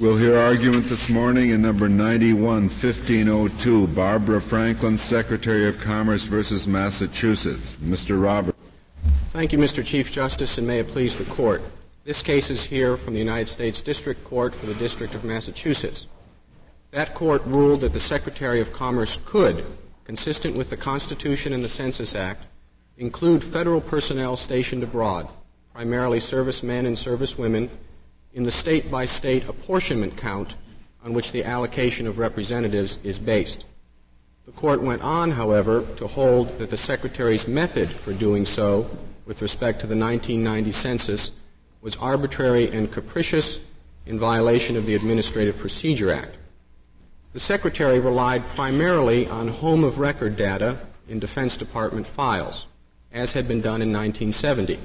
We'll 0.00 0.16
hear 0.16 0.36
argument 0.36 0.86
this 0.86 1.08
morning 1.08 1.50
in 1.50 1.62
number 1.62 1.88
91, 1.88 2.42
1502, 2.42 3.86
Barbara 3.86 4.40
Franklin, 4.40 4.96
Secretary 4.96 5.68
of 5.68 5.80
Commerce 5.80 6.24
versus 6.24 6.66
Massachusetts. 6.66 7.76
Mr. 7.80 8.20
Robert. 8.20 8.56
Thank 9.28 9.52
you, 9.52 9.58
Mr. 9.60 9.86
Chief 9.86 10.10
Justice, 10.10 10.58
and 10.58 10.66
may 10.66 10.80
it 10.80 10.88
please 10.88 11.16
the 11.16 11.24
court. 11.26 11.62
This 12.02 12.24
case 12.24 12.50
is 12.50 12.64
here 12.64 12.96
from 12.96 13.12
the 13.14 13.20
United 13.20 13.46
States 13.46 13.82
District 13.82 14.22
Court 14.24 14.52
for 14.52 14.66
the 14.66 14.74
District 14.74 15.14
of 15.14 15.22
Massachusetts. 15.22 16.08
That 16.90 17.14
court 17.14 17.44
ruled 17.46 17.82
that 17.82 17.92
the 17.92 18.00
Secretary 18.00 18.60
of 18.60 18.72
Commerce 18.72 19.20
could, 19.24 19.64
consistent 20.06 20.56
with 20.56 20.70
the 20.70 20.76
Constitution 20.76 21.52
and 21.52 21.62
the 21.62 21.68
Census 21.68 22.16
Act, 22.16 22.46
include 22.98 23.44
federal 23.44 23.80
personnel 23.80 24.36
stationed 24.36 24.82
abroad, 24.82 25.28
primarily 25.72 26.18
servicemen 26.18 26.84
and 26.84 26.96
servicewomen, 26.96 27.68
in 28.34 28.42
the 28.42 28.50
state 28.50 28.90
by 28.90 29.06
state 29.06 29.48
apportionment 29.48 30.16
count 30.16 30.56
on 31.04 31.14
which 31.14 31.32
the 31.32 31.44
allocation 31.44 32.06
of 32.06 32.18
representatives 32.18 32.98
is 33.04 33.18
based. 33.18 33.64
The 34.46 34.52
court 34.52 34.82
went 34.82 35.02
on, 35.02 35.30
however, 35.30 35.86
to 35.96 36.06
hold 36.06 36.58
that 36.58 36.68
the 36.68 36.76
Secretary's 36.76 37.48
method 37.48 37.88
for 37.88 38.12
doing 38.12 38.44
so 38.44 38.90
with 39.24 39.40
respect 39.40 39.80
to 39.80 39.86
the 39.86 39.96
1990 39.96 40.72
census 40.72 41.30
was 41.80 41.96
arbitrary 41.96 42.70
and 42.70 42.90
capricious 42.90 43.60
in 44.06 44.18
violation 44.18 44.76
of 44.76 44.84
the 44.84 44.94
Administrative 44.94 45.58
Procedure 45.58 46.10
Act. 46.10 46.36
The 47.32 47.40
Secretary 47.40 47.98
relied 47.98 48.46
primarily 48.48 49.26
on 49.28 49.48
home 49.48 49.82
of 49.82 49.98
record 49.98 50.36
data 50.36 50.78
in 51.08 51.18
Defense 51.18 51.56
Department 51.56 52.06
files, 52.06 52.66
as 53.12 53.32
had 53.32 53.48
been 53.48 53.60
done 53.60 53.80
in 53.82 53.92
1970. 53.92 54.78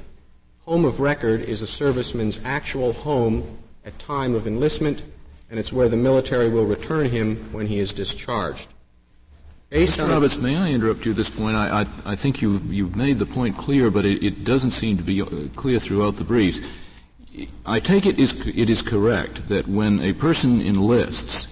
Home 0.70 0.86
of 0.86 1.00
record 1.00 1.42
is 1.42 1.64
a 1.64 1.66
serviceman's 1.66 2.40
actual 2.46 2.94
home 2.94 3.58
at 3.86 3.98
time 3.98 4.36
of 4.36 4.46
enlistment, 4.46 5.02
and 5.50 5.60
it's 5.60 5.74
where 5.74 5.90
the 5.90 5.98
military 5.98 6.48
will 6.48 6.66
return 6.66 7.10
him 7.10 7.38
when 7.52 7.66
he 7.66 7.80
is 7.80 7.92
discharged. 7.92 8.68
Based 9.72 9.98
Mr. 9.98 10.10
Roberts, 10.10 10.38
may 10.38 10.56
I 10.58 10.70
interrupt 10.70 11.06
you 11.06 11.12
at 11.12 11.18
this 11.18 11.28
point? 11.28 11.56
I, 11.56 11.82
I, 11.82 12.12
I 12.12 12.16
think 12.16 12.44
you, 12.44 12.62
you've 12.68 12.96
made 12.96 13.18
the 13.18 13.26
point 13.26 13.58
clear, 13.58 13.90
but 13.90 14.06
it, 14.06 14.24
it 14.24 14.44
doesn't 14.44 14.70
seem 14.70 14.98
to 14.98 15.04
be 15.04 15.24
uh, 15.24 15.26
clear 15.56 15.80
throughout 15.80 16.18
the 16.18 16.24
briefs. 16.24 16.60
I 17.66 17.80
take 17.80 18.06
it 18.06 18.20
is, 18.20 18.34
it 18.46 18.70
is 18.70 18.84
correct 18.84 19.50
that 19.50 19.68
when 19.68 20.00
a 20.02 20.14
person 20.14 20.62
enlists, 20.62 21.48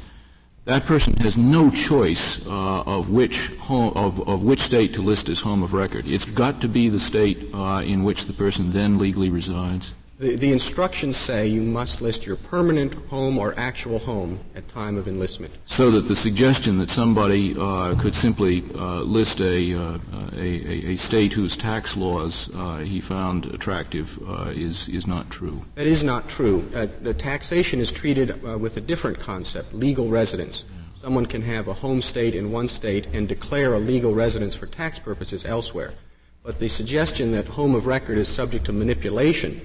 that 0.67 0.85
person 0.85 1.15
has 1.17 1.37
no 1.37 1.69
choice 1.69 2.45
uh, 2.45 2.83
of 2.85 3.09
which 3.09 3.47
home, 3.55 3.93
of, 3.95 4.27
of, 4.27 4.43
which 4.43 4.59
state 4.59 4.93
to 4.93 5.01
list 5.01 5.29
as 5.29 5.39
home 5.39 5.63
of 5.63 5.73
record. 5.73 6.05
It's 6.05 6.25
got 6.25 6.59
to 6.61 6.67
be 6.67 6.89
the 6.89 6.99
state 6.99 7.49
uh, 7.53 7.81
in 7.85 8.03
which 8.03 8.25
the 8.25 8.33
person 8.33 8.71
then 8.71 8.97
legally 8.97 9.29
resides. 9.29 9.93
The, 10.19 10.35
the, 10.35 10.51
instructions 10.51 11.15
say 11.15 11.45
you 11.45 11.61
must 11.61 12.01
list 12.01 12.25
your 12.25 12.37
permanent 12.37 12.95
home 13.09 13.37
or 13.37 13.53
actual 13.55 13.99
home 13.99 14.39
at 14.55 14.67
time 14.67 14.97
of 14.97 15.07
enlistment. 15.07 15.53
So 15.65 15.91
that 15.91 16.07
the 16.07 16.15
suggestion 16.15 16.79
that 16.79 16.89
somebody 16.89 17.55
uh, 17.55 17.93
could 17.99 18.15
simply 18.15 18.63
uh, 18.73 19.01
list 19.01 19.41
a, 19.41 19.75
uh, 19.75 19.99
a, 20.33 20.93
a, 20.93 20.95
state 20.95 21.33
whose 21.33 21.55
tax 21.55 21.95
laws 21.95 22.49
uh, 22.55 22.77
he 22.77 22.99
found 22.99 23.45
attractive 23.45 24.17
uh, 24.27 24.49
is, 24.55 24.89
is 24.89 25.05
not 25.05 25.29
true. 25.29 25.63
That 25.75 25.85
is 25.85 26.03
not 26.03 26.27
true. 26.27 26.67
Uh, 26.73 26.87
the 27.03 27.13
taxation 27.13 27.79
is 27.79 27.91
treated 27.91 28.41
with 28.59 28.75
a 28.75 28.81
different 28.81 29.19
concept, 29.19 29.71
legal 29.75 30.07
residence. 30.07 30.65
Someone 30.95 31.27
can 31.27 31.43
have 31.43 31.67
a 31.67 31.75
home 31.75 32.01
state 32.01 32.33
in 32.33 32.51
one 32.51 32.69
state 32.69 33.05
and 33.13 33.27
declare 33.27 33.75
a 33.75 33.79
legal 33.79 34.15
residence 34.15 34.55
for 34.55 34.65
tax 34.65 34.97
purposes 34.97 35.45
elsewhere. 35.45 35.93
But 36.41 36.57
the 36.57 36.69
suggestion 36.69 37.33
that 37.33 37.49
home 37.49 37.75
of 37.75 37.85
record 37.85 38.17
is 38.17 38.27
subject 38.27 38.65
to 38.65 38.73
manipulation 38.73 39.61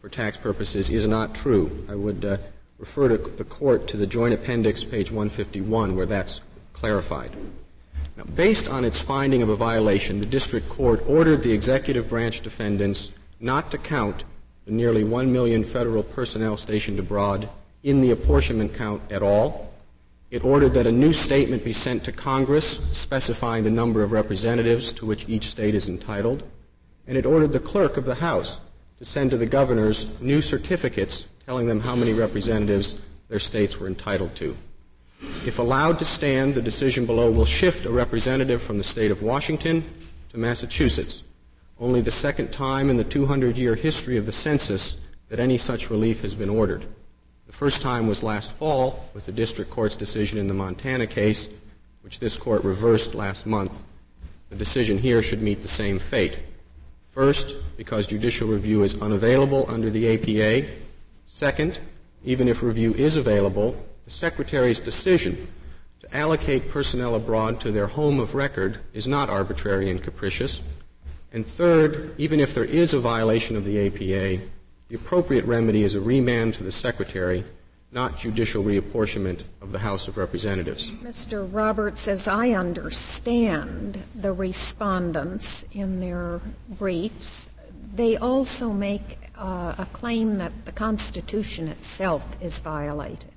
for 0.00 0.08
tax 0.08 0.36
purposes 0.36 0.88
is 0.88 1.06
not 1.06 1.34
true. 1.34 1.84
I 1.88 1.94
would 1.94 2.24
uh, 2.24 2.38
refer 2.78 3.08
to 3.08 3.18
the 3.18 3.44
court 3.44 3.86
to 3.88 3.96
the 3.96 4.06
joint 4.06 4.32
appendix, 4.32 4.82
page 4.82 5.10
151, 5.10 5.94
where 5.94 6.06
that's 6.06 6.40
clarified. 6.72 7.30
Now, 8.16 8.24
based 8.34 8.68
on 8.68 8.84
its 8.84 9.00
finding 9.00 9.42
of 9.42 9.50
a 9.50 9.56
violation, 9.56 10.18
the 10.18 10.26
district 10.26 10.68
court 10.68 11.02
ordered 11.06 11.42
the 11.42 11.52
executive 11.52 12.08
branch 12.08 12.40
defendants 12.40 13.10
not 13.40 13.70
to 13.70 13.78
count 13.78 14.24
the 14.64 14.72
nearly 14.72 15.04
1 15.04 15.30
million 15.32 15.64
federal 15.64 16.02
personnel 16.02 16.56
stationed 16.56 16.98
abroad 16.98 17.48
in 17.82 18.00
the 18.00 18.10
apportionment 18.10 18.74
count 18.74 19.02
at 19.10 19.22
all. 19.22 19.72
It 20.30 20.44
ordered 20.44 20.74
that 20.74 20.86
a 20.86 20.92
new 20.92 21.12
statement 21.12 21.64
be 21.64 21.72
sent 21.72 22.04
to 22.04 22.12
Congress 22.12 22.80
specifying 22.92 23.64
the 23.64 23.70
number 23.70 24.02
of 24.02 24.12
representatives 24.12 24.92
to 24.92 25.06
which 25.06 25.28
each 25.28 25.50
state 25.50 25.74
is 25.74 25.88
entitled. 25.88 26.42
And 27.06 27.18
it 27.18 27.26
ordered 27.26 27.52
the 27.52 27.60
clerk 27.60 27.96
of 27.96 28.04
the 28.04 28.14
House 28.14 28.60
to 29.00 29.04
send 29.04 29.32
to 29.32 29.36
the 29.36 29.46
governors 29.46 30.08
new 30.20 30.40
certificates 30.40 31.26
telling 31.46 31.66
them 31.66 31.80
how 31.80 31.96
many 31.96 32.12
representatives 32.12 33.00
their 33.28 33.40
states 33.40 33.80
were 33.80 33.88
entitled 33.88 34.36
to. 34.36 34.56
If 35.44 35.58
allowed 35.58 35.98
to 35.98 36.04
stand, 36.04 36.54
the 36.54 36.62
decision 36.62 37.06
below 37.06 37.30
will 37.30 37.44
shift 37.44 37.86
a 37.86 37.90
representative 37.90 38.62
from 38.62 38.78
the 38.78 38.84
state 38.84 39.10
of 39.10 39.22
Washington 39.22 39.82
to 40.28 40.38
Massachusetts, 40.38 41.22
only 41.80 42.02
the 42.02 42.10
second 42.10 42.52
time 42.52 42.88
in 42.88 42.98
the 42.98 43.04
200 43.04 43.56
year 43.58 43.74
history 43.74 44.16
of 44.16 44.26
the 44.26 44.32
census 44.32 44.96
that 45.28 45.40
any 45.40 45.56
such 45.56 45.90
relief 45.90 46.20
has 46.20 46.34
been 46.34 46.50
ordered. 46.50 46.84
The 47.46 47.52
first 47.52 47.82
time 47.82 48.06
was 48.06 48.22
last 48.22 48.52
fall 48.52 49.08
with 49.14 49.26
the 49.26 49.32
district 49.32 49.70
court's 49.70 49.96
decision 49.96 50.38
in 50.38 50.46
the 50.46 50.54
Montana 50.54 51.06
case, 51.06 51.48
which 52.02 52.20
this 52.20 52.36
court 52.36 52.62
reversed 52.64 53.14
last 53.14 53.46
month. 53.46 53.82
The 54.50 54.56
decision 54.56 54.98
here 54.98 55.22
should 55.22 55.42
meet 55.42 55.62
the 55.62 55.68
same 55.68 55.98
fate. 55.98 56.38
First, 57.10 57.56
because 57.76 58.06
judicial 58.06 58.46
review 58.46 58.84
is 58.84 59.02
unavailable 59.02 59.66
under 59.68 59.90
the 59.90 60.14
APA. 60.14 60.68
Second, 61.26 61.80
even 62.24 62.46
if 62.46 62.62
review 62.62 62.94
is 62.94 63.16
available, 63.16 63.76
the 64.04 64.10
Secretary's 64.10 64.78
decision 64.78 65.48
to 65.98 66.16
allocate 66.16 66.68
personnel 66.68 67.16
abroad 67.16 67.58
to 67.60 67.72
their 67.72 67.88
home 67.88 68.20
of 68.20 68.36
record 68.36 68.78
is 68.92 69.08
not 69.08 69.28
arbitrary 69.28 69.90
and 69.90 70.00
capricious. 70.00 70.62
And 71.32 71.44
third, 71.44 72.14
even 72.16 72.38
if 72.38 72.54
there 72.54 72.64
is 72.64 72.94
a 72.94 73.00
violation 73.00 73.56
of 73.56 73.64
the 73.64 73.88
APA, 73.88 74.44
the 74.88 74.94
appropriate 74.94 75.44
remedy 75.46 75.82
is 75.82 75.96
a 75.96 76.00
remand 76.00 76.54
to 76.54 76.62
the 76.62 76.72
Secretary 76.72 77.44
not 77.92 78.16
judicial 78.16 78.62
reapportionment 78.62 79.42
of 79.60 79.72
the 79.72 79.80
House 79.80 80.06
of 80.06 80.16
Representatives. 80.16 80.90
Mr. 80.90 81.48
Roberts, 81.52 82.06
as 82.06 82.28
I 82.28 82.50
understand 82.50 84.02
the 84.14 84.32
respondents 84.32 85.66
in 85.72 86.00
their 86.00 86.40
briefs, 86.68 87.50
they 87.92 88.16
also 88.16 88.72
make 88.72 89.18
uh, 89.36 89.74
a 89.76 89.86
claim 89.92 90.38
that 90.38 90.64
the 90.66 90.72
Constitution 90.72 91.66
itself 91.66 92.24
is 92.40 92.60
violated. 92.60 93.32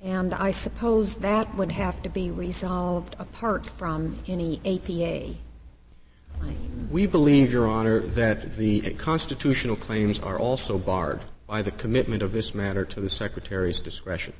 And 0.00 0.34
I 0.34 0.50
suppose 0.50 1.16
that 1.16 1.54
would 1.56 1.72
have 1.72 2.02
to 2.02 2.08
be 2.08 2.30
resolved 2.30 3.16
apart 3.18 3.66
from 3.66 4.18
any 4.26 4.60
APA 4.64 5.34
claim. 6.38 6.88
We 6.90 7.06
believe, 7.06 7.52
Your 7.52 7.68
Honor, 7.68 8.00
that 8.00 8.56
the 8.56 8.94
constitutional 8.94 9.76
claims 9.76 10.20
are 10.20 10.38
also 10.38 10.78
barred 10.78 11.20
by 11.52 11.60
the 11.60 11.70
commitment 11.72 12.22
of 12.22 12.32
this 12.32 12.54
matter 12.54 12.82
to 12.82 12.98
the 12.98 13.10
Secretary's 13.10 13.78
discretion. 13.78 14.32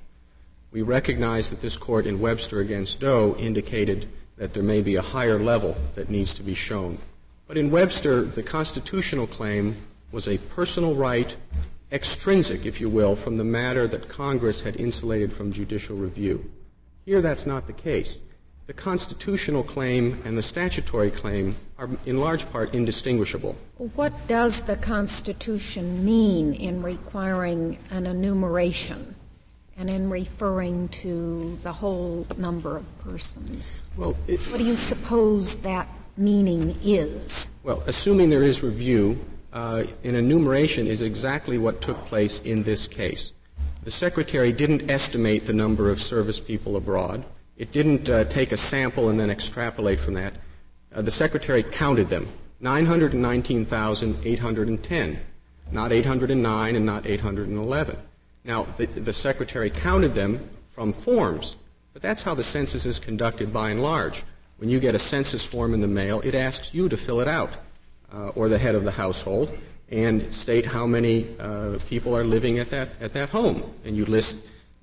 We 0.71 0.81
recognize 0.81 1.50
that 1.50 1.61
this 1.61 1.77
court 1.77 2.06
in 2.06 2.19
Webster 2.19 2.61
against 2.61 3.00
Doe 3.00 3.37
indicated 3.39 4.09
that 4.39 4.55
there 4.55 4.62
may 4.62 4.81
be 4.81 4.97
a 4.97 5.03
higher 5.03 5.39
level 5.39 5.77
that 5.95 6.09
needs 6.09 6.33
to 6.33 6.43
be 6.43 6.55
shown. 6.55 6.97
But 7.47 7.59
in 7.59 7.71
Webster, 7.71 8.23
the 8.23 8.43
constitutional 8.43 9.27
claim 9.27 9.77
was 10.11 10.27
a 10.27 10.39
personal 10.39 10.95
right, 10.95 11.37
extrinsic, 11.93 12.65
if 12.65 12.81
you 12.81 12.89
will, 12.89 13.15
from 13.15 13.37
the 13.37 13.44
matter 13.44 13.87
that 13.89 14.09
Congress 14.09 14.62
had 14.62 14.77
insulated 14.77 15.34
from 15.34 15.53
judicial 15.53 15.97
review. 15.97 16.50
Here, 17.05 17.21
that's 17.21 17.44
not 17.44 17.67
the 17.67 17.75
case. 17.75 18.21
The 18.67 18.73
constitutional 18.73 19.65
claim 19.65 20.21
and 20.25 20.39
the 20.39 20.43
statutory 20.43 21.11
claim 21.11 21.56
are 21.78 21.91
in 22.06 22.21
large 22.21 22.50
part 22.53 22.75
indistinguishable. 22.75 23.56
What 23.77 24.28
does 24.28 24.62
the 24.62 24.77
Constitution 24.77 26.05
mean 26.05 26.55
in 26.55 26.83
requiring 26.83 27.78
an 27.91 28.06
enumeration 28.06 29.17
and 29.76 29.91
in 29.91 30.09
referring 30.09 30.88
to 30.91 31.59
the 31.62 31.73
whole 31.73 32.25
number 32.37 32.76
of 32.76 32.99
persons? 33.00 33.82
Well, 33.97 34.17
it, 34.29 34.38
what 34.50 34.59
do 34.59 34.64
you 34.64 34.76
suppose 34.76 35.56
that 35.62 35.88
meaning 36.17 36.79
is? 36.85 37.50
Well, 37.64 37.82
assuming 37.87 38.31
there 38.31 38.44
is 38.44 38.62
review, 38.62 39.19
uh, 39.53 39.85
an 40.05 40.14
enumeration 40.14 40.87
is 40.87 41.03
exactly 41.03 41.59
what 41.59 41.81
took 41.81 41.97
place 42.06 42.41
in 42.43 42.62
this 42.62 42.87
case. 42.87 43.32
The 43.82 43.91
Secretary 43.91 44.53
didn't 44.53 44.88
estimate 44.88 45.47
the 45.47 45.53
number 45.53 45.91
of 45.91 46.00
service 46.00 46.38
people 46.38 46.76
abroad. 46.76 47.25
It 47.62 47.70
didn't 47.70 48.11
uh, 48.11 48.25
take 48.25 48.50
a 48.50 48.56
sample 48.56 49.09
and 49.09 49.20
then 49.20 49.31
extrapolate 49.31 50.00
from 50.00 50.14
that. 50.14 50.35
Uh, 50.93 51.00
the 51.00 51.12
Secretary 51.12 51.62
counted 51.62 52.09
them 52.09 52.26
919,810, 52.59 55.20
not 55.70 55.93
809 55.93 56.75
and 56.75 56.85
not 56.85 57.06
811. 57.06 57.97
Now, 58.43 58.64
the, 58.76 58.87
the 58.87 59.12
Secretary 59.12 59.70
counted 59.70 60.14
them 60.14 60.41
from 60.70 60.93
forms, 60.93 61.55
but 61.93 62.03
that's 62.03 62.25
how 62.25 62.35
the 62.35 62.43
census 62.43 62.85
is 62.85 62.99
conducted 62.99 63.53
by 63.53 63.70
and 63.70 63.81
large. 63.81 64.25
When 64.56 64.69
you 64.69 64.81
get 64.81 64.97
a 64.97 64.99
census 64.99 65.44
form 65.44 65.73
in 65.73 65.81
the 65.81 65.87
mail, 65.87 66.20
it 66.25 66.35
asks 66.35 66.75
you 66.75 66.88
to 66.88 66.97
fill 66.97 67.20
it 67.20 67.29
out, 67.29 67.53
uh, 68.12 68.31
or 68.31 68.49
the 68.49 68.59
head 68.59 68.75
of 68.75 68.82
the 68.82 68.91
household, 68.91 69.56
and 69.88 70.35
state 70.35 70.67
how 70.67 70.85
many 70.85 71.29
uh, 71.38 71.79
people 71.88 72.17
are 72.17 72.25
living 72.25 72.59
at 72.59 72.70
that, 72.70 72.88
at 73.00 73.12
that 73.12 73.29
home. 73.29 73.62
And 73.85 73.97
you 73.97 74.05
list 74.05 74.35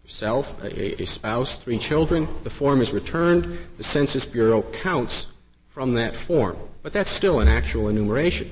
yourself, 0.09 0.59
a, 0.63 1.03
a 1.03 1.05
spouse, 1.05 1.55
three 1.57 1.77
children. 1.77 2.27
The 2.43 2.49
form 2.49 2.81
is 2.81 2.93
returned. 2.93 3.59
The 3.77 3.83
Census 3.83 4.25
Bureau 4.25 4.63
counts 4.63 5.27
from 5.67 5.93
that 5.93 6.15
form. 6.15 6.57
But 6.81 6.93
that's 6.93 7.11
still 7.11 7.41
an 7.41 7.47
actual 7.47 7.89
enumeration. 7.89 8.51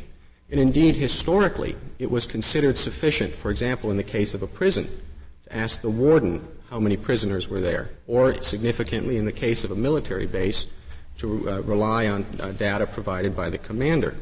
And 0.51 0.59
indeed, 0.59 0.95
historically, 0.95 1.75
it 1.97 2.11
was 2.11 2.27
considered 2.27 2.77
sufficient, 2.77 3.33
for 3.33 3.49
example, 3.49 3.89
in 3.89 3.97
the 3.97 4.03
case 4.03 4.35
of 4.35 4.43
a 4.43 4.47
prison, 4.47 4.85
to 5.45 5.55
ask 5.55 5.81
the 5.81 5.89
warden 5.89 6.47
how 6.69 6.79
many 6.79 6.95
prisoners 6.95 7.49
were 7.49 7.59
there, 7.59 7.89
or 8.05 8.39
significantly, 8.43 9.17
in 9.17 9.25
the 9.25 9.31
case 9.31 9.63
of 9.63 9.71
a 9.71 9.75
military 9.75 10.27
base, 10.27 10.67
to 11.17 11.49
uh, 11.49 11.61
rely 11.61 12.07
on 12.07 12.23
uh, 12.39 12.51
data 12.51 12.85
provided 12.85 13.35
by 13.35 13.49
the 13.49 13.57
commander. 13.57 14.15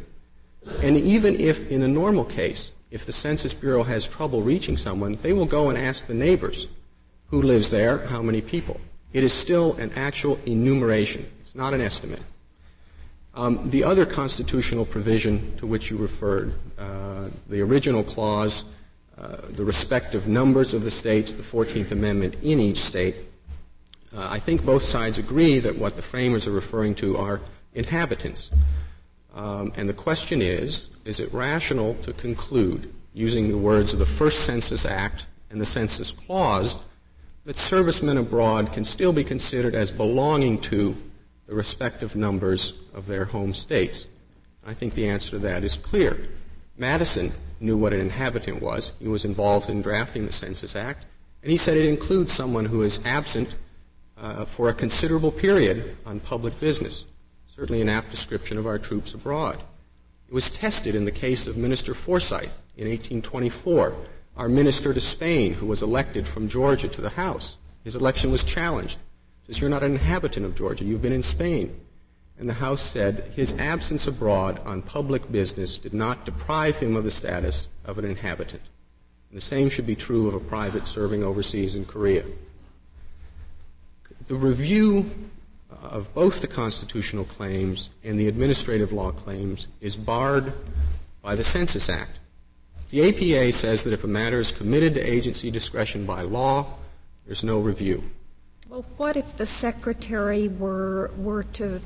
And 0.82 0.96
even 0.96 1.38
if, 1.38 1.70
in 1.70 1.82
a 1.82 1.88
normal 1.88 2.24
case, 2.24 2.72
if 2.92 3.06
the 3.06 3.12
Census 3.12 3.54
Bureau 3.54 3.84
has 3.84 4.08
trouble 4.08 4.42
reaching 4.42 4.78
someone, 4.78 5.18
they 5.22 5.34
will 5.34 5.46
go 5.46 5.68
and 5.68 5.78
ask 5.78 6.06
the 6.06 6.14
neighbors 6.14 6.70
who 7.30 7.42
lives 7.42 7.70
there, 7.70 8.00
how 8.08 8.22
many 8.22 8.42
people. 8.42 8.80
It 9.14 9.24
is 9.24 9.34
still 9.34 9.74
an 9.74 9.92
actual 9.96 10.40
enumeration. 10.46 11.26
It's 11.42 11.56
not 11.56 11.74
an 11.74 11.82
estimate. 11.82 12.22
Um, 13.34 13.70
the 13.70 13.84
other 13.84 14.06
constitutional 14.06 14.86
provision 14.86 15.58
to 15.58 15.68
which 15.68 15.92
you 15.92 15.98
referred, 15.98 16.54
uh, 16.78 17.30
the 17.50 17.62
original 17.62 18.04
clause, 18.04 18.66
uh, 19.18 19.38
the 19.50 19.66
respective 19.66 20.28
numbers 20.28 20.74
of 20.74 20.84
the 20.84 20.92
states, 20.92 21.34
the 21.34 21.44
14th 21.44 21.92
Amendment 21.92 22.36
in 22.42 22.60
each 22.60 22.80
state, 22.80 23.16
uh, 24.16 24.28
I 24.30 24.40
think 24.40 24.64
both 24.64 24.84
sides 24.84 25.20
agree 25.20 25.60
that 25.60 25.78
what 25.78 25.98
the 25.98 26.02
framers 26.02 26.48
are 26.48 26.52
referring 26.52 26.96
to 26.96 27.18
are 27.18 27.42
inhabitants. 27.74 28.52
Um, 29.34 29.74
and 29.76 29.90
the 29.90 29.94
question 29.94 30.42
is, 30.42 30.88
is 31.04 31.20
it 31.20 31.34
rational 31.34 31.96
to 32.04 32.14
conclude, 32.14 32.94
using 33.14 33.50
the 33.50 33.58
words 33.58 33.92
of 33.92 34.00
the 34.00 34.06
First 34.06 34.46
Census 34.46 34.86
Act 34.86 35.26
and 35.50 35.60
the 35.60 35.66
Census 35.66 36.12
Clause, 36.12 36.84
that 37.46 37.58
servicemen 37.58 38.18
abroad 38.18 38.74
can 38.74 38.84
still 38.84 39.14
be 39.14 39.24
considered 39.24 39.76
as 39.76 39.92
belonging 39.92 40.60
to 40.60 40.96
the 41.48 41.54
respective 41.54 42.16
numbers 42.16 42.74
of 42.94 43.06
their 43.06 43.26
home 43.26 43.54
states? 43.54 44.08
I 44.66 44.74
think 44.74 44.96
the 44.96 45.08
answer 45.08 45.32
to 45.32 45.40
that 45.40 45.64
is 45.64 45.76
clear. 45.76 46.28
Madison 46.78 47.32
knew 47.60 47.78
what 47.78 47.94
an 47.94 48.02
inhabitant 48.02 48.62
was. 48.62 48.94
He 49.00 49.08
was 49.08 49.26
involved 49.26 49.70
in 49.70 49.82
drafting 49.82 50.26
the 50.26 50.32
Census 50.32 50.76
Act, 50.76 51.06
and 51.44 51.52
he 51.52 51.58
said 51.58 51.78
it 51.78 51.88
includes 51.88 52.34
someone 52.34 52.66
who 52.66 52.82
is 52.82 53.00
absent 53.06 53.56
uh, 54.18 54.46
for 54.46 54.70
a 54.70 54.74
considerable 54.74 55.32
period 55.32 55.96
on 56.06 56.20
public 56.20 56.60
business. 56.60 57.06
Certainly 57.48 57.82
an 57.82 57.90
apt 57.90 58.10
description 58.10 58.58
of 58.58 58.66
our 58.66 58.80
troops 58.80 59.14
abroad. 59.14 59.62
It 60.28 60.34
was 60.34 60.50
tested 60.50 60.96
in 60.96 61.06
the 61.06 61.12
case 61.12 61.48
of 61.48 61.56
Minister 61.56 61.94
Forsyth 61.94 62.64
in 62.76 62.90
1824, 62.90 63.96
our 64.38 64.50
minister 64.50 64.94
to 64.94 65.02
Spain, 65.02 65.54
who 65.54 65.66
was 65.66 65.82
elected 65.82 66.28
from 66.28 66.50
Georgia 66.50 66.88
to 66.88 67.02
the 67.02 67.10
House. 67.10 67.58
His 67.84 67.96
election 67.96 68.32
was 68.32 68.44
challenged. 68.44 69.00
Says, 69.44 69.62
You're 69.62 69.70
not 69.70 69.84
an 69.84 69.92
inhabitant 69.92 70.46
of 70.46 70.56
Georgia, 70.56 70.84
you've 70.84 71.02
been 71.02 71.14
in 71.14 71.24
Spain. 71.24 71.80
And 72.38 72.50
the 72.50 72.54
House 72.54 72.82
said 72.82 73.32
his 73.36 73.58
absence 73.60 74.08
abroad 74.08 74.60
on 74.66 74.82
public 74.82 75.32
business 75.32 75.78
did 75.78 75.94
not 75.94 76.26
deprive 76.26 76.78
him 76.78 76.98
of 76.98 77.06
the 77.06 77.12
status 77.12 77.70
of 77.86 77.98
an 77.98 78.06
inhabitant. 78.06 78.62
And 79.30 79.38
the 79.38 79.42
same 79.42 79.70
should 79.70 79.88
be 79.88 79.96
true 79.96 80.28
of 80.28 80.34
a 80.34 80.40
private 80.40 80.86
serving 80.86 81.24
overseas 81.24 81.76
in 81.76 81.86
Korea. 81.86 82.26
The 84.28 84.36
review 84.36 85.10
of 85.70 86.14
both 86.14 86.42
the 86.42 86.48
constitutional 86.48 87.26
claims 87.26 87.90
and 88.04 88.20
the 88.20 88.28
administrative 88.28 88.92
law 88.92 89.12
claims 89.12 89.68
is 89.82 89.96
barred 89.96 90.52
by 91.22 91.36
the 91.36 91.44
Census 91.44 91.90
Act. 91.90 92.20
The 92.90 93.10
APA 93.10 93.52
says 93.54 93.84
that 93.84 93.94
if 93.94 94.04
a 94.04 94.08
matter 94.08 94.40
is 94.40 94.52
committed 94.52 94.94
to 94.94 95.02
agency 95.02 95.50
discretion 95.50 96.06
by 96.06 96.22
law, 96.22 96.68
there's 97.26 97.44
no 97.44 97.60
review. 97.60 98.04
Well, 98.70 98.86
what 98.98 99.18
if 99.18 99.38
the 99.38 99.46
secretary 99.46 100.48
were 100.48 101.12
were 101.18 101.44
to 101.54 101.82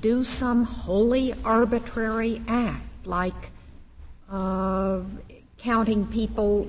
do 0.00 0.24
some 0.24 0.64
wholly 0.64 1.34
arbitrary 1.44 2.42
act, 2.48 3.06
like 3.06 3.50
uh, 4.30 5.00
counting 5.58 6.06
people 6.06 6.68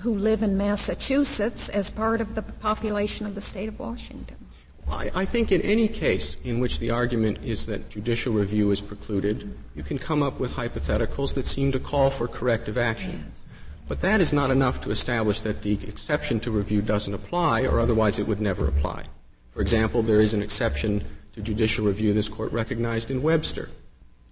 who 0.00 0.14
live 0.14 0.42
in 0.42 0.56
Massachusetts 0.56 1.68
as 1.68 1.90
part 1.90 2.20
of 2.20 2.34
the 2.34 2.42
population 2.42 3.26
of 3.26 3.34
the 3.34 3.40
state 3.40 3.68
of 3.68 3.78
Washington? 3.78 4.45
I, 4.90 5.10
I, 5.14 5.24
think 5.24 5.50
in 5.50 5.60
any 5.62 5.88
case 5.88 6.36
in 6.44 6.60
which 6.60 6.78
the 6.78 6.90
argument 6.90 7.38
is 7.42 7.66
that 7.66 7.90
judicial 7.90 8.32
review 8.32 8.70
is 8.70 8.80
precluded, 8.80 9.52
you 9.74 9.82
can 9.82 9.98
come 9.98 10.22
up 10.22 10.38
with 10.38 10.52
hypotheticals 10.52 11.34
that 11.34 11.46
seem 11.46 11.72
to 11.72 11.80
call 11.80 12.08
for 12.10 12.28
corrective 12.28 12.78
action. 12.78 13.24
Yes. 13.26 13.52
But 13.88 14.00
that 14.00 14.20
is 14.20 14.32
not 14.32 14.50
enough 14.50 14.80
to 14.82 14.90
establish 14.90 15.40
that 15.42 15.62
the 15.62 15.74
exception 15.86 16.40
to 16.40 16.50
review 16.50 16.82
doesn't 16.82 17.14
apply, 17.14 17.62
or 17.62 17.80
otherwise 17.80 18.18
it 18.18 18.26
would 18.26 18.40
never 18.40 18.66
apply. 18.66 19.04
For 19.50 19.60
example, 19.60 20.02
there 20.02 20.20
is 20.20 20.34
an 20.34 20.42
exception 20.42 21.04
to 21.34 21.40
judicial 21.40 21.86
review 21.86 22.12
this 22.12 22.28
court 22.28 22.52
recognized 22.52 23.10
in 23.10 23.22
Webster. 23.22 23.70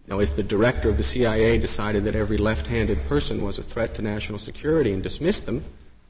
Now, 0.07 0.21
if 0.21 0.37
the 0.37 0.43
director 0.43 0.89
of 0.89 0.99
the 0.99 1.03
CIA 1.03 1.57
decided 1.59 2.05
that 2.05 2.17
every 2.17 2.37
left-handed 2.37 3.07
person 3.07 3.43
was 3.43 3.59
a 3.59 3.63
threat 3.63 3.95
to 3.95 4.03
national 4.03 4.39
security 4.39 4.93
and 4.93 5.03
dismissed 5.03 5.47
them, 5.47 5.65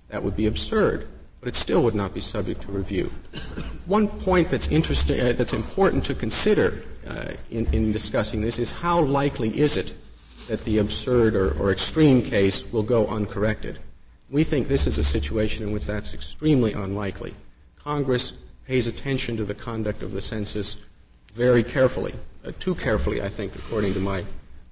that 0.09 0.23
would 0.23 0.37
be 0.37 0.47
absurd 0.47 1.07
but 1.45 1.55
it 1.55 1.57
still 1.57 1.83
would 1.83 1.95
not 1.95 2.15
be 2.15 2.23
subject 2.23 2.63
to 2.63 2.73
review. 2.73 3.13
One 3.85 4.09
point 4.09 4.49
that's 4.49 4.69
interesting, 4.69 5.21
uh, 5.21 5.35
that's 5.35 5.53
important 5.53 6.03
to 6.07 6.15
consider 6.15 6.83
uh, 7.07 7.33
in, 7.51 7.67
in, 7.75 7.93
discussing 7.93 8.41
this 8.41 8.59
is 8.59 8.73
how 8.73 9.03
likely 9.03 9.61
is 9.61 9.77
it 9.77 9.93
that 10.49 10.65
the 10.65 10.79
absurd 10.79 11.37
or, 11.37 11.51
or 11.61 11.71
extreme 11.71 12.23
case 12.23 12.65
will 12.73 12.83
go 12.83 13.07
uncorrected? 13.09 13.79
We 14.31 14.43
think 14.43 14.69
this 14.69 14.87
is 14.87 14.97
a 14.97 15.05
situation 15.05 15.67
in 15.67 15.73
which 15.75 15.85
that's 15.85 16.15
extremely 16.15 16.73
unlikely. 16.73 17.35
Congress 17.77 18.33
pays 18.67 18.87
attention 18.87 19.37
to 19.37 19.45
the 19.45 19.55
conduct 19.55 20.03
of 20.03 20.13
the 20.13 20.23
census 20.23 20.79
very 21.35 21.63
carefully, 21.63 22.15
uh, 22.47 22.53
too 22.59 22.75
carefully, 22.75 23.21
I 23.21 23.29
think, 23.29 23.55
according 23.55 23.93
to 23.93 24.01
my, 24.01 24.25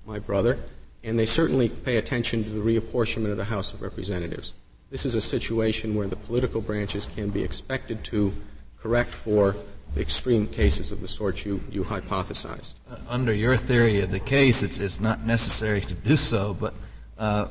my 0.06 0.18
brother, 0.18 0.58
and 1.04 1.18
they 1.18 1.26
certainly 1.26 1.68
pay 1.68 1.98
attention 1.98 2.42
to 2.44 2.48
the 2.48 2.62
reapportionment 2.62 3.30
of 3.30 3.36
the 3.36 3.44
House 3.44 3.74
of 3.74 3.82
Representatives. 3.82 4.54
This 4.92 5.06
is 5.06 5.14
a 5.14 5.22
situation 5.22 5.94
where 5.94 6.06
the 6.06 6.16
political 6.16 6.60
branches 6.60 7.06
can 7.06 7.30
be 7.30 7.42
expected 7.42 8.04
to 8.04 8.30
correct 8.78 9.08
for 9.08 9.56
extreme 9.96 10.46
cases 10.46 10.92
of 10.92 11.00
the 11.00 11.08
sort 11.08 11.46
you, 11.46 11.62
you 11.70 11.82
hypothesized. 11.82 12.74
Uh, 12.90 12.96
under 13.08 13.32
your 13.32 13.56
theory 13.56 14.02
of 14.02 14.10
the 14.10 14.20
case, 14.20 14.62
it's, 14.62 14.76
it's 14.76 15.00
not 15.00 15.24
necessary 15.24 15.80
to 15.80 15.94
do 15.94 16.14
so, 16.14 16.52
but 16.52 16.74
uh, 17.16 17.46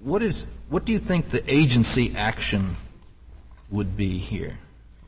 what, 0.00 0.22
is, 0.22 0.46
what 0.68 0.84
do 0.84 0.92
you 0.92 0.98
think 0.98 1.30
the 1.30 1.42
agency 1.50 2.14
action 2.14 2.76
would 3.70 3.96
be 3.96 4.18
here? 4.18 4.58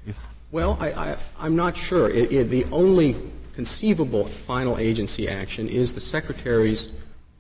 If 0.07 0.27
well, 0.51 0.79
I, 0.81 1.19
am 1.39 1.55
not 1.55 1.77
sure. 1.77 2.09
It, 2.09 2.33
it, 2.33 2.45
the 2.45 2.65
only 2.73 3.15
conceivable 3.53 4.25
final 4.25 4.79
agency 4.79 5.29
action 5.29 5.69
is 5.69 5.93
the 5.93 6.01
Secretary's 6.01 6.89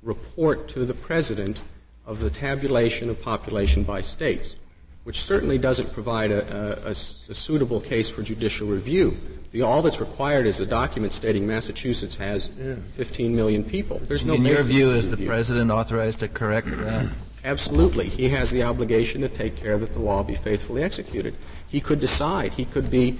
report 0.02 0.68
to 0.68 0.84
the 0.84 0.92
President 0.92 1.60
of 2.08 2.20
the 2.20 2.30
tabulation 2.30 3.10
of 3.10 3.20
population 3.20 3.84
by 3.84 4.00
states, 4.00 4.56
which 5.04 5.20
certainly 5.20 5.58
doesn't 5.58 5.92
provide 5.92 6.30
a, 6.30 6.86
a, 6.86 6.90
a 6.90 6.94
suitable 6.94 7.80
case 7.80 8.08
for 8.08 8.22
judicial 8.22 8.66
review. 8.66 9.14
The, 9.52 9.62
all 9.62 9.82
that's 9.82 10.00
required 10.00 10.46
is 10.46 10.58
a 10.58 10.66
document 10.66 11.12
stating 11.12 11.46
Massachusetts 11.46 12.16
has 12.16 12.48
15 12.92 13.36
million 13.36 13.62
people. 13.62 13.98
There's 13.98 14.24
no. 14.24 14.34
In 14.34 14.44
your 14.44 14.62
view, 14.62 14.90
is 14.90 15.08
the 15.08 15.18
president 15.18 15.70
authorized 15.70 16.20
to 16.20 16.28
correct 16.28 16.68
that? 16.70 17.08
Absolutely. 17.44 18.08
He 18.08 18.30
has 18.30 18.50
the 18.50 18.62
obligation 18.62 19.20
to 19.20 19.28
take 19.28 19.56
care 19.56 19.78
that 19.78 19.92
the 19.92 20.00
law 20.00 20.22
be 20.22 20.34
faithfully 20.34 20.82
executed. 20.82 21.36
He 21.68 21.80
could 21.80 22.00
decide. 22.00 22.54
He 22.54 22.64
could 22.64 22.90
be 22.90 23.18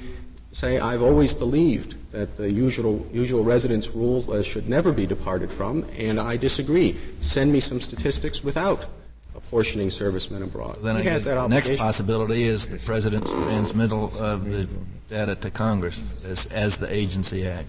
say, 0.51 0.79
I've 0.79 1.03
always 1.03 1.35
believed 1.35 1.95
that 2.11 2.37
the 2.37 2.51
usual, 2.51 3.07
usual 3.13 3.45
residence 3.45 3.89
rule 3.89 4.25
uh, 4.33 4.43
should 4.43 4.69
never 4.69 4.93
be 4.93 5.07
departed 5.07 5.53
from, 5.53 5.85
and 5.97 6.19
I 6.19 6.37
disagree. 6.37 6.97
Send 7.21 7.53
me 7.53 7.61
some 7.61 7.81
statistics 7.81 8.43
without 8.43 8.87
apportioning 9.35 9.91
servicemen 9.91 10.43
abroad. 10.43 10.79
Then 10.83 10.97
he 10.97 11.01
I 11.03 11.05
guess 11.05 11.25
the 11.25 11.47
next 11.49 11.77
possibility 11.77 12.45
is 12.45 12.69
the 12.69 12.79
President's 12.79 13.31
transmittal 13.31 14.13
of 14.19 14.45
the 14.45 14.69
data 15.09 15.37
to 15.37 15.51
Congress 15.51 16.03
as, 16.25 16.47
as 16.47 16.77
the 16.77 16.93
agency 16.93 17.47
act. 17.47 17.69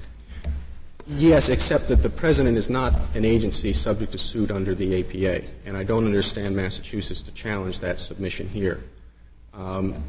Yes, 1.07 1.49
except 1.49 1.87
that 1.87 2.03
the 2.03 2.09
President 2.09 2.57
is 2.57 2.69
not 2.69 2.93
an 3.15 3.25
agency 3.25 3.73
subject 3.73 4.11
to 4.11 4.17
suit 4.17 4.51
under 4.51 4.75
the 4.75 4.99
APA, 4.99 5.45
and 5.65 5.75
I 5.75 5.83
don't 5.83 6.05
understand 6.05 6.55
Massachusetts 6.55 7.23
to 7.23 7.31
challenge 7.31 7.79
that 7.79 7.99
submission 7.99 8.47
here. 8.49 8.83
Um, 9.53 10.03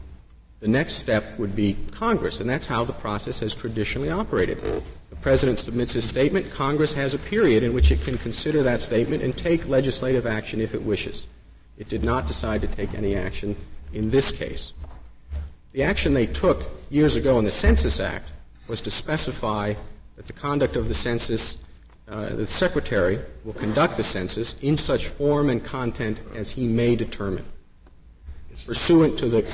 the 0.60 0.68
next 0.68 0.94
step 0.94 1.38
would 1.38 1.56
be 1.56 1.76
Congress, 1.90 2.40
and 2.40 2.48
that's 2.48 2.66
how 2.66 2.84
the 2.84 2.92
process 2.92 3.40
has 3.40 3.54
traditionally 3.54 4.10
operated. 4.10 4.60
The 4.60 5.16
President 5.16 5.58
submits 5.58 5.94
his 5.94 6.08
statement, 6.08 6.50
Congress 6.52 6.92
has 6.92 7.14
a 7.14 7.18
period 7.18 7.62
in 7.62 7.72
which 7.72 7.90
it 7.90 8.02
can 8.02 8.18
consider 8.18 8.62
that 8.62 8.82
statement 8.82 9.22
and 9.22 9.36
take 9.36 9.68
legislative 9.68 10.26
action 10.26 10.60
if 10.60 10.74
it 10.74 10.82
wishes. 10.82 11.26
It 11.78 11.88
did 11.88 12.04
not 12.04 12.28
decide 12.28 12.60
to 12.60 12.66
take 12.66 12.94
any 12.94 13.16
action 13.16 13.56
in 13.94 14.10
this 14.10 14.30
case. 14.30 14.74
The 15.72 15.82
action 15.82 16.12
they 16.12 16.26
took 16.26 16.64
years 16.90 17.16
ago 17.16 17.38
in 17.38 17.44
the 17.44 17.50
Census 17.50 18.00
Act 18.00 18.30
was 18.68 18.82
to 18.82 18.90
specify 18.90 19.74
that 20.16 20.26
the 20.26 20.32
conduct 20.32 20.76
of 20.76 20.88
the 20.88 20.94
census 20.94 21.64
uh, 22.10 22.34
the 22.34 22.46
Secretary 22.46 23.20
will 23.44 23.52
conduct 23.52 23.96
the 23.96 24.02
census 24.02 24.56
in 24.62 24.76
such 24.76 25.06
form 25.06 25.48
and 25.48 25.64
content 25.64 26.18
as 26.34 26.50
he 26.50 26.66
may 26.66 26.96
determine, 26.96 27.44
pursuant 28.66 29.16
to 29.16 29.28
the 29.28 29.48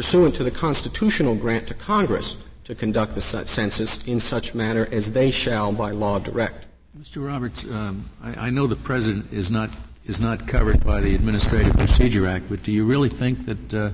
pursuant 0.00 0.34
to 0.34 0.42
the 0.42 0.50
constitutional 0.50 1.34
grant 1.34 1.66
to 1.66 1.74
Congress 1.74 2.38
to 2.64 2.74
conduct 2.74 3.14
the 3.14 3.20
census 3.20 4.02
in 4.06 4.18
such 4.18 4.54
manner 4.54 4.88
as 4.90 5.12
they 5.12 5.30
shall 5.30 5.72
by 5.72 5.90
law 5.90 6.18
direct. 6.18 6.64
Mr. 6.98 7.22
Roberts, 7.22 7.70
um, 7.70 8.06
I, 8.24 8.46
I, 8.46 8.50
know 8.50 8.66
the 8.66 8.76
President 8.76 9.30
is 9.30 9.50
not 9.50 9.68
is 10.06 10.18
not 10.18 10.48
covered 10.48 10.82
by 10.82 11.02
the 11.02 11.14
Administrative 11.14 11.74
Procedure 11.74 12.26
Act, 12.26 12.46
but 12.48 12.62
do 12.62 12.72
you 12.72 12.86
really 12.86 13.10
think 13.10 13.44
that 13.44 13.74
uh, 13.74 13.90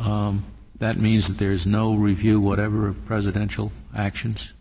um, 0.00 0.46
that 0.78 0.96
means 0.96 1.28
that 1.28 1.36
there's 1.36 1.66
no 1.66 1.94
review 1.94 2.40
whatever 2.40 2.88
of 2.88 3.04
presidential 3.04 3.72
actions? 3.94 4.54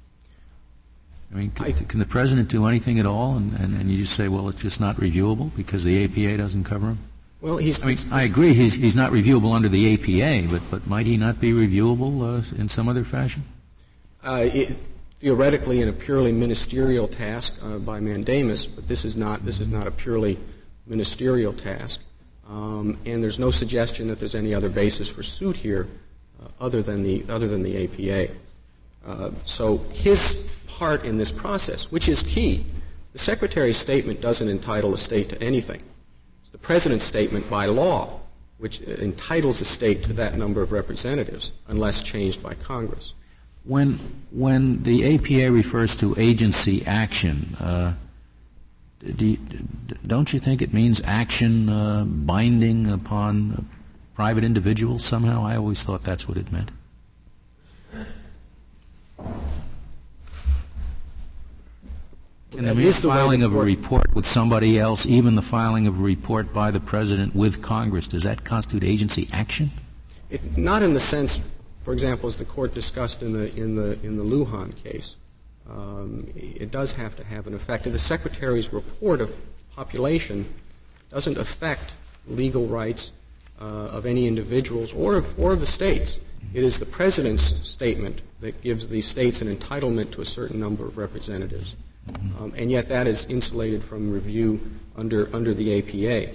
I 1.31 1.37
mean, 1.37 1.51
can, 1.51 1.71
can 1.71 1.99
the 2.01 2.05
President 2.05 2.49
do 2.49 2.65
anything 2.65 2.99
at 2.99 3.05
all, 3.05 3.37
and, 3.37 3.53
and, 3.53 3.79
and, 3.79 3.89
you 3.89 3.99
just 3.99 4.13
say, 4.13 4.27
well, 4.27 4.49
it's 4.49 4.61
just 4.61 4.81
not 4.81 4.97
reviewable 4.97 5.55
because 5.55 5.85
the 5.85 6.03
APA 6.03 6.35
doesn't 6.35 6.65
cover 6.65 6.87
him? 6.87 6.99
Well, 7.39 7.57
he's. 7.57 7.83
I 7.83 7.85
mean, 7.85 7.97
I 8.11 8.23
agree. 8.23 8.53
He's 8.53 8.73
he's 8.73 8.95
not 8.95 9.11
reviewable 9.11 9.53
under 9.53 9.69
the 9.69 9.93
APA, 9.93 10.51
but 10.51 10.61
but 10.71 10.87
might 10.87 11.05
he 11.05 11.17
not 11.17 11.39
be 11.39 11.51
reviewable 11.51 12.21
uh, 12.21 12.59
in 12.59 12.67
some 12.67 12.89
other 12.89 13.03
fashion? 13.03 13.43
Uh, 14.23 14.49
it, 14.51 14.75
theoretically, 15.19 15.81
in 15.81 15.89
a 15.89 15.93
purely 15.93 16.31
ministerial 16.31 17.07
task 17.07 17.55
uh, 17.63 17.77
by 17.77 17.99
mandamus, 17.99 18.65
but 18.65 18.87
this 18.87 19.05
is 19.05 19.15
not 19.15 19.45
this 19.45 19.59
is 19.59 19.67
not 19.67 19.85
a 19.85 19.91
purely 19.91 20.39
ministerial 20.87 21.53
task, 21.53 22.01
um, 22.49 22.97
and 23.05 23.21
there's 23.21 23.37
no 23.37 23.51
suggestion 23.51 24.07
that 24.07 24.17
there's 24.17 24.35
any 24.35 24.53
other 24.53 24.69
basis 24.69 25.07
for 25.07 25.21
suit 25.21 25.57
here 25.57 25.87
uh, 26.41 26.47
other 26.59 26.81
than 26.81 27.03
the 27.03 27.23
other 27.29 27.47
than 27.47 27.61
the 27.61 27.83
APA. 27.83 28.33
Uh, 29.05 29.31
so 29.45 29.77
his 29.93 30.49
part 30.67 31.05
in 31.05 31.17
this 31.17 31.31
process, 31.31 31.91
which 31.91 32.09
is 32.09 32.23
key, 32.23 32.65
the 33.13 33.19
Secretary's 33.19 33.77
statement 33.77 34.21
doesn't 34.21 34.49
entitle 34.49 34.93
a 34.93 34.97
state 34.97 35.29
to 35.29 35.41
anything. 35.41 35.81
It's 36.47 36.53
the 36.53 36.59
President's 36.59 37.03
statement 37.03 37.49
by 37.49 37.65
law 37.65 38.21
which 38.57 38.79
entitles 38.79 39.59
a 39.59 39.65
state 39.65 40.01
to 40.03 40.13
that 40.13 40.37
number 40.37 40.61
of 40.61 40.71
representatives 40.71 41.51
unless 41.67 42.01
changed 42.01 42.41
by 42.41 42.53
Congress. 42.53 43.13
When, 43.65 43.99
when 44.31 44.83
the 44.83 45.15
APA 45.15 45.51
refers 45.51 45.93
to 45.97 46.15
agency 46.17 46.85
action, 46.85 47.53
uh, 47.59 47.95
do 49.03 49.25
you, 49.25 49.37
don't 50.07 50.31
you 50.31 50.39
think 50.39 50.61
it 50.61 50.73
means 50.73 51.01
action 51.03 51.67
uh, 51.67 52.05
binding 52.05 52.89
upon 52.89 53.67
private 54.15 54.45
individuals 54.45 55.03
somehow? 55.03 55.45
I 55.45 55.57
always 55.57 55.83
thought 55.83 56.03
that's 56.03 56.29
what 56.29 56.37
it 56.37 56.49
meant. 56.49 56.71
And 62.55 62.67
the 62.67 62.75
mere 62.75 62.93
filing 62.93 63.43
of 63.43 63.53
a 63.53 63.59
report 63.59 64.15
with 64.15 64.25
somebody 64.25 64.79
else, 64.79 65.05
even 65.05 65.35
the 65.35 65.41
filing 65.41 65.85
of 65.85 65.99
a 65.99 66.03
report 66.03 66.53
by 66.53 66.71
the 66.71 66.79
president 66.79 67.35
with 67.35 67.61
Congress, 67.61 68.07
does 68.07 68.23
that 68.23 68.45
constitute 68.45 68.85
agency 68.85 69.27
action? 69.33 69.71
It, 70.29 70.57
not 70.57 70.81
in 70.81 70.93
the 70.93 70.99
sense, 70.99 71.43
for 71.83 71.91
example, 71.91 72.29
as 72.29 72.37
the 72.37 72.45
court 72.45 72.73
discussed 72.73 73.21
in 73.21 73.33
the 73.33 73.53
in 73.55 73.75
the 73.75 73.99
in 74.01 74.17
the 74.17 74.23
Lujan 74.23 74.75
case. 74.83 75.17
Um, 75.69 76.27
it 76.35 76.71
does 76.71 76.93
have 76.93 77.17
to 77.17 77.25
have 77.25 77.47
an 77.47 77.53
effect. 77.53 77.85
And 77.85 77.93
the 77.93 77.99
secretary's 77.99 78.71
report 78.71 79.19
of 79.19 79.35
population 79.75 80.45
doesn't 81.11 81.37
affect 81.37 81.93
legal 82.27 82.65
rights 82.67 83.11
uh, 83.59 83.65
of 83.65 84.05
any 84.05 84.27
individuals 84.27 84.93
or 84.93 85.15
of, 85.15 85.37
or 85.37 85.51
of 85.51 85.59
the 85.59 85.65
states. 85.65 86.19
It 86.53 86.63
is 86.63 86.79
the 86.79 86.85
president's 86.85 87.53
statement 87.67 88.21
that 88.39 88.61
gives 88.61 88.87
the 88.87 89.01
states 89.01 89.41
an 89.41 89.53
entitlement 89.53 90.11
to 90.11 90.21
a 90.21 90.25
certain 90.25 90.59
number 90.59 90.85
of 90.85 90.97
representatives. 90.97 91.75
Um, 92.39 92.53
and 92.55 92.71
yet 92.71 92.87
that 92.89 93.07
is 93.07 93.25
insulated 93.25 93.83
from 93.83 94.11
review 94.11 94.59
under, 94.95 95.33
under 95.35 95.53
the 95.53 95.79
APA. 95.79 96.33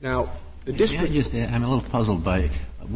Now, 0.00 0.30
the 0.64 0.72
district. 0.72 1.12
just, 1.12 1.34
I'm 1.34 1.62
a 1.62 1.68
little 1.68 1.88
puzzled 1.88 2.24
by 2.24 2.50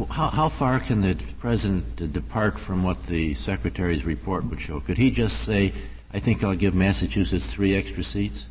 how, 0.09 0.29
how 0.29 0.49
far 0.49 0.79
can 0.79 1.01
the 1.01 1.15
president 1.39 2.13
depart 2.13 2.57
from 2.59 2.83
what 2.83 3.03
the 3.03 3.33
secretary's 3.35 4.05
report 4.05 4.45
would 4.45 4.59
show? 4.59 4.79
Could 4.79 4.97
he 4.97 5.11
just 5.11 5.41
say, 5.41 5.73
I 6.11 6.19
think 6.19 6.43
I'll 6.43 6.55
give 6.55 6.73
Massachusetts 6.73 7.45
three 7.45 7.75
extra 7.75 8.03
seats? 8.03 8.47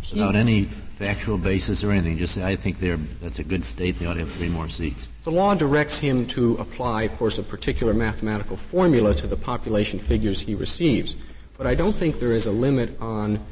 He, 0.00 0.14
without 0.14 0.36
any 0.36 0.64
factual 0.64 1.38
basis 1.38 1.82
or 1.82 1.90
anything, 1.90 2.18
just 2.18 2.34
say, 2.34 2.44
I 2.44 2.54
think 2.54 2.78
that's 3.20 3.40
a 3.40 3.44
good 3.44 3.64
state, 3.64 3.98
they 3.98 4.06
ought 4.06 4.14
to 4.14 4.20
have 4.20 4.30
three 4.30 4.48
more 4.48 4.68
seats. 4.68 5.08
The 5.24 5.32
law 5.32 5.54
directs 5.54 5.98
him 5.98 6.26
to 6.28 6.54
apply, 6.56 7.02
of 7.02 7.16
course, 7.16 7.38
a 7.38 7.42
particular 7.42 7.92
mathematical 7.92 8.56
formula 8.56 9.14
to 9.14 9.26
the 9.26 9.36
population 9.36 9.98
figures 9.98 10.40
he 10.40 10.54
receives. 10.54 11.16
But 11.58 11.66
I 11.66 11.74
don't 11.74 11.94
think 11.94 12.20
there 12.20 12.32
is 12.32 12.46
a 12.46 12.52
limit 12.52 12.98
on 13.00 13.44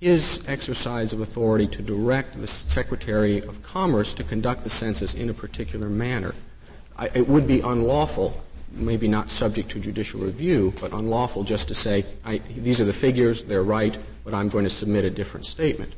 his 0.00 0.44
exercise 0.46 1.12
of 1.12 1.20
authority 1.20 1.66
to 1.68 1.82
direct 1.82 2.38
the 2.38 2.46
Secretary 2.46 3.40
of 3.40 3.62
Commerce 3.62 4.12
to 4.14 4.24
conduct 4.24 4.64
the 4.64 4.70
census 4.70 5.14
in 5.14 5.30
a 5.30 5.34
particular 5.34 5.88
manner. 5.88 6.34
I, 6.96 7.10
it 7.14 7.28
would 7.28 7.46
be 7.46 7.60
unlawful, 7.60 8.42
maybe 8.72 9.08
not 9.08 9.30
subject 9.30 9.70
to 9.70 9.80
judicial 9.80 10.20
review, 10.20 10.74
but 10.80 10.92
unlawful 10.92 11.44
just 11.44 11.68
to 11.68 11.74
say, 11.74 12.04
these 12.56 12.80
are 12.80 12.84
the 12.84 12.92
figures, 12.92 13.44
they're 13.44 13.62
right, 13.62 13.96
but 14.24 14.34
I'm 14.34 14.48
going 14.48 14.64
to 14.64 14.70
submit 14.70 15.04
a 15.04 15.10
different 15.10 15.46
statement 15.46 15.94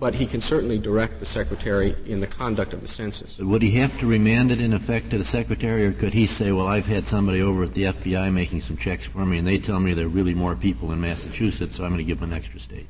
but 0.00 0.14
he 0.14 0.26
can 0.26 0.40
certainly 0.40 0.78
direct 0.78 1.20
the 1.20 1.26
secretary 1.26 1.94
in 2.06 2.20
the 2.20 2.26
conduct 2.26 2.72
of 2.72 2.80
the 2.80 2.88
census. 2.88 3.38
Would 3.38 3.60
he 3.60 3.72
have 3.72 3.96
to 4.00 4.06
remand 4.06 4.50
it 4.50 4.60
in 4.60 4.72
effect 4.72 5.10
to 5.10 5.18
the 5.18 5.24
secretary, 5.24 5.84
or 5.84 5.92
could 5.92 6.14
he 6.14 6.26
say, 6.26 6.50
"Well, 6.50 6.66
I've 6.66 6.86
had 6.86 7.06
somebody 7.06 7.42
over 7.42 7.64
at 7.64 7.74
the 7.74 7.84
FBI 7.84 8.32
making 8.32 8.62
some 8.62 8.78
checks 8.78 9.04
for 9.04 9.26
me, 9.26 9.38
and 9.38 9.46
they 9.46 9.58
tell 9.58 9.78
me 9.78 9.92
there 9.92 10.06
are 10.06 10.08
really 10.08 10.34
more 10.34 10.56
people 10.56 10.90
in 10.90 11.00
Massachusetts, 11.00 11.76
so 11.76 11.84
I'm 11.84 11.90
going 11.90 11.98
to 11.98 12.04
give 12.04 12.20
them 12.20 12.32
an 12.32 12.36
extra 12.36 12.58
state"? 12.58 12.86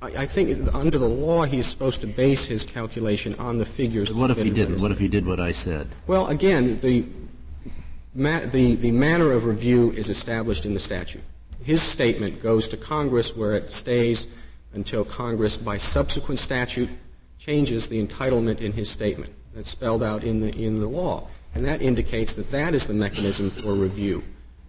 I, 0.00 0.06
I 0.22 0.26
think 0.26 0.72
under 0.72 0.98
the 0.98 1.08
law, 1.08 1.44
he 1.44 1.58
is 1.58 1.66
supposed 1.66 2.00
to 2.02 2.06
base 2.06 2.46
his 2.46 2.62
calculation 2.64 3.34
on 3.38 3.58
the 3.58 3.66
figures. 3.66 4.12
But 4.12 4.20
what 4.20 4.30
if 4.30 4.38
he 4.38 4.50
didn't? 4.50 4.80
What 4.80 4.92
if 4.92 5.00
he 5.00 5.08
did 5.08 5.26
what 5.26 5.40
I 5.40 5.52
said? 5.52 5.88
Well, 6.06 6.28
again, 6.28 6.76
the 6.76 7.04
Ma- 8.14 8.40
the, 8.40 8.74
the 8.74 8.90
manner 8.90 9.30
of 9.30 9.44
review 9.44 9.92
is 9.92 10.08
established 10.08 10.66
in 10.66 10.74
the 10.74 10.80
statute. 10.80 11.22
His 11.62 11.80
statement 11.80 12.42
goes 12.42 12.68
to 12.68 12.76
Congress 12.76 13.36
where 13.36 13.54
it 13.54 13.70
stays 13.70 14.26
until 14.72 15.04
Congress, 15.04 15.56
by 15.56 15.76
subsequent 15.76 16.38
statute, 16.38 16.88
changes 17.38 17.88
the 17.88 18.04
entitlement 18.04 18.60
in 18.60 18.72
his 18.72 18.88
statement. 18.88 19.32
That's 19.54 19.70
spelled 19.70 20.02
out 20.02 20.22
in 20.22 20.40
the, 20.40 20.50
in 20.50 20.76
the 20.76 20.86
law. 20.86 21.26
And 21.54 21.64
that 21.64 21.82
indicates 21.82 22.34
that 22.34 22.50
that 22.50 22.74
is 22.74 22.86
the 22.86 22.94
mechanism 22.94 23.50
for 23.50 23.72
review, 23.72 24.22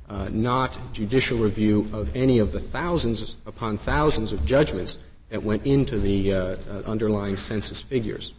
uh, 0.10 0.30
not 0.32 0.80
judicial 0.94 1.38
review 1.38 1.90
of 1.94 2.16
any 2.16 2.40
of 2.40 2.52
the 2.52 2.60
thousands 2.60 3.38
upon 3.46 3.78
thousands 3.78 4.34
of 4.34 4.46
judgments 4.46 4.98
that 5.30 5.44
went 5.44 5.66
into 5.66 6.00
the 6.00 6.34
uh, 6.34 6.38
uh, 6.38 6.56
underlying 6.86 7.38
census 7.38 7.82
figures. 7.82 8.34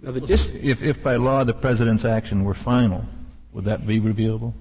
Now, 0.00 0.12
the 0.12 0.20
dis- 0.20 0.52
if, 0.52 0.82
if 0.82 1.02
by 1.02 1.16
law 1.16 1.44
the 1.44 1.54
president's 1.54 2.04
action 2.04 2.44
were 2.44 2.54
final, 2.54 3.04
would 3.52 3.64
that 3.64 3.86
be 3.86 4.00
reviewable? 4.00 4.52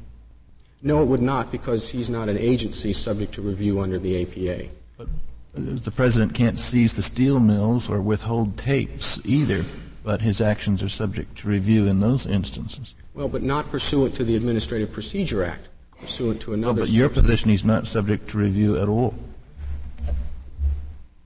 No, 0.81 1.01
it 1.01 1.05
would 1.05 1.21
not, 1.21 1.51
because 1.51 1.89
he's 1.89 2.09
not 2.09 2.27
an 2.27 2.37
agency 2.37 2.91
subject 2.91 3.33
to 3.35 3.41
review 3.41 3.79
under 3.79 3.99
the 3.99 4.21
APA. 4.21 4.69
But 4.97 5.07
the 5.53 5.91
president 5.91 6.33
can't 6.33 6.57
seize 6.57 6.93
the 6.93 7.01
steel 7.01 7.39
mills 7.39 7.89
or 7.89 8.01
withhold 8.01 8.57
tapes 8.57 9.19
either, 9.23 9.65
but 10.03 10.21
his 10.21 10.41
actions 10.41 10.81
are 10.81 10.89
subject 10.89 11.37
to 11.39 11.47
review 11.47 11.85
in 11.87 11.99
those 11.99 12.25
instances. 12.25 12.95
Well, 13.13 13.29
but 13.29 13.43
not 13.43 13.69
pursuant 13.69 14.15
to 14.15 14.23
the 14.23 14.35
Administrative 14.35 14.91
Procedure 14.91 15.43
Act, 15.43 15.67
pursuant 15.99 16.41
to 16.41 16.53
another. 16.53 16.73
Well, 16.73 16.85
but 16.85 16.89
your 16.89 17.09
position, 17.09 17.51
he's 17.51 17.63
not 17.63 17.85
subject 17.85 18.29
to 18.29 18.37
review 18.37 18.77
at 18.77 18.87
all. 18.87 19.13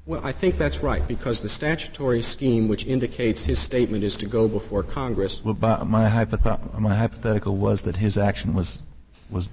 Well, 0.06 0.22
I 0.24 0.32
think 0.32 0.58
that's 0.58 0.82
right 0.82 1.06
because 1.06 1.42
the 1.42 1.50
statutory 1.50 2.22
scheme, 2.22 2.70
which 2.70 2.86
indicates 2.86 3.44
his 3.44 3.60
statement 3.60 4.06
is 4.06 4.16
to 4.18 4.26
go 4.26 4.48
before 4.48 4.84
Congress. 4.84 5.44
Well, 5.44 5.56
my, 5.86 6.10
hypoth- 6.10 6.80
my 6.80 6.96
hypothetical 6.96 7.58
was 7.58 7.82
that 7.82 7.98
his 7.98 8.18
action 8.18 8.54
was 8.54 8.82
was 9.30 9.50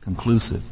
conclusive. 0.00 0.64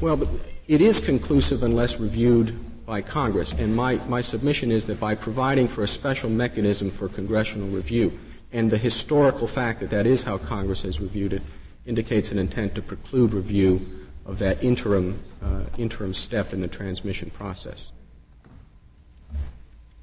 Well, 0.00 0.16
but 0.16 0.28
it 0.66 0.80
is 0.80 1.00
conclusive 1.00 1.62
unless 1.62 2.00
reviewed 2.00 2.58
by 2.86 3.02
Congress. 3.02 3.52
And 3.52 3.74
my, 3.74 3.96
my 4.08 4.20
submission 4.20 4.70
is 4.70 4.86
that 4.86 5.00
by 5.00 5.14
providing 5.14 5.68
for 5.68 5.82
a 5.82 5.88
special 5.88 6.30
mechanism 6.30 6.90
for 6.90 7.08
congressional 7.08 7.68
review, 7.68 8.18
and 8.52 8.70
the 8.70 8.78
historical 8.78 9.46
fact 9.46 9.80
that 9.80 9.90
that 9.90 10.06
is 10.06 10.22
how 10.22 10.38
Congress 10.38 10.82
has 10.82 11.00
reviewed 11.00 11.32
it, 11.32 11.42
indicates 11.86 12.32
an 12.32 12.38
intent 12.38 12.74
to 12.74 12.82
preclude 12.82 13.34
review 13.34 14.06
of 14.24 14.38
that 14.38 14.62
interim, 14.62 15.20
uh, 15.42 15.62
interim 15.76 16.14
step 16.14 16.52
in 16.52 16.60
the 16.60 16.68
transmission 16.68 17.30
process. 17.30 17.90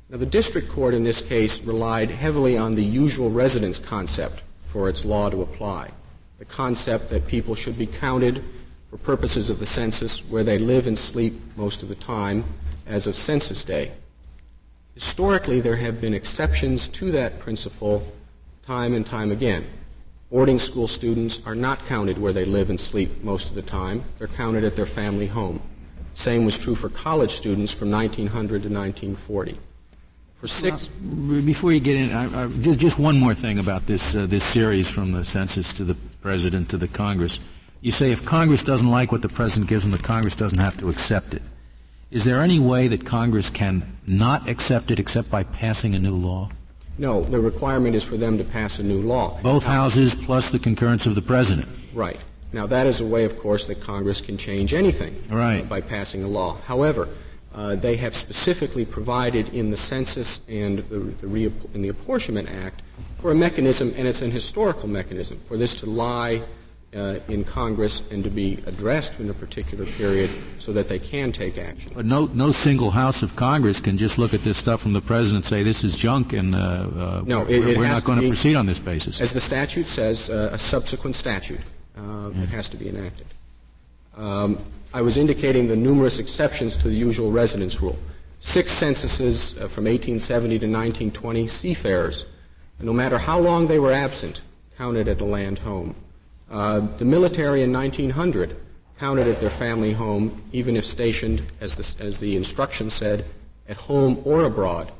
Now, 0.10 0.18
the 0.18 0.26
district 0.26 0.70
court 0.70 0.94
in 0.94 1.04
this 1.04 1.22
case 1.22 1.64
relied 1.64 2.10
heavily 2.10 2.58
on 2.58 2.76
the 2.76 2.84
usual 2.84 3.32
residence 3.32 3.80
concept 3.80 4.44
for 4.66 4.90
its 4.90 5.06
law 5.06 5.30
to 5.30 5.42
apply. 5.42 5.90
The 6.38 6.46
concept 6.46 7.10
that 7.10 7.28
people 7.28 7.56
should 7.56 7.78
be 7.78 7.88
counted 7.88 8.44
for 8.92 8.98
purposes 8.98 9.50
of 9.50 9.58
the 9.58 9.66
census 9.66 10.20
where 10.26 10.44
they 10.44 10.58
live 10.58 10.86
and 10.86 10.98
sleep 10.98 11.34
most 11.56 11.82
of 11.82 11.88
the 11.88 11.96
time 11.96 12.44
as 12.86 13.08
of 13.08 13.16
census 13.16 13.64
day. 13.64 13.94
Historically, 14.94 15.62
there 15.62 15.78
have 15.78 16.02
been 16.02 16.14
exceptions 16.14 16.90
to 16.90 17.10
that 17.12 17.40
principle 17.40 18.06
time 18.66 18.94
and 18.94 19.06
time 19.06 19.32
again. 19.32 19.66
Boarding 20.30 20.60
school 20.60 20.90
students 20.90 21.40
are 21.46 21.56
not 21.56 21.86
counted 21.86 22.18
where 22.18 22.34
they 22.34 22.44
live 22.44 22.70
and 22.70 22.80
sleep 22.80 23.24
most 23.24 23.50
of 23.50 23.56
the 23.56 23.62
time. 23.62 24.04
They're 24.18 24.28
counted 24.28 24.66
at 24.66 24.76
their 24.76 24.86
family 24.86 25.28
home. 25.28 25.62
Same 26.14 26.44
was 26.44 26.60
true 26.60 26.76
for 26.76 26.90
college 26.90 27.32
students 27.32 27.72
from 27.72 27.90
1900 27.90 28.64
to 28.64 28.70
1940. 28.70 29.58
For 30.36 30.48
six. 30.48 30.90
Well, 31.02 31.42
before 31.42 31.72
you 31.72 31.80
get 31.80 31.96
in, 31.96 32.12
I, 32.12 32.44
I, 32.44 32.48
just, 32.48 32.80
just 32.80 33.00
one 33.00 33.18
more 33.18 33.36
thing 33.36 33.60
about 33.60 33.86
this 33.86 34.16
uh, 34.16 34.26
this 34.26 34.44
series 34.46 34.88
from 34.88 35.12
the 35.12 35.24
census 35.24 35.72
to 35.74 35.84
the 35.84 35.96
president 36.22 36.70
to 36.70 36.78
the 36.78 36.88
Congress. 36.88 37.40
You 37.82 37.92
say 37.92 38.12
if 38.12 38.24
Congress 38.24 38.64
doesn't 38.64 38.90
like 38.90 39.12
what 39.12 39.24
the 39.24 39.30
president 39.30 39.68
gives 39.68 39.84
them, 39.84 39.92
the 39.92 39.98
Congress 39.98 40.36
doesn't 40.36 40.60
have 40.60 40.78
to 40.78 40.90
accept 40.90 41.34
it. 41.34 41.42
Is 42.12 42.24
there 42.24 42.42
any 42.42 42.60
way 42.60 42.88
that 42.88 43.06
Congress 43.06 43.50
can 43.50 43.98
not 44.06 44.48
accept 44.48 44.92
it 44.92 45.00
except 45.00 45.32
by 45.32 45.44
passing 45.44 45.96
a 45.96 46.00
new 46.00 46.16
law? 46.16 46.52
No, 47.00 47.24
the 47.24 47.40
requirement 47.40 47.96
is 47.96 48.04
for 48.04 48.18
them 48.18 48.38
to 48.38 48.44
pass 48.44 48.78
a 48.78 48.84
new 48.84 49.02
law. 49.02 49.40
Both 49.42 49.66
now, 49.66 49.72
houses 49.72 50.14
plus 50.14 50.52
the 50.52 50.60
concurrence 50.60 51.08
of 51.08 51.16
the 51.16 51.22
president. 51.24 51.68
Right. 51.94 52.20
Now 52.54 52.68
that 52.68 52.86
is 52.86 53.02
a 53.02 53.06
way, 53.06 53.26
of 53.26 53.40
course, 53.40 53.66
that 53.68 53.82
Congress 53.82 54.22
can 54.22 54.38
change 54.38 54.76
anything 54.76 55.20
right. 55.30 55.62
uh, 55.62 55.64
by 55.64 55.82
passing 55.82 56.24
a 56.24 56.28
law. 56.28 56.58
However, 56.68 57.10
uh, 57.56 57.76
they 57.76 57.96
have 57.96 58.16
specifically 58.16 58.86
provided 58.86 59.50
in 59.50 59.72
the 59.72 59.78
Census 59.78 60.42
and 60.48 60.80
the, 60.80 61.00
the 61.00 61.28
re- 61.28 61.52
in 61.74 61.82
the 61.82 61.90
Apportionment 61.90 62.48
Act 62.50 62.84
for 63.18 63.32
a 63.32 63.36
mechanism, 63.36 63.94
and 63.98 64.08
it's 64.08 64.22
an 64.22 64.32
historical 64.32 64.88
mechanism, 64.88 65.40
for 65.40 65.58
this 65.58 65.76
to 65.76 65.86
lie 65.86 66.42
uh, 66.96 67.20
in 67.30 67.44
Congress 67.44 68.02
and 68.12 68.24
to 68.24 68.30
be 68.30 68.60
addressed 68.66 69.20
in 69.20 69.30
a 69.30 69.34
particular 69.34 69.86
period 69.86 70.30
so 70.60 70.74
that 70.74 70.90
they 70.90 71.00
can 71.00 71.32
take 71.32 71.58
action. 71.58 71.92
But 71.96 72.06
no, 72.06 72.26
no 72.28 72.52
single 72.52 72.92
House 72.92 73.24
of 73.24 73.36
Congress 73.36 73.80
can 73.80 73.98
just 73.98 74.18
look 74.18 74.34
at 74.34 74.44
this 74.44 74.58
stuff 74.58 74.82
from 74.82 74.94
the 74.94 75.02
President 75.02 75.46
and 75.46 75.46
say 75.46 75.64
this 75.64 75.84
is 75.84 75.96
junk 75.96 76.34
and 76.34 76.54
uh, 76.54 76.58
uh, 76.58 77.24
no, 77.26 77.42
we're, 77.42 77.50
it, 77.50 77.68
it 77.70 77.78
we're 77.78 77.88
not 77.88 78.04
going 78.04 78.20
to 78.20 78.28
proceed 78.28 78.56
on 78.56 78.66
this 78.66 78.80
basis. 78.80 79.22
As 79.22 79.32
the 79.32 79.40
statute 79.40 79.88
says, 79.88 80.30
uh, 80.30 80.50
a 80.52 80.58
subsequent 80.58 81.16
statute 81.16 81.62
uh, 81.98 82.32
it 82.36 82.50
has 82.50 82.70
to 82.70 82.78
be 82.78 82.90
enacted. 82.90 83.28
Um, 84.18 84.60
I 84.94 85.02
was 85.02 85.18
indicating 85.18 85.68
the 85.68 85.76
numerous 85.76 86.20
exceptions 86.20 86.76
to 86.78 86.90
the 86.90 86.96
usual 86.96 87.32
residence 87.32 87.82
rule. 87.82 87.98
Six 88.40 88.72
censuses 88.72 89.54
uh, 89.54 89.68
from 89.68 89.86
1870 89.86 90.60
to 90.60 90.66
1920, 90.66 91.48
seafarers, 91.48 92.26
no 92.80 92.92
matter 92.92 93.18
how 93.18 93.40
long 93.40 93.68
they 93.68 93.80
were 93.80 93.94
absent, 93.94 94.42
counted 94.78 95.08
at 95.08 95.20
the 95.20 95.26
land 95.26 95.60
home. 95.60 95.96
Uh, 96.52 96.82
the 96.98 97.06
military 97.06 97.64
in 97.64 97.72
1900 97.72 98.58
counted 99.00 99.28
at 99.28 99.40
their 99.40 99.50
family 99.50 99.94
home, 99.94 100.44
even 100.52 100.76
if 100.76 100.86
stationed, 100.86 101.42
as 101.62 101.76
the, 101.76 102.04
as 102.04 102.20
the 102.20 102.36
instruction 102.36 102.90
said, 102.90 103.26
at 103.70 103.78
home 103.78 104.22
or 104.26 104.44
abroad. 104.44 104.92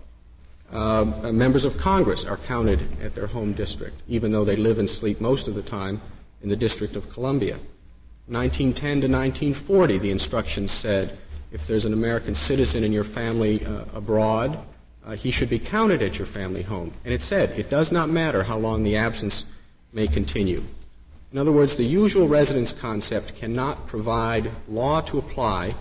Uh, 0.72 1.04
members 1.32 1.66
of 1.66 1.78
Congress 1.78 2.24
are 2.24 2.38
counted 2.38 2.80
at 3.02 3.14
their 3.14 3.28
home 3.28 3.52
district, 3.52 4.02
even 4.08 4.32
though 4.32 4.46
they 4.46 4.56
live 4.56 4.80
and 4.80 4.90
sleep 4.90 5.20
most 5.20 5.50
of 5.50 5.56
the 5.56 5.62
time 5.62 6.02
in 6.42 6.50
the 6.50 6.56
District 6.56 6.96
of 6.96 7.12
Columbia. 7.12 7.60
1910 8.28 9.02
to 9.02 9.08
1940, 9.08 9.98
the 9.98 10.10
instructions 10.10 10.72
said 10.72 11.18
if 11.52 11.68
there's 11.68 11.84
an 11.84 11.92
American 11.92 12.34
citizen 12.34 12.86
in 12.86 12.94
your 12.94 13.04
family 13.04 13.66
uh, 13.66 13.84
abroad, 13.94 14.58
uh, 15.06 15.12
he 15.12 15.32
should 15.32 15.50
be 15.50 15.60
counted 15.60 16.02
at 16.02 16.18
your 16.18 16.26
family 16.26 16.62
home. 16.64 16.94
And 17.04 17.14
it 17.14 17.22
said 17.22 17.52
it 17.60 17.70
does 17.70 17.92
not 17.92 18.10
matter 18.10 18.44
how 18.44 18.58
long 18.58 18.84
the 18.84 18.96
absence 18.96 19.46
may 19.92 20.08
continue. 20.08 20.64
In 21.32 21.38
other 21.38 21.52
words, 21.52 21.76
the 21.78 21.86
usual 21.86 22.28
residence 22.28 22.74
concept 22.74 23.36
cannot 23.36 23.88
provide 23.88 24.52
law 24.68 25.00
to 25.02 25.18
apply 25.18 25.74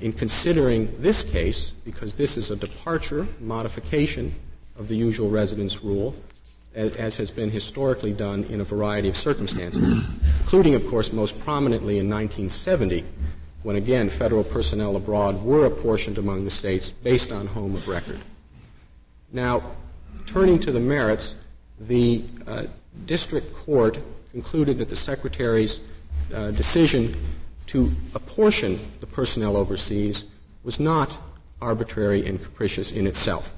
in 0.00 0.12
considering 0.12 0.94
this 1.00 1.24
case, 1.24 1.72
because 1.84 2.14
this 2.14 2.36
is 2.36 2.50
a 2.50 2.56
departure, 2.56 3.26
modification 3.40 4.32
of 4.78 4.86
the 4.86 4.94
usual 4.94 5.30
residence 5.30 5.82
rule, 5.82 6.14
as 6.74 7.16
has 7.16 7.30
been 7.30 7.50
historically 7.50 8.12
done 8.12 8.44
in 8.44 8.60
a 8.60 8.64
variety 8.64 9.08
of 9.08 9.16
circumstances, 9.16 10.04
including, 10.40 10.74
of 10.74 10.86
course, 10.88 11.12
most 11.12 11.38
prominently 11.40 11.98
in 11.98 12.08
1970, 12.08 13.04
when 13.62 13.76
again 13.76 14.08
federal 14.08 14.44
personnel 14.44 14.94
abroad 14.94 15.42
were 15.42 15.66
apportioned 15.66 16.18
among 16.18 16.44
the 16.44 16.50
states 16.50 16.90
based 16.90 17.32
on 17.32 17.46
home 17.46 17.74
of 17.74 17.88
record. 17.88 18.20
Now, 19.32 19.62
turning 20.26 20.60
to 20.60 20.70
the 20.70 20.80
merits, 20.80 21.34
the 21.80 22.24
uh, 22.46 22.64
district 23.06 23.54
court 23.54 23.98
concluded 24.34 24.78
that 24.78 24.88
the 24.88 24.96
Secretary's 24.96 25.80
uh, 26.34 26.50
decision 26.50 27.14
to 27.66 27.88
apportion 28.16 28.80
the 28.98 29.06
personnel 29.06 29.56
overseas 29.56 30.24
was 30.64 30.80
not 30.80 31.16
arbitrary 31.62 32.26
and 32.26 32.42
capricious 32.42 32.90
in 32.90 33.06
itself. 33.06 33.54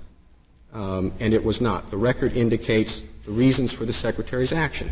Um, 0.75 1.15
and 1.19 1.33
it 1.33 1.43
was 1.43 1.63
not. 1.63 1.87
The 1.87 1.97
record 1.97 2.37
indicates 2.37 3.05
the 3.25 3.31
reasons 3.31 3.73
for 3.73 3.87
the 3.87 3.93
Secretary's 3.93 4.53
action. 4.53 4.91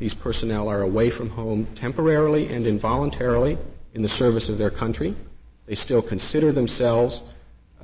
These 0.00 0.14
personnel 0.14 0.68
are 0.68 0.82
away 0.82 1.10
from 1.10 1.30
home 1.30 1.64
temporarily 1.76 2.52
and 2.52 2.66
involuntarily 2.66 3.56
in 3.94 4.02
the 4.02 4.08
service 4.08 4.48
of 4.48 4.58
their 4.58 4.70
country. 4.70 5.14
They 5.66 5.76
still 5.76 6.02
consider 6.02 6.50
themselves 6.50 7.22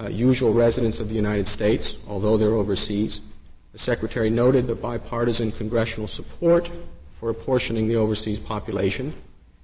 uh, 0.01 0.09
usual 0.09 0.53
residents 0.53 0.99
of 0.99 1.11
the 1.11 1.15
United 1.15 1.47
States, 1.47 1.99
although 2.09 2.37
they're 2.37 2.55
overseas. 2.55 3.21
The 3.71 3.79
Secretary 3.79 4.31
noted 4.31 4.67
the 4.67 4.75
bipartisan 4.75 5.53
congressional 5.53 6.09
support 6.09 6.69
for 7.21 7.31
apportioning 7.31 7.89
the 7.89 7.97
overseas 7.97 8.39
population. 8.39 9.15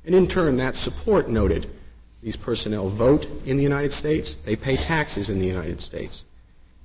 And 0.04 0.14
in 0.14 0.26
turn, 0.26 0.56
that 0.56 0.74
support 0.74 1.28
noted 1.28 1.70
these 2.22 2.36
personnel 2.36 2.88
vote 2.88 3.26
in 3.44 3.56
the 3.56 3.62
United 3.62 3.92
States, 3.92 4.36
they 4.44 4.56
pay 4.56 4.76
taxes 4.76 5.28
in 5.28 5.40
the 5.40 5.46
United 5.46 5.80
States. 5.80 6.24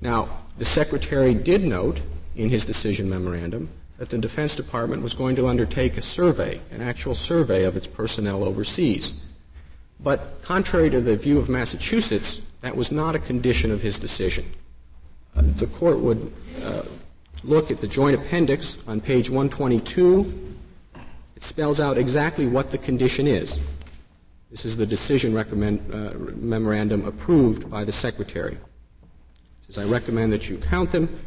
Now, 0.01 0.29
the 0.57 0.65
Secretary 0.65 1.33
did 1.33 1.63
note 1.63 1.99
in 2.35 2.49
his 2.49 2.65
decision 2.65 3.09
memorandum 3.09 3.69
that 3.97 4.09
the 4.09 4.17
Defense 4.17 4.55
Department 4.55 5.01
was 5.01 5.13
going 5.13 5.35
to 5.35 5.47
undertake 5.47 5.97
a 5.97 6.01
survey, 6.01 6.59
an 6.71 6.81
actual 6.81 7.15
survey 7.15 7.63
of 7.63 7.75
its 7.75 7.87
personnel 7.87 8.43
overseas. 8.43 9.13
But 9.99 10.41
contrary 10.43 10.89
to 10.91 11.01
the 11.01 11.15
view 11.15 11.39
of 11.39 11.49
Massachusetts, 11.49 12.41
that 12.61 12.75
was 12.75 12.91
not 12.91 13.15
a 13.15 13.19
condition 13.19 13.71
of 13.71 13.81
his 13.81 13.97
decision. 13.97 14.45
Uh, 15.35 15.41
the 15.43 15.67
court 15.67 15.99
would 15.99 16.31
uh, 16.63 16.83
look 17.43 17.71
at 17.71 17.79
the 17.79 17.87
joint 17.87 18.15
appendix 18.15 18.77
on 18.87 19.01
page 19.01 19.29
122 19.29 20.46
it 21.37 21.43
spells 21.43 21.79
out 21.79 21.99
exactly 21.99 22.47
what 22.47 22.71
the 22.71 22.79
condition 22.79 23.27
is. 23.27 23.59
This 24.49 24.65
is 24.65 24.75
the 24.75 24.87
decision 24.87 25.37
uh, 25.37 26.13
memorandum 26.35 27.05
approved 27.05 27.69
by 27.69 27.83
the 27.83 27.91
Secretary. 27.91 28.53
It 28.53 28.59
says, 29.59 29.77
I 29.77 29.85
recommend 29.85 30.33
that 30.33 30.49
you 30.49 30.57
count 30.57 30.91
them, 30.91 31.19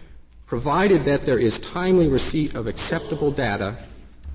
provided 0.46 1.04
that 1.04 1.26
there 1.26 1.38
is 1.38 1.60
timely 1.60 2.08
receipt 2.08 2.56
of 2.56 2.66
acceptable 2.66 3.30
data 3.30 3.76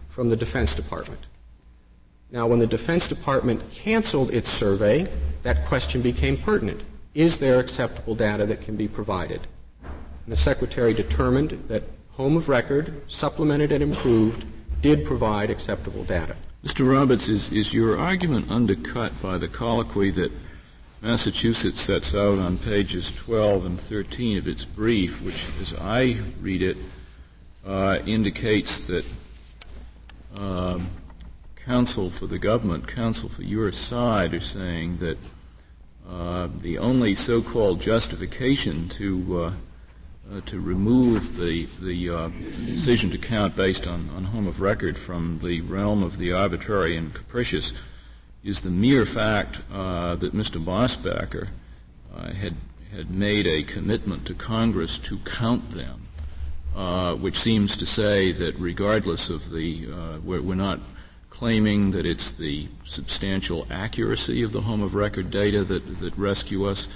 from 0.08 0.30
the 0.30 0.38
Defense 0.38 0.76
Department. 0.76 1.20
Now, 2.32 2.48
when 2.48 2.60
the 2.60 2.68
Defense 2.68 3.10
Department 3.10 3.62
canceled 3.70 4.32
its 4.32 4.48
survey, 4.50 5.06
that 5.44 5.66
question 5.66 6.02
became 6.02 6.38
pertinent. 6.38 6.82
Is 7.14 7.38
there 7.38 7.60
acceptable 7.60 8.16
data 8.16 8.46
that 8.46 8.62
can 8.62 8.78
be 8.78 8.88
provided? 8.88 9.42
And 9.82 10.32
the 10.32 10.38
Secretary 10.38 10.94
determined 10.94 11.50
that 11.68 11.84
Home 12.12 12.38
of 12.38 12.48
Record, 12.48 12.94
supplemented 13.12 13.74
and 13.74 13.84
improved, 13.84 14.46
did 14.86 15.04
provide 15.04 15.50
acceptable 15.50 16.04
data. 16.04 16.36
Mr. 16.64 16.88
Roberts, 16.88 17.28
is, 17.28 17.52
is 17.52 17.74
your 17.74 17.98
argument 17.98 18.52
undercut 18.52 19.20
by 19.20 19.36
the 19.36 19.48
colloquy 19.48 20.12
that 20.12 20.32
Massachusetts 21.02 21.82
sets 21.82 22.14
out 22.14 22.38
on 22.38 22.60
pages 22.60 23.12
12 23.16 23.66
and 23.66 23.80
13 23.80 24.38
of 24.38 24.48
its 24.48 24.64
brief, 24.64 25.24
which, 25.24 25.48
as 25.60 25.74
I 25.74 26.18
read 26.40 26.62
it, 26.62 26.78
uh, 27.66 27.98
indicates 28.06 28.82
that 28.82 29.04
um, 30.38 30.88
counsel 31.56 32.12
for 32.12 32.28
the 32.28 32.38
government, 32.38 32.88
counsel 32.88 33.28
for 33.28 33.42
your 33.42 33.72
side, 33.72 34.36
are 34.36 34.40
saying 34.40 34.98
that 34.98 35.18
uh, 36.08 36.48
the 36.60 36.78
only 36.78 37.16
so-called 37.16 37.82
justification 37.82 38.88
to 38.90 39.52
uh, 40.32 40.42
to 40.46 40.60
remove 40.60 41.38
the, 41.38 41.68
the, 41.82 42.10
uh, 42.10 42.28
decision 42.66 43.12
to 43.12 43.18
count 43.18 43.56
based 43.56 43.88
on, 43.88 44.10
on 44.16 44.26
home 44.26 44.48
of 44.48 44.60
record 44.60 44.98
from 44.98 45.40
the 45.40 45.62
realm 45.62 46.02
of 46.02 46.18
the 46.18 46.34
arbitrary 46.34 46.98
and 46.98 47.14
capricious 47.14 47.74
is 48.44 48.62
the 48.62 48.70
mere 48.70 49.06
fact 49.06 49.60
uh, 49.72 50.16
that 50.16 50.34
Mr. 50.34 50.64
Mosbacher 50.64 51.50
uh, 52.16 52.32
had, 52.34 52.56
had 52.92 53.10
made 53.10 53.48
a 53.48 53.64
commitment 53.64 54.26
to 54.26 54.34
Congress 54.34 54.98
to 55.00 55.18
count 55.20 55.72
them, 55.72 56.08
uh, 56.76 57.14
which 57.16 57.38
seems 57.38 57.78
to 57.78 57.86
say 57.86 58.32
that 58.32 58.56
regardless 58.60 59.30
of 59.30 59.52
the, 59.52 59.88
uh, 59.92 60.20
we're, 60.24 60.42
we're 60.42 60.56
not 60.56 60.80
claiming 61.30 61.92
that 61.92 62.06
it's 62.06 62.32
the 62.32 62.68
substantial 62.84 63.68
accuracy 63.70 64.42
of 64.42 64.54
the 64.54 64.62
home 64.62 64.82
of 64.82 64.96
record 64.96 65.30
data 65.30 65.64
that, 65.64 66.00
that 66.00 66.18
rescue 66.18 66.66
us. 66.66 66.88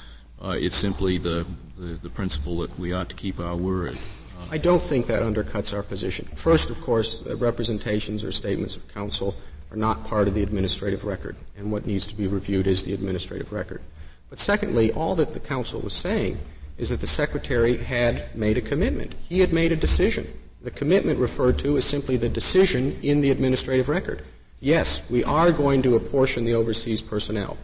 Uh, 0.42 0.52
it's 0.52 0.76
simply 0.76 1.18
the, 1.18 1.46
the, 1.78 1.96
the, 1.96 2.10
principle 2.10 2.58
that 2.60 2.80
we 2.80 2.94
ought 2.94 3.10
to 3.10 3.16
keep 3.16 3.40
our 3.40 3.58
word. 3.58 3.98
Uh, 4.40 4.46
I 4.52 4.58
don't 4.58 4.82
think 4.82 5.08
that 5.08 5.22
undercuts 5.22 5.74
our 5.74 5.84
position. 5.84 6.26
First, 6.36 6.70
of 6.70 6.80
course, 6.80 7.24
uh, 7.26 7.36
representations 7.36 8.24
or 8.24 8.32
statements 8.32 8.78
of 8.78 8.88
counsel 8.94 9.36
are 9.70 9.78
not 9.78 10.06
part 10.06 10.30
of 10.30 10.34
the 10.34 10.42
administrative 10.42 11.04
record, 11.04 11.36
and 11.58 11.72
what 11.72 11.86
needs 11.86 12.08
to 12.08 12.16
be 12.16 12.26
reviewed 12.26 12.68
is 12.68 12.84
the 12.84 12.94
administrative 12.94 13.52
record. 13.52 13.82
But 14.30 14.40
secondly, 14.40 14.94
all 14.94 15.14
that 15.16 15.34
the 15.34 15.40
counsel 15.42 15.82
was 15.82 15.94
saying 15.94 16.38
is 16.78 16.90
that 16.90 17.02
the 17.02 17.08
secretary 17.08 17.76
had 17.78 18.34
made 18.36 18.58
a 18.58 18.62
commitment. 18.62 19.16
He 19.28 19.40
had 19.40 19.52
made 19.52 19.74
a 19.74 19.76
decision. 19.76 20.26
The 20.62 20.72
commitment 20.72 21.20
referred 21.20 21.60
to 21.60 21.76
is 21.76 21.84
simply 21.84 22.16
the 22.16 22.30
decision 22.30 22.98
in 23.02 23.20
the 23.20 23.32
administrative 23.32 23.90
record. 23.90 24.24
Yes, 24.62 25.02
we 25.10 25.24
are 25.24 25.52
going 25.52 25.82
to 25.82 25.96
apportion 25.96 26.46
the 26.46 26.54
overseas 26.54 27.02
personnel 27.02 27.58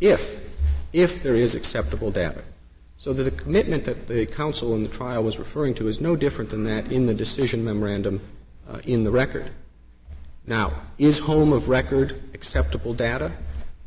if, 0.00 0.45
if 0.96 1.22
there 1.22 1.36
is 1.36 1.54
acceptable 1.54 2.10
data. 2.10 2.42
So 2.96 3.12
the 3.12 3.30
commitment 3.30 3.84
that 3.84 4.08
the 4.08 4.24
counsel 4.24 4.74
in 4.74 4.82
the 4.82 4.88
trial 4.88 5.22
was 5.22 5.38
referring 5.38 5.74
to 5.74 5.88
is 5.88 6.00
no 6.00 6.16
different 6.16 6.48
than 6.48 6.64
that 6.64 6.90
in 6.90 7.04
the 7.04 7.12
decision 7.12 7.62
memorandum 7.62 8.22
uh, 8.66 8.78
in 8.84 9.04
the 9.04 9.10
record. 9.10 9.50
Now, 10.46 10.72
is 10.96 11.18
home 11.18 11.52
of 11.52 11.68
record 11.68 12.18
acceptable 12.32 12.94
data? 12.94 13.30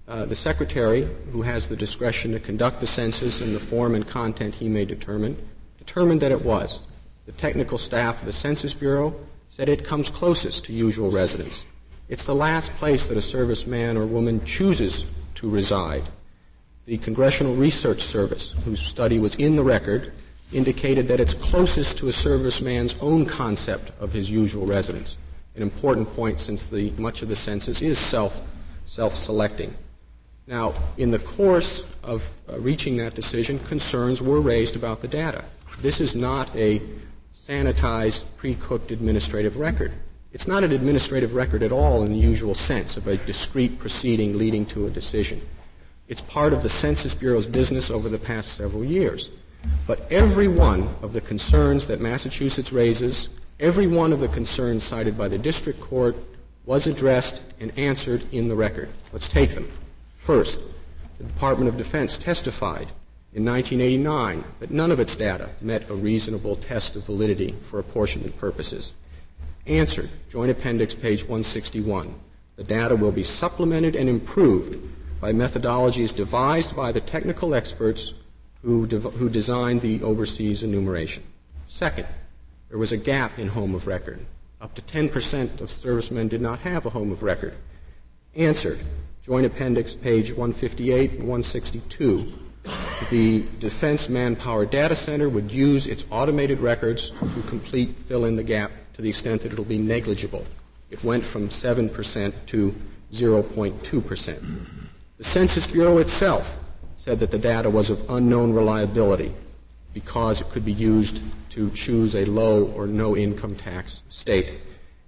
Uh, 0.08 0.26
the 0.26 0.36
secretary, 0.36 1.10
who 1.32 1.42
has 1.42 1.68
the 1.68 1.76
discretion 1.76 2.32
to 2.34 2.40
conduct 2.40 2.80
the 2.80 2.86
census 2.86 3.42
in 3.42 3.54
the 3.54 3.60
form 3.60 3.96
and 3.96 4.08
content 4.08 4.54
he 4.54 4.70
may 4.70 4.86
determine, 4.86 5.36
determined 5.80 6.22
that 6.22 6.32
it 6.32 6.46
was. 6.46 6.80
The 7.26 7.32
technical 7.32 7.80
staff 7.80 8.20
of 8.20 8.28
the 8.28 8.34
Census 8.34 8.76
Bureau 8.76 9.16
said 9.48 9.68
it 9.68 9.84
comes 9.84 10.10
closest 10.10 10.66
to 10.66 10.74
usual 10.74 11.10
residence. 11.10 11.66
It's 12.08 12.26
the 12.26 12.36
last 12.36 12.72
place 12.74 13.08
that 13.08 13.18
a 13.18 13.22
serviceman 13.22 13.96
or 13.96 14.06
woman 14.06 14.46
chooses 14.46 15.06
to 15.36 15.50
reside. 15.50 16.04
The 16.90 16.98
Congressional 16.98 17.54
Research 17.54 18.02
Service, 18.02 18.56
whose 18.66 18.82
study 18.82 19.20
was 19.20 19.36
in 19.36 19.56
the 19.56 19.62
record, 19.62 20.12
indicated 20.52 21.08
that 21.10 21.20
it's 21.20 21.36
closest 21.36 22.00
to 22.00 22.10
a 22.10 22.12
serviceman's 22.12 22.98
own 23.00 23.28
concept 23.28 23.92
of 24.00 24.12
his 24.12 24.32
usual 24.32 24.66
residence. 24.66 25.16
An 25.56 25.62
important 25.62 26.12
point 26.16 26.40
since 26.40 26.68
the, 26.68 26.90
much 26.98 27.22
of 27.22 27.30
the 27.30 27.36
census 27.36 27.84
is 27.84 28.00
self, 28.00 28.42
self-selecting. 28.88 29.76
Now, 30.48 30.74
in 30.98 31.12
the 31.12 31.20
course 31.20 31.86
of 32.02 32.28
uh, 32.50 32.58
reaching 32.58 32.98
that 32.98 33.14
decision, 33.14 33.60
concerns 33.60 34.20
were 34.20 34.42
raised 34.42 34.76
about 34.76 35.02
the 35.02 35.08
data. 35.08 35.46
This 35.82 36.02
is 36.02 36.16
not 36.16 36.50
a 36.56 36.82
sanitized, 37.36 38.24
pre-cooked 38.36 38.90
administrative 38.90 39.58
record. 39.58 39.92
It's 40.34 40.48
not 40.48 40.64
an 40.64 40.72
administrative 40.72 41.36
record 41.36 41.62
at 41.62 41.72
all 41.72 42.02
in 42.02 42.12
the 42.12 42.18
usual 42.18 42.56
sense 42.56 42.98
of 42.98 43.06
a 43.06 43.18
discrete 43.18 43.78
proceeding 43.78 44.40
leading 44.40 44.66
to 44.74 44.88
a 44.88 44.90
decision. 44.90 45.40
It's 46.10 46.22
part 46.22 46.54
of 46.54 46.64
the 46.64 46.70
Census 46.70 47.14
Bureau's 47.14 47.46
business 47.46 47.92
over 47.92 48.10
the 48.10 48.18
past 48.18 48.56
several 48.56 48.84
years. 48.84 49.30
But 49.86 50.12
every 50.12 50.48
one 50.48 50.90
of 51.04 51.14
the 51.14 51.22
concerns 51.22 51.86
that 51.86 52.02
Massachusetts 52.02 52.74
raises, 52.74 53.30
every 53.60 53.86
one 53.86 54.12
of 54.12 54.20
the 54.20 54.28
concerns 54.28 54.84
cited 54.84 55.16
by 55.16 55.28
the 55.28 55.38
district 55.38 55.80
court 55.80 56.18
was 56.66 56.88
addressed 56.88 57.44
and 57.60 57.72
answered 57.78 58.24
in 58.32 58.48
the 58.48 58.56
record. 58.56 58.90
Let's 59.14 59.28
take 59.28 59.52
them. 59.52 59.72
First, 60.16 60.60
the 61.20 61.26
Department 61.26 61.70
of 61.70 61.78
Defense 61.78 62.18
testified 62.18 62.88
in 63.34 63.46
1989 63.46 64.44
that 64.58 64.72
none 64.72 64.90
of 64.90 65.00
its 65.00 65.16
data 65.16 65.52
met 65.62 65.88
a 65.92 65.94
reasonable 65.94 66.56
test 66.56 66.96
of 66.96 67.06
validity 67.06 67.52
for 67.62 67.78
apportionment 67.78 68.36
purposes. 68.38 68.94
Answered, 69.68 70.10
Joint 70.30 70.50
Appendix 70.50 70.96
page 70.96 71.22
161. 71.22 72.16
The 72.56 72.64
data 72.64 72.96
will 72.96 73.12
be 73.12 73.24
supplemented 73.24 73.96
and 73.96 74.10
improved 74.10 74.76
by 75.20 75.34
methodologies 75.34 76.16
devised 76.16 76.76
by 76.76 76.92
the 76.92 77.02
technical 77.02 77.54
experts 77.54 78.14
who, 78.62 78.86
who 78.86 79.30
designed 79.30 79.82
the 79.82 80.02
overseas 80.04 80.64
enumeration. 80.64 81.24
Second, 81.68 82.08
there 82.70 82.78
was 82.78 82.92
a 82.92 82.98
gap 82.98 83.40
in 83.40 83.50
home 83.50 83.76
of 83.76 83.88
record. 83.88 84.26
Up 84.62 84.76
to 84.76 84.82
10% 84.82 85.62
of 85.62 85.72
servicemen 85.72 86.28
did 86.28 86.42
not 86.42 86.60
have 86.60 86.86
a 86.86 86.90
home 86.90 87.12
of 87.12 87.24
record. 87.24 87.54
Answered, 88.36 88.80
Joint 89.24 89.46
Appendix 89.46 89.94
page 89.94 90.32
158 90.32 91.12
and 91.12 91.20
162. 91.20 92.34
The 93.10 93.46
Defense 93.60 94.10
Manpower 94.10 94.66
Data 94.66 94.96
Center 94.96 95.30
would 95.30 95.52
use 95.52 95.88
its 95.88 96.06
automated 96.12 96.60
records 96.60 97.12
to 97.12 97.42
complete 97.48 97.96
fill 97.96 98.26
in 98.26 98.36
the 98.36 98.44
gap 98.44 98.72
to 98.94 99.02
the 99.02 99.10
extent 99.10 99.42
that 99.42 99.54
it'll 99.54 99.66
be 99.66 99.78
negligible. 99.78 100.46
It 100.90 101.04
went 101.04 101.24
from 101.24 101.50
7% 101.50 102.34
to 102.48 102.76
0.2%. 103.12 104.79
The 105.20 105.26
Census 105.26 105.68
Bureau 105.68 105.98
itself 105.98 106.58
said 106.96 107.20
that 107.20 107.30
the 107.30 107.38
data 107.38 107.70
was 107.70 107.90
of 107.90 108.10
unknown 108.10 108.54
reliability 108.54 109.34
because 109.94 110.40
it 110.40 110.50
could 110.50 110.64
be 110.64 110.72
used 110.72 111.22
to 111.50 111.70
choose 111.72 112.16
a 112.16 112.24
low 112.24 112.68
or 112.68 112.88
no 112.88 113.18
income 113.18 113.54
tax 113.54 114.02
state. 114.08 114.62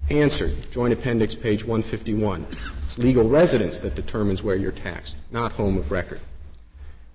Answered, 0.10 0.69
Joint 0.69 0.91
Appendix 0.91 1.34
page 1.34 1.63
151. 1.63 2.45
It's 2.50 2.97
legal 2.97 3.30
residence 3.30 3.80
that 3.80 3.95
determines 3.95 4.43
where 4.43 4.58
you're 4.58 4.74
taxed, 4.74 5.15
not 5.32 5.54
home 5.54 5.78
of 5.78 5.91
record. 5.91 6.19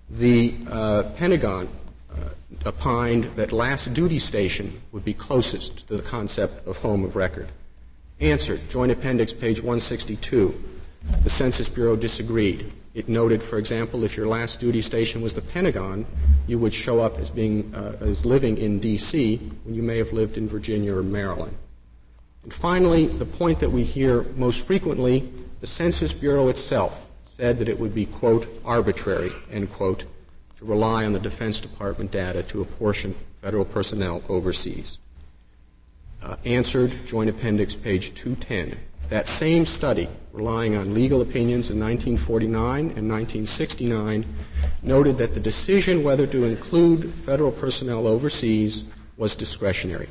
The 0.09 0.55
uh, 0.67 1.03
Pentagon 1.17 1.69
uh, 2.09 2.29
opined 2.65 3.25
that 3.35 3.51
last 3.51 3.93
duty 3.93 4.17
station 4.17 4.81
would 4.91 5.05
be 5.05 5.13
closest 5.13 5.87
to 5.89 5.97
the 5.97 6.01
concept 6.01 6.67
of 6.67 6.77
home 6.77 7.03
of 7.03 7.15
record. 7.15 7.49
Answered, 8.19 8.67
Joint 8.69 8.91
Appendix 8.91 9.33
page 9.33 9.59
162. 9.59 10.63
The 11.21 11.29
Census 11.29 11.69
Bureau 11.69 11.95
disagreed. 11.95 12.73
It 12.97 13.07
noted, 13.07 13.43
for 13.43 13.59
example, 13.59 14.03
if 14.03 14.17
your 14.17 14.25
last 14.25 14.59
duty 14.59 14.81
station 14.81 15.21
was 15.21 15.33
the 15.33 15.41
Pentagon, 15.41 16.03
you 16.47 16.57
would 16.57 16.73
show 16.73 16.99
up 16.99 17.19
as 17.19 17.29
being 17.29 17.71
uh, 17.75 17.95
as 18.01 18.25
living 18.25 18.57
in 18.57 18.79
D.C. 18.79 19.37
when 19.65 19.75
you 19.75 19.83
may 19.83 19.99
have 19.99 20.13
lived 20.13 20.35
in 20.35 20.47
Virginia 20.47 20.95
or 20.95 21.03
Maryland. 21.03 21.55
And 22.41 22.51
finally, 22.51 23.05
the 23.05 23.23
point 23.23 23.59
that 23.59 23.69
we 23.69 23.83
hear 23.83 24.23
most 24.35 24.65
frequently, 24.65 25.31
the 25.61 25.67
Census 25.67 26.11
Bureau 26.11 26.47
itself 26.47 27.05
said 27.23 27.59
that 27.59 27.69
it 27.69 27.79
would 27.79 27.93
be 27.93 28.07
quote 28.07 28.47
arbitrary 28.65 29.31
end 29.51 29.71
quote 29.71 30.05
to 30.57 30.65
rely 30.65 31.05
on 31.05 31.13
the 31.13 31.19
Defense 31.19 31.61
Department 31.61 32.09
data 32.09 32.41
to 32.41 32.61
apportion 32.61 33.13
federal 33.39 33.65
personnel 33.65 34.23
overseas. 34.27 34.97
Uh, 36.23 36.35
answered 36.45 37.05
Joint 37.05 37.29
Appendix 37.29 37.75
page 37.75 38.15
210. 38.15 38.75
That 39.09 39.29
same 39.29 39.65
study, 39.65 40.09
relying 40.33 40.75
on 40.75 40.93
legal 40.93 41.21
opinions 41.21 41.69
in 41.69 41.79
1949 41.79 42.79
and 42.79 43.09
1969, 43.09 44.25
noted 44.83 45.17
that 45.17 45.33
the 45.33 45.39
decision 45.39 46.03
whether 46.03 46.27
to 46.27 46.43
include 46.43 47.13
federal 47.13 47.51
personnel 47.51 48.05
overseas 48.05 48.83
was 49.15 49.33
discretionary. 49.33 50.09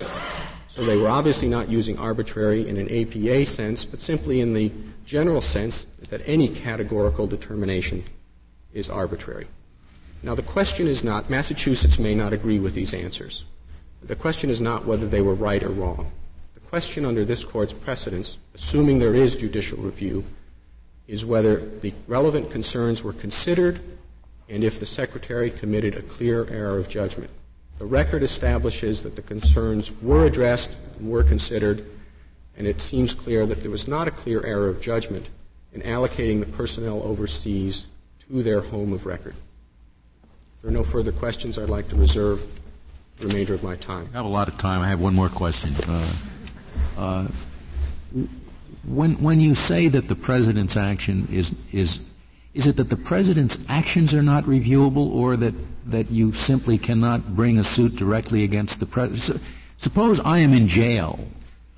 So 0.68 0.82
they 0.82 0.96
were 0.96 1.08
obviously 1.08 1.48
not 1.48 1.68
using 1.68 1.98
arbitrary 1.98 2.68
in 2.68 2.78
an 2.78 2.88
APA 2.88 3.44
sense, 3.44 3.84
but 3.84 4.00
simply 4.00 4.40
in 4.40 4.54
the 4.54 4.72
general 5.04 5.42
sense 5.42 5.86
that 6.08 6.22
any 6.24 6.48
categorical 6.48 7.26
determination 7.26 8.02
is 8.72 8.88
arbitrary. 8.88 9.46
Now 10.22 10.34
the 10.34 10.42
question 10.42 10.86
is 10.86 11.04
not, 11.04 11.28
Massachusetts 11.28 11.98
may 11.98 12.14
not 12.14 12.32
agree 12.32 12.58
with 12.58 12.74
these 12.74 12.94
answers. 12.94 13.44
The 14.02 14.16
question 14.16 14.48
is 14.48 14.60
not 14.60 14.86
whether 14.86 15.06
they 15.06 15.20
were 15.20 15.34
right 15.34 15.62
or 15.62 15.68
wrong 15.68 16.10
question 16.68 17.04
under 17.04 17.24
this 17.24 17.44
court's 17.44 17.72
precedents, 17.72 18.38
assuming 18.54 18.98
there 18.98 19.14
is 19.14 19.36
judicial 19.36 19.78
review, 19.78 20.24
is 21.06 21.24
whether 21.24 21.56
the 21.56 21.94
relevant 22.06 22.50
concerns 22.50 23.02
were 23.02 23.12
considered 23.12 23.80
and 24.48 24.62
if 24.62 24.78
the 24.78 24.86
Secretary 24.86 25.50
committed 25.50 25.94
a 25.94 26.02
clear 26.02 26.46
error 26.50 26.78
of 26.78 26.88
judgment. 26.88 27.30
The 27.78 27.86
record 27.86 28.22
establishes 28.22 29.02
that 29.02 29.16
the 29.16 29.22
concerns 29.22 29.92
were 30.00 30.24
addressed 30.24 30.76
and 30.98 31.10
were 31.10 31.22
considered, 31.22 31.84
and 32.56 32.66
it 32.66 32.80
seems 32.80 33.12
clear 33.12 33.44
that 33.46 33.60
there 33.60 33.70
was 33.70 33.86
not 33.86 34.08
a 34.08 34.10
clear 34.10 34.44
error 34.44 34.68
of 34.68 34.80
judgment 34.80 35.28
in 35.72 35.82
allocating 35.82 36.40
the 36.40 36.46
personnel 36.46 37.02
overseas 37.02 37.86
to 38.28 38.42
their 38.42 38.60
home 38.60 38.92
of 38.92 39.04
record. 39.04 39.34
If 40.56 40.62
there 40.62 40.70
are 40.70 40.74
no 40.74 40.84
further 40.84 41.12
questions, 41.12 41.58
I'd 41.58 41.68
like 41.68 41.88
to 41.88 41.96
reserve 41.96 42.60
the 43.18 43.26
remainder 43.26 43.54
of 43.54 43.62
my 43.62 43.76
time. 43.76 44.08
I 44.14 44.16
have 44.16 44.26
a 44.26 44.28
lot 44.28 44.48
of 44.48 44.56
time. 44.58 44.80
I 44.80 44.88
have 44.88 45.00
one 45.00 45.14
more 45.14 45.28
question. 45.28 45.74
Uh, 45.88 46.06
when 48.86 49.14
when 49.22 49.40
you 49.40 49.54
say 49.54 49.88
that 49.88 50.08
the 50.08 50.14
president's 50.14 50.76
action 50.76 51.28
is 51.30 51.54
is 51.72 52.00
is 52.54 52.66
it 52.66 52.76
that 52.76 52.88
the 52.88 52.96
president's 52.96 53.58
actions 53.68 54.14
are 54.14 54.22
not 54.22 54.44
reviewable, 54.44 55.12
or 55.12 55.36
that 55.36 55.54
that 55.90 56.10
you 56.10 56.32
simply 56.32 56.78
cannot 56.78 57.36
bring 57.36 57.58
a 57.58 57.64
suit 57.64 57.96
directly 57.96 58.44
against 58.44 58.80
the 58.80 58.86
president? 58.86 59.42
Suppose 59.76 60.20
I 60.20 60.38
am 60.38 60.54
in 60.54 60.66
jail 60.66 61.18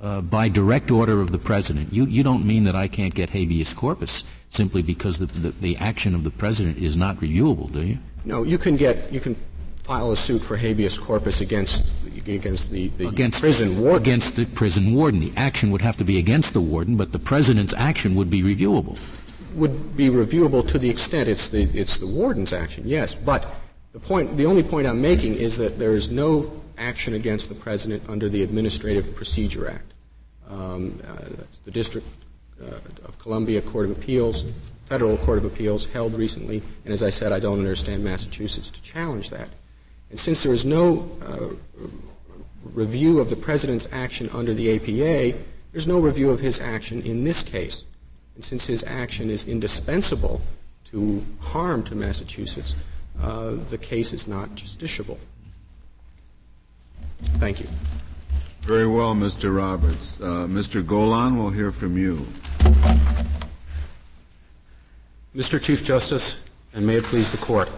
uh, 0.01 0.21
by 0.21 0.49
direct 0.49 0.93
order 0.93 1.21
of 1.21 1.33
the 1.33 1.39
president. 1.39 1.93
You 1.93 2.07
you 2.07 2.23
don't 2.23 2.47
mean 2.47 2.65
that 2.65 2.77
I 2.77 2.87
can't 2.87 3.15
get 3.15 3.31
habeas 3.31 3.75
corpus 3.75 4.25
simply 4.51 4.83
because 4.83 5.19
the, 5.19 5.27
the, 5.27 5.51
the 5.51 5.77
action 5.79 6.15
of 6.15 6.23
the 6.25 6.31
president 6.31 6.79
is 6.79 6.97
not 6.97 7.17
reviewable, 7.17 7.71
do 7.73 7.83
you? 7.83 7.99
No, 8.25 8.45
you 8.45 8.59
can 8.59 8.77
get 8.77 9.13
you 9.13 9.21
can 9.21 9.35
file 9.83 10.13
a 10.13 10.17
suit 10.17 10.43
for 10.43 10.57
habeas 10.57 10.99
corpus 10.99 11.41
against 11.41 11.85
against 12.35 12.71
the, 12.71 12.89
the 12.89 13.09
against, 13.09 13.41
prison 13.41 13.81
warden. 13.81 14.03
Against 14.03 14.37
the 14.37 14.45
prison 14.47 14.95
warden. 14.95 15.21
The 15.21 15.33
action 15.37 15.71
would 15.71 15.83
have 15.83 15.97
to 15.99 16.05
be 16.05 16.19
against 16.19 16.53
the 16.53 16.61
warden, 16.61 16.97
but 16.97 17.13
the 17.13 17.19
president's 17.19 17.75
action 17.75 18.15
would 18.15 18.31
be 18.31 18.43
reviewable. 18.43 18.99
Would 19.55 19.97
be 19.97 20.09
reviewable 20.09 20.67
to 20.69 20.79
the 20.79 20.91
extent 20.91 21.29
it's 21.29 21.49
the 21.49 21.63
it's 21.79 21.97
the 21.97 22.07
warden's 22.07 22.53
action, 22.53 22.85
yes. 22.87 23.15
But 23.15 23.51
the 23.93 24.01
point 24.01 24.37
the 24.37 24.47
only 24.47 24.63
point 24.63 24.87
I'm 24.87 25.01
making 25.01 25.35
is 25.35 25.57
that 25.57 25.79
there 25.79 25.95
is 25.95 26.11
no 26.11 26.53
action 26.77 27.15
against 27.15 27.49
the 27.49 27.55
president 27.55 28.03
under 28.09 28.29
the 28.29 28.43
Administrative 28.43 29.15
Procedure 29.15 29.69
Act. 29.69 29.93
Um, 30.49 31.01
uh, 31.07 31.45
the 31.65 31.71
District 31.71 32.07
uh, 32.63 32.77
of 33.05 33.19
Columbia 33.19 33.61
Court 33.61 33.87
of 33.87 33.99
Appeals, 33.99 34.45
Federal 34.87 35.17
Court 35.19 35.39
of 35.39 35.45
Appeals, 35.45 35.87
held 35.87 36.15
recently, 36.15 36.63
and 36.85 36.93
as 36.93 37.03
I 37.03 37.11
said, 37.11 37.33
I 37.33 37.41
don't 37.41 37.59
understand 37.59 38.05
Massachusetts 38.05 38.71
to 38.71 38.83
challenge 38.83 39.31
that. 39.31 39.49
And 40.11 40.19
since 40.19 40.43
there 40.43 40.53
is 40.53 40.65
no 40.65 41.11
uh, 41.27 41.85
review 42.63 43.21
of 43.21 43.31
the 43.31 43.37
president's 43.37 43.89
action 43.93 44.29
under 44.33 44.55
the 44.55 44.75
APA, 44.77 45.39
there's 45.73 45.87
no 45.87 45.99
review 45.99 46.31
of 46.31 46.41
his 46.41 46.61
action 46.61 47.03
in 47.03 47.25
this 47.25 47.43
case. 47.43 47.85
And 48.35 48.45
since 48.45 48.67
his 48.67 48.85
action 48.85 49.31
is 49.31 49.47
indispensable 49.47 50.41
to 50.87 51.25
harm 51.41 51.83
to 51.85 51.95
Massachusetts, 51.95 52.75
uh, 53.21 53.57
the 53.69 53.79
case 53.79 54.13
is 54.13 54.27
not 54.27 54.51
justiciable. 54.51 55.19
Thank 57.39 57.61
you. 57.61 57.67
Very 58.63 58.87
well, 58.87 59.15
Mr. 59.15 59.55
Roberts. 59.55 60.21
Uh, 60.21 60.47
Mr. 60.47 60.83
Golann, 60.83 61.37
we'll 61.37 61.51
hear 61.51 61.73
from 61.73 61.97
you. 61.97 62.27
Mr. 65.35 65.61
Chief 65.61 65.85
Justice, 65.85 66.41
and 66.75 66.87
may 66.87 66.97
it 66.97 67.05
please 67.05 67.31
the 67.31 67.39
Court, 67.39 67.69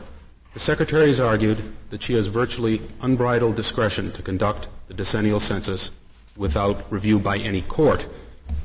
the 0.53 0.61
Secretary 0.61 1.07
has 1.07 1.21
argued 1.21 1.63
that 1.91 2.03
she 2.03 2.15
has 2.15 2.27
virtually 2.27 2.83
unbridled 3.03 3.55
discretion 3.55 4.11
to 4.13 4.23
conduct 4.23 4.69
the 4.89 4.95
decennial 4.95 5.39
census 5.39 5.93
without 6.37 6.91
review 6.91 7.19
by 7.19 7.39
any 7.39 7.63
court. 7.63 8.09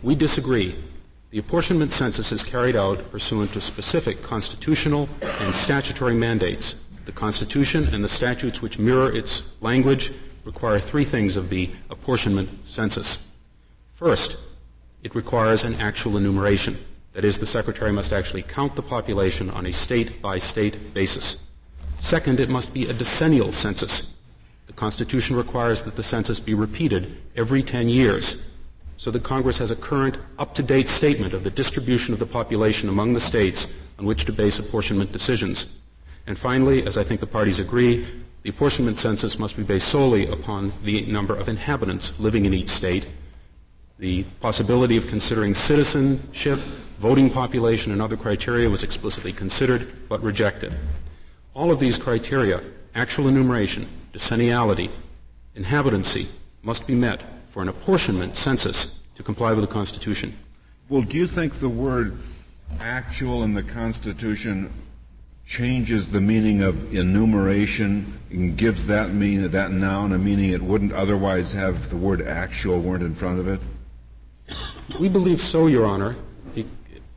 We 0.01 0.15
disagree. 0.15 0.75
The 1.29 1.39
apportionment 1.39 1.91
census 1.91 2.31
is 2.31 2.43
carried 2.43 2.75
out 2.75 3.11
pursuant 3.11 3.53
to 3.53 3.61
specific 3.61 4.21
constitutional 4.21 5.09
and 5.21 5.53
statutory 5.53 6.15
mandates. 6.15 6.75
The 7.05 7.11
Constitution 7.11 7.93
and 7.93 8.03
the 8.03 8.09
statutes 8.09 8.61
which 8.61 8.79
mirror 8.79 9.11
its 9.11 9.43
language 9.61 10.11
require 10.43 10.79
three 10.79 11.05
things 11.05 11.37
of 11.37 11.49
the 11.49 11.69
apportionment 11.89 12.49
census. 12.65 13.23
First, 13.93 14.37
it 15.03 15.13
requires 15.13 15.63
an 15.63 15.75
actual 15.75 16.17
enumeration. 16.17 16.77
That 17.13 17.25
is, 17.25 17.37
the 17.37 17.45
Secretary 17.45 17.91
must 17.91 18.11
actually 18.11 18.41
count 18.41 18.75
the 18.75 18.81
population 18.81 19.49
on 19.51 19.67
a 19.67 19.71
state 19.71 20.21
by 20.21 20.37
state 20.39 20.93
basis. 20.93 21.44
Second, 22.05 22.39
it 22.39 22.49
must 22.49 22.71
be 22.71 22.85
a 22.85 22.93
decennial 22.93 23.51
census. 23.51 24.13
The 24.67 24.73
Constitution 24.73 25.35
requires 25.35 25.81
that 25.81 25.95
the 25.95 26.03
census 26.03 26.39
be 26.39 26.53
repeated 26.53 27.17
every 27.35 27.63
10 27.63 27.89
years 27.89 28.45
so 28.95 29.09
that 29.09 29.23
Congress 29.23 29.57
has 29.57 29.71
a 29.71 29.75
current, 29.75 30.19
up 30.37 30.53
to 30.53 30.61
date 30.61 30.87
statement 30.87 31.33
of 31.33 31.43
the 31.43 31.49
distribution 31.49 32.13
of 32.13 32.19
the 32.19 32.25
population 32.27 32.89
among 32.89 33.13
the 33.13 33.19
states 33.19 33.73
on 33.97 34.05
which 34.05 34.25
to 34.25 34.31
base 34.31 34.59
apportionment 34.59 35.11
decisions. 35.11 35.65
And 36.27 36.37
finally, 36.37 36.85
as 36.85 36.95
I 36.95 37.03
think 37.03 37.21
the 37.21 37.25
parties 37.25 37.57
agree, 37.57 38.05
the 38.43 38.51
apportionment 38.51 38.99
census 38.99 39.39
must 39.39 39.57
be 39.57 39.63
based 39.63 39.87
solely 39.87 40.27
upon 40.27 40.73
the 40.83 41.07
number 41.07 41.35
of 41.35 41.49
inhabitants 41.49 42.13
living 42.19 42.45
in 42.45 42.53
each 42.53 42.69
state. 42.69 43.07
The 43.97 44.25
possibility 44.41 44.95
of 44.95 45.07
considering 45.07 45.55
citizenship, 45.55 46.59
voting 46.99 47.31
population, 47.31 47.91
and 47.91 47.99
other 47.99 48.15
criteria 48.15 48.69
was 48.69 48.83
explicitly 48.83 49.33
considered 49.33 50.07
but 50.07 50.21
rejected. 50.21 50.71
All 51.55 51.71
of 51.71 51.79
these 51.79 51.97
criteria, 51.97 52.61
actual 52.95 53.29
enumeration, 53.29 53.87
decenniality, 54.11 54.89
inhabitancy, 55.55 56.27
must 56.63 56.85
be 56.85 56.95
met 56.95 57.23
for 57.49 57.61
an 57.61 57.69
apportionment 57.69 58.35
census 58.35 58.99
to 59.15 59.23
comply 59.23 59.53
with 59.53 59.61
the 59.61 59.73
Constitution. 59.73 60.37
Well, 60.89 61.03
do 61.03 61.15
you 61.15 61.27
think 61.27 61.53
the 61.53 61.69
word 61.69 62.17
actual 62.81 63.43
in 63.43 63.53
the 63.53 63.63
Constitution 63.63 64.69
changes 65.45 66.09
the 66.09 66.19
meaning 66.19 66.61
of 66.61 66.93
enumeration 66.93 68.19
and 68.31 68.57
gives 68.57 68.87
that 68.87 69.11
mean 69.11 69.47
that 69.47 69.71
noun 69.71 70.11
a 70.11 70.17
meaning 70.17 70.49
it 70.49 70.61
wouldn't 70.61 70.91
otherwise 70.91 71.53
have 71.53 71.89
the 71.89 71.95
word 71.95 72.21
actual 72.21 72.81
weren't 72.81 73.01
in 73.03 73.15
front 73.15 73.39
of 73.39 73.47
it? 73.47 73.61
We 74.99 75.07
believe 75.07 75.39
so, 75.39 75.67
Your 75.67 75.85
Honor. 75.85 76.17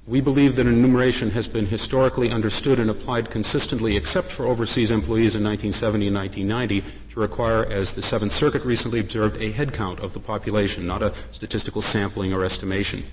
We 0.08 0.22
believe 0.22 0.56
that 0.56 0.66
enumeration 0.66 1.32
has 1.32 1.48
been 1.48 1.66
historically 1.66 2.30
understood 2.30 2.78
and 2.78 2.88
applied 2.88 3.28
consistently, 3.28 3.94
except 3.94 4.32
for 4.32 4.46
overseas 4.46 4.90
employees 4.90 5.36
in 5.36 5.44
1970 5.44 6.06
and 6.06 6.16
1990, 6.16 6.82
to 7.12 7.20
require, 7.20 7.66
as 7.66 7.92
the 7.92 8.00
Seventh 8.00 8.32
Circuit 8.32 8.64
recently 8.64 9.00
observed, 9.00 9.36
a 9.36 9.52
head 9.52 9.74
count 9.74 10.00
of 10.00 10.14
the 10.14 10.18
population, 10.18 10.86
not 10.86 11.02
a 11.02 11.12
statistical 11.30 11.82
sampling 11.82 12.32
or 12.32 12.42
estimation. 12.42 13.04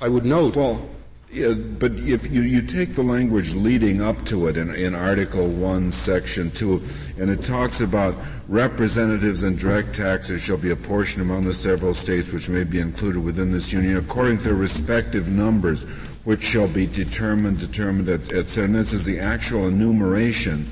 I 0.00 0.08
would 0.08 0.24
note. 0.24 0.54
Well, 0.54 0.88
yeah, 1.34 1.52
but 1.52 1.92
if 1.94 2.30
you, 2.30 2.42
you 2.42 2.62
take 2.62 2.94
the 2.94 3.02
language 3.02 3.54
leading 3.54 4.00
up 4.00 4.24
to 4.26 4.46
it 4.46 4.56
in, 4.56 4.72
in 4.72 4.94
Article 4.94 5.48
1, 5.48 5.90
Section 5.90 6.52
2, 6.52 6.80
and 7.18 7.28
it 7.28 7.42
talks 7.42 7.80
about 7.80 8.14
representatives 8.46 9.42
and 9.42 9.58
direct 9.58 9.96
taxes 9.96 10.40
shall 10.40 10.56
be 10.56 10.70
apportioned 10.70 11.22
among 11.22 11.42
the 11.42 11.52
several 11.52 11.92
states 11.92 12.30
which 12.30 12.48
may 12.48 12.62
be 12.62 12.78
included 12.78 13.22
within 13.22 13.50
this 13.50 13.72
union 13.72 13.96
according 13.96 14.38
to 14.38 14.44
their 14.44 14.54
respective 14.54 15.26
numbers, 15.26 15.82
which 16.22 16.42
shall 16.42 16.68
be 16.68 16.86
determined, 16.86 17.58
determined, 17.58 18.08
etc. 18.08 18.64
And 18.64 18.74
this 18.74 18.92
is 18.92 19.02
the 19.02 19.18
actual 19.18 19.66
enumeration. 19.66 20.70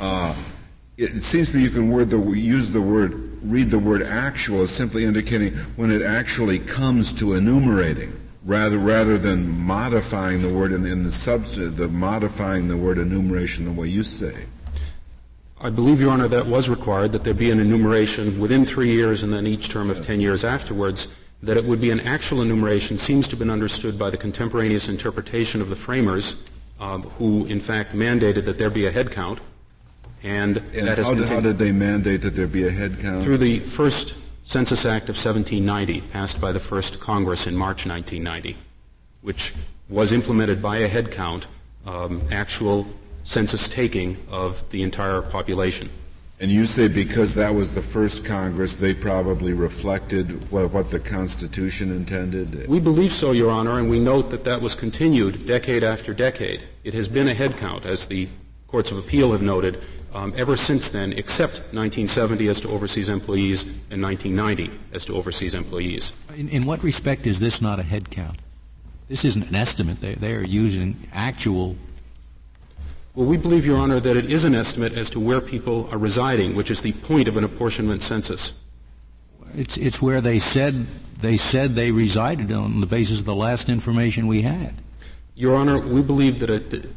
Uh, 0.00 0.34
it, 0.96 1.22
seems 1.22 1.50
to 1.50 1.58
me 1.58 1.64
you 1.64 1.70
can 1.70 1.90
word 1.90 2.08
the, 2.08 2.18
use 2.30 2.70
the 2.70 2.80
word, 2.80 3.38
read 3.42 3.70
the 3.70 3.78
word 3.78 4.02
actual 4.02 4.62
as 4.62 4.70
simply 4.70 5.04
indicating 5.04 5.54
when 5.76 5.90
it 5.90 6.00
actually 6.00 6.58
comes 6.60 7.12
to 7.12 7.34
enumerating 7.34 8.18
rather 8.48 8.78
rather 8.78 9.18
than 9.18 9.46
modifying 9.46 10.40
the 10.40 10.48
word 10.48 10.72
in, 10.72 10.86
in 10.86 11.04
the 11.04 11.12
substantive, 11.12 11.76
the 11.76 11.86
modifying 11.86 12.66
the 12.66 12.76
word 12.76 12.96
enumeration 12.96 13.66
the 13.66 13.70
way 13.70 13.86
you 13.86 14.02
say. 14.02 14.34
I 15.60 15.68
believe, 15.70 16.00
Your 16.00 16.10
Honor, 16.10 16.28
that 16.28 16.46
was 16.46 16.68
required, 16.68 17.12
that 17.12 17.24
there 17.24 17.34
be 17.34 17.50
an 17.50 17.60
enumeration 17.60 18.40
within 18.40 18.64
three 18.64 18.90
years 18.90 19.22
and 19.22 19.32
then 19.32 19.46
each 19.46 19.68
term 19.68 19.90
of 19.90 20.00
ten 20.00 20.20
years 20.20 20.44
afterwards. 20.44 21.08
That 21.40 21.56
it 21.56 21.64
would 21.64 21.80
be 21.80 21.90
an 21.90 22.00
actual 22.00 22.42
enumeration 22.42 22.98
seems 22.98 23.26
to 23.26 23.32
have 23.32 23.38
been 23.38 23.50
understood 23.50 23.96
by 23.96 24.10
the 24.10 24.16
contemporaneous 24.16 24.88
interpretation 24.88 25.60
of 25.60 25.68
the 25.68 25.76
framers, 25.76 26.36
um, 26.80 27.02
who 27.02 27.44
in 27.46 27.60
fact 27.60 27.94
mandated 27.94 28.44
that 28.46 28.58
there 28.58 28.70
be 28.70 28.86
a 28.86 28.90
head 28.90 29.12
count. 29.12 29.40
And, 30.24 30.56
and 30.72 30.88
that 30.88 30.98
how, 30.98 31.14
did, 31.14 31.28
how 31.28 31.40
did 31.40 31.58
they 31.58 31.70
mandate 31.70 32.22
that 32.22 32.30
there 32.30 32.48
be 32.48 32.66
a 32.66 32.70
head 32.70 32.98
count? 32.98 33.22
Through 33.22 33.38
the 33.38 33.60
first 33.60 34.16
Census 34.48 34.86
Act 34.86 35.10
of 35.10 35.16
1790, 35.22 36.00
passed 36.10 36.40
by 36.40 36.52
the 36.52 36.58
first 36.58 37.00
Congress 37.00 37.46
in 37.46 37.54
March 37.54 37.84
1990, 37.84 38.56
which 39.20 39.52
was 39.90 40.10
implemented 40.10 40.62
by 40.62 40.78
a 40.78 40.88
head 40.88 41.10
count, 41.10 41.46
um, 41.84 42.22
actual 42.32 42.86
census 43.24 43.68
taking 43.68 44.16
of 44.30 44.66
the 44.70 44.82
entire 44.82 45.20
population. 45.20 45.90
And 46.40 46.50
you 46.50 46.64
say 46.64 46.88
because 46.88 47.34
that 47.34 47.54
was 47.54 47.74
the 47.74 47.82
first 47.82 48.24
Congress, 48.24 48.76
they 48.76 48.94
probably 48.94 49.52
reflected 49.52 50.50
what, 50.50 50.72
what, 50.72 50.90
the 50.90 50.98
Constitution 50.98 51.92
intended? 51.92 52.66
We 52.68 52.80
believe 52.80 53.12
so, 53.12 53.32
Your 53.32 53.50
Honor, 53.50 53.78
and 53.78 53.90
we 53.90 54.00
note 54.00 54.30
that 54.30 54.44
that 54.44 54.62
was 54.62 54.74
continued 54.74 55.44
decade 55.44 55.84
after 55.84 56.14
decade. 56.14 56.64
It 56.84 56.94
has 56.94 57.06
been 57.06 57.28
a 57.28 57.34
head 57.34 57.58
count, 57.58 57.84
as 57.84 58.06
the 58.06 58.28
courts 58.66 58.90
of 58.90 58.96
appeal 58.96 59.32
have 59.32 59.42
noted, 59.42 59.82
um, 60.14 60.32
ever 60.36 60.56
since 60.56 60.90
then, 60.90 61.12
except 61.12 61.54
1970 61.74 62.48
as 62.48 62.60
to 62.60 62.68
overseas 62.68 63.08
employees 63.08 63.64
and 63.90 64.02
1990 64.02 64.70
as 64.92 65.04
to 65.04 65.14
overseas 65.14 65.54
employees. 65.54 66.12
In, 66.36 66.48
in 66.48 66.64
what 66.64 66.82
respect 66.82 67.26
is 67.26 67.40
this 67.40 67.60
not 67.60 67.78
a 67.78 67.82
head 67.82 68.10
count? 68.10 68.38
This 69.08 69.24
isn't 69.24 69.48
an 69.48 69.54
estimate. 69.54 70.00
They, 70.00 70.14
they 70.14 70.34
are 70.34 70.44
using 70.44 71.08
actual. 71.12 71.76
Well, 73.14 73.26
we 73.26 73.36
believe, 73.36 73.66
Your 73.66 73.78
Honor, 73.78 74.00
that 74.00 74.16
it 74.16 74.30
is 74.30 74.44
an 74.44 74.54
estimate 74.54 74.92
as 74.92 75.10
to 75.10 75.20
where 75.20 75.40
people 75.40 75.88
are 75.90 75.98
residing, 75.98 76.54
which 76.54 76.70
is 76.70 76.82
the 76.82 76.92
point 76.92 77.28
of 77.28 77.36
an 77.36 77.44
apportionment 77.44 78.02
census. 78.02 78.54
It's, 79.54 79.76
it's 79.76 80.02
where 80.02 80.20
they 80.20 80.38
said 80.38 80.86
they 81.20 81.36
said 81.36 81.74
they 81.74 81.90
resided 81.90 82.52
on 82.52 82.80
the 82.80 82.86
basis 82.86 83.18
of 83.20 83.24
the 83.24 83.34
last 83.34 83.68
information 83.68 84.26
we 84.26 84.42
had. 84.42 84.74
Your 85.34 85.56
Honor, 85.56 85.78
we 85.78 86.02
believe 86.02 86.38
that 86.40 86.50
a, 86.50 86.88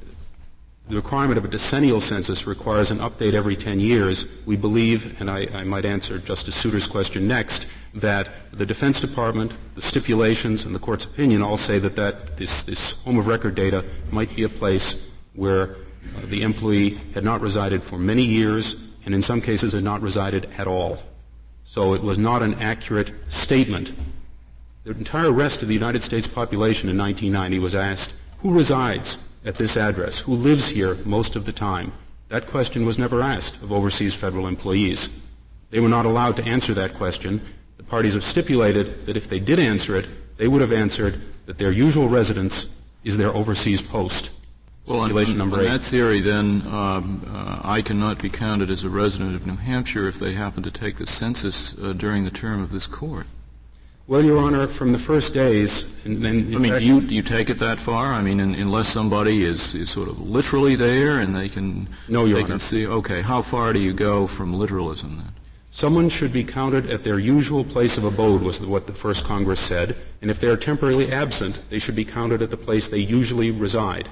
the 0.91 0.97
requirement 0.97 1.37
of 1.37 1.45
a 1.45 1.47
decennial 1.47 2.01
census 2.01 2.45
requires 2.45 2.91
an 2.91 2.97
update 2.97 3.31
every 3.31 3.55
10 3.55 3.79
years. 3.79 4.27
We 4.45 4.57
believe, 4.57 5.21
and 5.21 5.31
I, 5.31 5.47
I, 5.53 5.63
might 5.63 5.85
answer 5.85 6.19
Justice 6.19 6.53
Souter's 6.53 6.85
question 6.85 7.29
next, 7.29 7.65
that 7.93 8.29
the 8.51 8.65
Defense 8.65 8.99
Department, 8.99 9.53
the 9.75 9.81
stipulations, 9.81 10.65
and 10.65 10.75
the 10.75 10.79
Court's 10.79 11.05
opinion 11.05 11.43
all 11.43 11.55
say 11.55 11.79
that, 11.79 11.95
that 11.95 12.35
this, 12.35 12.63
this 12.63 12.91
home 13.03 13.17
of 13.17 13.27
record 13.27 13.55
data 13.55 13.85
might 14.11 14.35
be 14.35 14.43
a 14.43 14.49
place 14.49 15.01
where 15.33 15.75
uh, 16.17 16.25
the 16.25 16.41
employee 16.41 16.99
had 17.13 17.23
not 17.23 17.39
resided 17.39 17.81
for 17.81 17.97
many 17.97 18.23
years 18.23 18.75
and 19.05 19.15
in 19.15 19.21
some 19.21 19.39
cases 19.39 19.71
had 19.71 19.85
not 19.85 20.01
resided 20.01 20.49
at 20.57 20.67
all. 20.67 21.01
So 21.63 21.93
it 21.93 22.03
was 22.03 22.17
not 22.17 22.43
an 22.43 22.55
accurate 22.55 23.13
statement. 23.31 23.93
The 24.83 24.91
entire 24.91 25.31
rest 25.31 25.61
of 25.61 25.69
the 25.69 25.73
United 25.73 26.03
States 26.03 26.27
population 26.27 26.89
in 26.89 26.97
1990 26.97 27.59
was 27.59 27.75
asked, 27.75 28.13
who 28.39 28.53
resides 28.53 29.17
at 29.43 29.55
this 29.55 29.77
address, 29.77 30.19
who 30.19 30.35
lives 30.35 30.69
here 30.69 30.95
most 31.05 31.35
of 31.35 31.45
the 31.45 31.51
time? 31.51 31.93
That 32.29 32.47
question 32.47 32.85
was 32.85 32.97
never 32.97 33.21
asked 33.21 33.61
of 33.61 33.71
overseas 33.71 34.13
federal 34.13 34.47
employees. 34.47 35.09
They 35.69 35.79
were 35.79 35.89
not 35.89 36.05
allowed 36.05 36.35
to 36.37 36.45
answer 36.45 36.73
that 36.75 36.93
question. 36.93 37.41
The 37.77 37.83
parties 37.83 38.13
have 38.13 38.23
stipulated 38.23 39.05
that 39.05 39.17
if 39.17 39.27
they 39.29 39.39
did 39.39 39.59
answer 39.59 39.95
it, 39.95 40.07
they 40.37 40.47
would 40.47 40.61
have 40.61 40.71
answered 40.71 41.21
that 41.45 41.57
their 41.57 41.71
usual 41.71 42.07
residence 42.07 42.73
is 43.03 43.17
their 43.17 43.35
overseas 43.35 43.81
post. 43.81 44.31
Well, 44.85 44.99
on, 44.99 45.11
on, 45.11 45.41
on 45.41 45.63
that 45.63 45.81
theory, 45.81 46.21
then, 46.21 46.67
um, 46.67 47.25
uh, 47.29 47.61
I 47.63 47.81
cannot 47.81 48.19
be 48.19 48.29
counted 48.29 48.69
as 48.69 48.83
a 48.83 48.89
resident 48.89 49.35
of 49.35 49.45
New 49.45 49.55
Hampshire 49.55 50.07
if 50.07 50.17
they 50.17 50.33
happen 50.33 50.63
to 50.63 50.71
take 50.71 50.97
the 50.97 51.05
census 51.05 51.77
uh, 51.77 51.93
during 51.93 52.25
the 52.25 52.31
term 52.31 52.61
of 52.61 52.71
this 52.71 52.87
court. 52.87 53.27
Well, 54.11 54.25
Your 54.25 54.39
Honor, 54.39 54.67
from 54.67 54.91
the 54.91 54.99
first 54.99 55.33
days, 55.33 55.89
and 56.03 56.21
then 56.21 56.53
I 56.53 56.57
mean, 56.57 56.73
do 56.73 56.83
you 56.83 56.99
do 56.99 57.15
you 57.15 57.21
take 57.21 57.49
it 57.49 57.59
that 57.59 57.79
far? 57.79 58.07
I 58.07 58.21
mean, 58.21 58.41
in, 58.41 58.55
unless 58.55 58.89
somebody 58.89 59.45
is, 59.45 59.73
is 59.73 59.89
sort 59.89 60.09
of 60.09 60.19
literally 60.19 60.75
there 60.75 61.19
and 61.19 61.33
they 61.33 61.47
can 61.47 61.87
no, 62.09 62.25
Your 62.25 62.39
they 62.39 62.43
Honor. 62.43 62.47
can 62.49 62.59
see. 62.59 62.85
Okay, 62.85 63.21
how 63.21 63.41
far 63.41 63.71
do 63.71 63.79
you 63.79 63.93
go 63.93 64.27
from 64.27 64.53
literalism 64.53 65.15
then? 65.15 65.31
Someone 65.69 66.09
should 66.09 66.33
be 66.33 66.43
counted 66.43 66.89
at 66.89 67.05
their 67.05 67.19
usual 67.19 67.63
place 67.63 67.97
of 67.97 68.03
abode, 68.03 68.41
was 68.41 68.59
what 68.59 68.85
the 68.85 68.93
first 68.93 69.23
Congress 69.23 69.61
said, 69.61 69.95
and 70.21 70.29
if 70.29 70.41
they 70.41 70.49
are 70.49 70.57
temporarily 70.57 71.09
absent, 71.09 71.61
they 71.69 71.79
should 71.79 71.95
be 71.95 72.03
counted 72.03 72.41
at 72.41 72.49
the 72.49 72.57
place 72.57 72.89
they 72.89 72.97
usually 72.97 73.49
reside. 73.49 74.09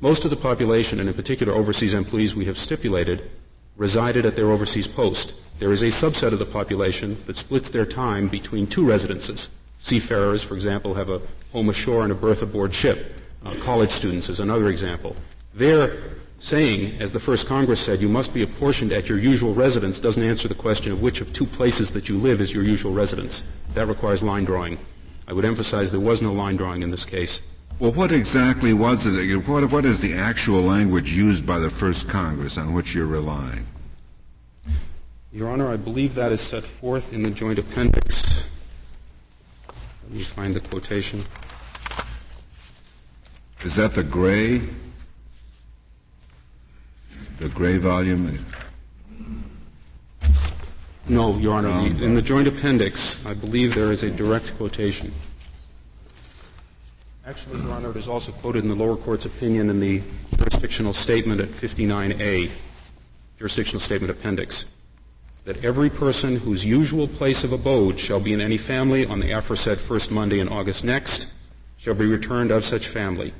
Most 0.00 0.24
of 0.24 0.30
the 0.30 0.36
population, 0.36 0.98
and 0.98 1.08
in 1.08 1.14
particular 1.14 1.52
overseas 1.52 1.94
employees 1.94 2.34
we 2.34 2.46
have 2.46 2.58
stipulated, 2.58 3.30
resided 3.76 4.26
at 4.26 4.34
their 4.34 4.50
overseas 4.50 4.88
post. 4.88 5.32
There 5.58 5.72
is 5.72 5.82
a 5.82 5.86
subset 5.86 6.32
of 6.32 6.38
the 6.38 6.44
population 6.44 7.16
that 7.24 7.36
splits 7.36 7.70
their 7.70 7.86
time 7.86 8.28
between 8.28 8.66
two 8.66 8.84
residences. 8.84 9.48
Seafarers, 9.78 10.42
for 10.42 10.54
example, 10.54 10.94
have 10.94 11.08
a 11.08 11.22
home 11.52 11.70
ashore 11.70 12.02
and 12.02 12.12
a 12.12 12.14
berth 12.14 12.42
aboard 12.42 12.74
ship. 12.74 13.14
Uh, 13.44 13.54
college 13.60 13.90
students 13.90 14.28
is 14.28 14.40
another 14.40 14.68
example. 14.68 15.16
Their 15.54 15.96
saying, 16.38 17.00
as 17.00 17.12
the 17.12 17.20
first 17.20 17.46
Congress 17.46 17.80
said, 17.80 18.00
you 18.00 18.08
must 18.08 18.34
be 18.34 18.42
apportioned 18.42 18.92
at 18.92 19.08
your 19.08 19.18
usual 19.18 19.54
residence 19.54 19.98
doesn't 19.98 20.22
answer 20.22 20.46
the 20.46 20.54
question 20.54 20.92
of 20.92 21.00
which 21.00 21.22
of 21.22 21.32
two 21.32 21.46
places 21.46 21.90
that 21.92 22.08
you 22.08 22.18
live 22.18 22.42
is 22.42 22.52
your 22.52 22.62
usual 22.62 22.92
residence. 22.92 23.42
That 23.72 23.88
requires 23.88 24.22
line 24.22 24.44
drawing. 24.44 24.78
I 25.26 25.32
would 25.32 25.46
emphasize 25.46 25.90
there 25.90 26.00
was 26.00 26.20
no 26.20 26.34
line 26.34 26.56
drawing 26.56 26.82
in 26.82 26.90
this 26.90 27.06
case. 27.06 27.40
Well, 27.78 27.92
what 27.92 28.12
exactly 28.12 28.74
was 28.74 29.06
it? 29.06 29.36
What, 29.48 29.70
what 29.72 29.84
is 29.86 30.00
the 30.00 30.14
actual 30.14 30.60
language 30.60 31.12
used 31.12 31.46
by 31.46 31.58
the 31.58 31.70
first 31.70 32.08
Congress 32.08 32.58
on 32.58 32.74
which 32.74 32.94
you're 32.94 33.06
relying? 33.06 33.66
Your 35.36 35.50
Honor, 35.50 35.70
I 35.70 35.76
believe 35.76 36.14
that 36.14 36.32
is 36.32 36.40
set 36.40 36.64
forth 36.64 37.12
in 37.12 37.22
the 37.22 37.28
joint 37.28 37.58
appendix. 37.58 38.46
Let 40.04 40.12
me 40.12 40.20
find 40.20 40.54
the 40.54 40.60
quotation. 40.60 41.22
Is 43.62 43.76
that 43.76 43.92
the 43.92 44.02
gray? 44.02 44.62
The 47.36 47.50
gray 47.50 47.76
volume? 47.76 48.46
No, 51.06 51.36
Your 51.36 51.56
Honor. 51.56 51.68
Um, 51.68 52.02
in 52.02 52.14
the 52.14 52.22
joint 52.22 52.48
appendix, 52.48 53.24
I 53.26 53.34
believe 53.34 53.74
there 53.74 53.92
is 53.92 54.04
a 54.04 54.10
direct 54.10 54.56
quotation. 54.56 55.12
Actually, 57.26 57.60
Your 57.60 57.72
Honor, 57.72 57.90
it 57.90 57.98
is 57.98 58.08
also 58.08 58.32
quoted 58.32 58.62
in 58.62 58.70
the 58.70 58.74
lower 58.74 58.96
court's 58.96 59.26
opinion 59.26 59.68
in 59.68 59.80
the 59.80 60.00
jurisdictional 60.38 60.94
statement 60.94 61.42
at 61.42 61.48
59A, 61.48 62.50
jurisdictional 63.36 63.80
statement 63.80 64.10
appendix, 64.10 64.64
that 65.46 65.64
every 65.64 65.88
person 65.88 66.34
whose 66.34 66.64
usual 66.64 67.06
place 67.06 67.44
of 67.44 67.52
abode 67.52 68.00
shall 68.00 68.18
be 68.18 68.32
in 68.32 68.40
any 68.40 68.58
family 68.58 69.06
on 69.06 69.20
the 69.20 69.30
aforesaid 69.30 69.78
first 69.78 70.10
Monday 70.10 70.40
in 70.40 70.48
August 70.48 70.82
next 70.82 71.32
shall 71.76 71.94
be 71.94 72.04
returned 72.04 72.50
of 72.50 72.64
such 72.64 72.88
family. 72.88 73.32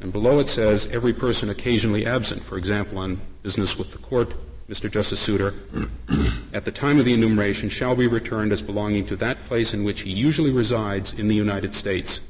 And 0.00 0.10
below 0.14 0.38
it 0.38 0.48
says, 0.48 0.86
every 0.86 1.12
person 1.12 1.50
occasionally 1.50 2.06
absent, 2.06 2.42
for 2.42 2.56
example, 2.56 2.96
on 2.96 3.20
business 3.42 3.76
with 3.76 3.92
the 3.92 3.98
court, 3.98 4.32
Mr. 4.70 4.90
Justice 4.90 5.20
Souter, 5.20 5.52
at 6.54 6.64
the 6.64 6.72
time 6.72 6.98
of 6.98 7.04
the 7.04 7.12
enumeration 7.12 7.68
shall 7.68 7.94
be 7.94 8.06
returned 8.06 8.50
as 8.50 8.62
belonging 8.62 9.04
to 9.04 9.16
that 9.16 9.44
place 9.44 9.74
in 9.74 9.84
which 9.84 10.00
he 10.00 10.10
usually 10.10 10.50
resides 10.50 11.12
in 11.12 11.28
the 11.28 11.34
United 11.34 11.74
States. 11.74 12.22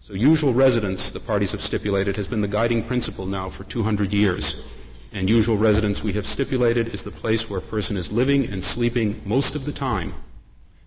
So 0.00 0.14
usual 0.14 0.52
residence, 0.52 1.12
the 1.12 1.20
parties 1.20 1.52
have 1.52 1.62
stipulated, 1.62 2.16
has 2.16 2.26
been 2.26 2.40
the 2.40 2.48
guiding 2.48 2.82
principle 2.82 3.26
now 3.26 3.50
for 3.50 3.62
200 3.62 4.12
years. 4.12 4.66
And 5.12 5.30
usual 5.30 5.56
residence, 5.56 6.02
we 6.02 6.12
have 6.14 6.26
stipulated, 6.26 6.88
is 6.88 7.02
the 7.02 7.10
place 7.10 7.48
where 7.48 7.58
a 7.58 7.62
person 7.62 7.96
is 7.96 8.12
living 8.12 8.46
and 8.46 8.62
sleeping 8.62 9.20
most 9.24 9.54
of 9.54 9.64
the 9.64 9.72
time. 9.72 10.14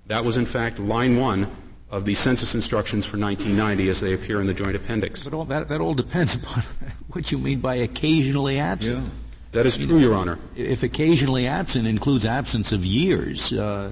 That 0.08 0.25
was, 0.25 0.38
in 0.38 0.45
fact, 0.45 0.79
line 0.79 1.17
one 1.17 1.49
of 1.89 2.05
the 2.05 2.13
census 2.13 2.53
instructions 2.53 3.05
for 3.05 3.17
1990 3.17 3.89
as 3.89 3.99
they 3.99 4.13
appear 4.13 4.39
in 4.39 4.47
the 4.47 4.53
joint 4.53 4.75
appendix. 4.75 5.23
But 5.23 5.34
all 5.34 5.45
that, 5.45 5.69
that 5.69 5.82
all 5.82 5.93
depends 5.93 6.36
upon 6.43 6.63
what 7.12 7.32
you 7.32 7.38
mean 7.38 7.60
by 7.60 7.75
occasionally 7.75 8.60
absent. 8.60 9.03
Yeah. 9.03 9.10
That 9.51 9.65
is 9.65 9.77
true, 9.77 9.97
Your 9.97 10.13
Honor. 10.13 10.38
If 10.55 10.84
occasionally 10.84 11.47
absent 11.47 11.88
includes 11.88 12.23
absence 12.23 12.71
of 12.71 12.86
years, 12.86 13.51
uh, 13.51 13.91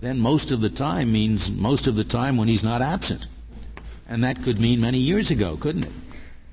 then 0.00 0.18
most 0.18 0.50
of 0.50 0.62
the 0.62 0.70
time 0.70 1.12
means 1.12 1.50
most 1.50 1.86
of 1.86 1.94
the 1.94 2.04
time 2.04 2.38
when 2.38 2.48
he's 2.48 2.64
not 2.64 2.80
absent. 2.80 3.26
And 4.08 4.24
that 4.24 4.42
could 4.42 4.58
mean 4.58 4.80
many 4.80 4.98
years 4.98 5.30
ago, 5.30 5.58
couldn't 5.58 5.84
it? 5.84 5.92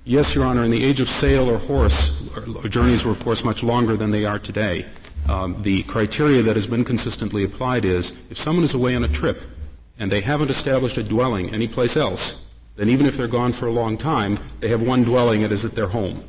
Yes, 0.04 0.34
Your 0.34 0.46
Honor. 0.46 0.64
In 0.64 0.72
the 0.72 0.84
age 0.84 1.00
of 1.00 1.08
sail 1.08 1.48
or 1.48 1.60
horse, 1.60 2.28
journeys 2.70 3.06
were, 3.06 3.12
of 3.12 3.20
course, 3.20 3.44
much 3.44 3.62
longer 3.62 3.96
than 3.96 4.10
they 4.10 4.26
are 4.26 4.40
today. 4.40 4.88
Um, 5.30 5.62
the 5.62 5.84
criteria 5.84 6.42
that 6.42 6.56
has 6.56 6.66
been 6.66 6.84
consistently 6.84 7.44
applied 7.44 7.86
is 7.86 8.12
if 8.32 8.38
someone 8.40 8.66
is 8.66 8.74
away 8.74 8.96
on 8.96 9.04
a 9.04 9.08
trip 9.08 9.44
and 10.00 10.12
they 10.12 10.22
haven't 10.22 10.50
established 10.50 10.98
a 10.98 11.04
dwelling 11.04 11.54
anyplace 11.54 11.96
else, 11.96 12.48
then 12.78 12.90
even 12.90 13.06
if 13.06 13.16
they're 13.16 13.28
gone 13.28 13.52
for 13.52 13.68
a 13.68 13.72
long 13.72 13.96
time, 13.96 14.40
they 14.60 14.70
have 14.70 14.82
one 14.82 15.04
dwelling, 15.04 15.44
it 15.44 15.52
is 15.52 15.66
at 15.66 15.76
their 15.76 15.88
home. 15.88 16.24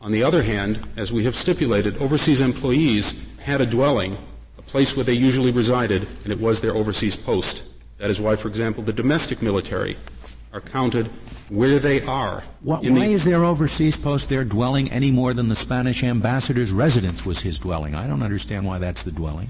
On 0.00 0.10
the 0.10 0.24
other 0.24 0.42
hand, 0.42 0.80
as 0.96 1.12
we 1.12 1.22
have 1.22 1.36
stipulated, 1.36 1.96
overseas 1.98 2.40
employees 2.40 3.14
had 3.38 3.60
a 3.60 3.66
dwelling, 3.66 4.18
a 4.58 4.62
place 4.62 4.96
where 4.96 5.04
they 5.04 5.12
usually 5.12 5.52
resided, 5.52 6.08
and 6.24 6.32
it 6.32 6.40
was 6.40 6.60
their 6.60 6.74
overseas 6.74 7.14
post. 7.14 7.62
That 7.98 8.10
is 8.10 8.20
why, 8.20 8.34
for 8.34 8.48
example, 8.48 8.82
the 8.82 8.92
domestic 8.92 9.42
military 9.42 9.96
are 10.52 10.60
counted 10.60 11.06
where 11.48 11.78
they 11.78 12.02
are. 12.02 12.44
What, 12.60 12.82
why 12.82 12.90
the, 12.90 13.12
is 13.12 13.24
their 13.24 13.44
overseas 13.44 13.96
post 13.96 14.28
their 14.28 14.44
dwelling 14.44 14.90
any 14.90 15.10
more 15.10 15.32
than 15.34 15.48
the 15.48 15.56
Spanish 15.56 16.02
ambassador's 16.02 16.72
residence 16.72 17.24
was 17.24 17.40
his 17.40 17.58
dwelling? 17.58 17.94
I 17.94 18.06
don't 18.06 18.22
understand 18.22 18.66
why 18.66 18.78
that's 18.78 19.04
the 19.04 19.12
dwelling. 19.12 19.48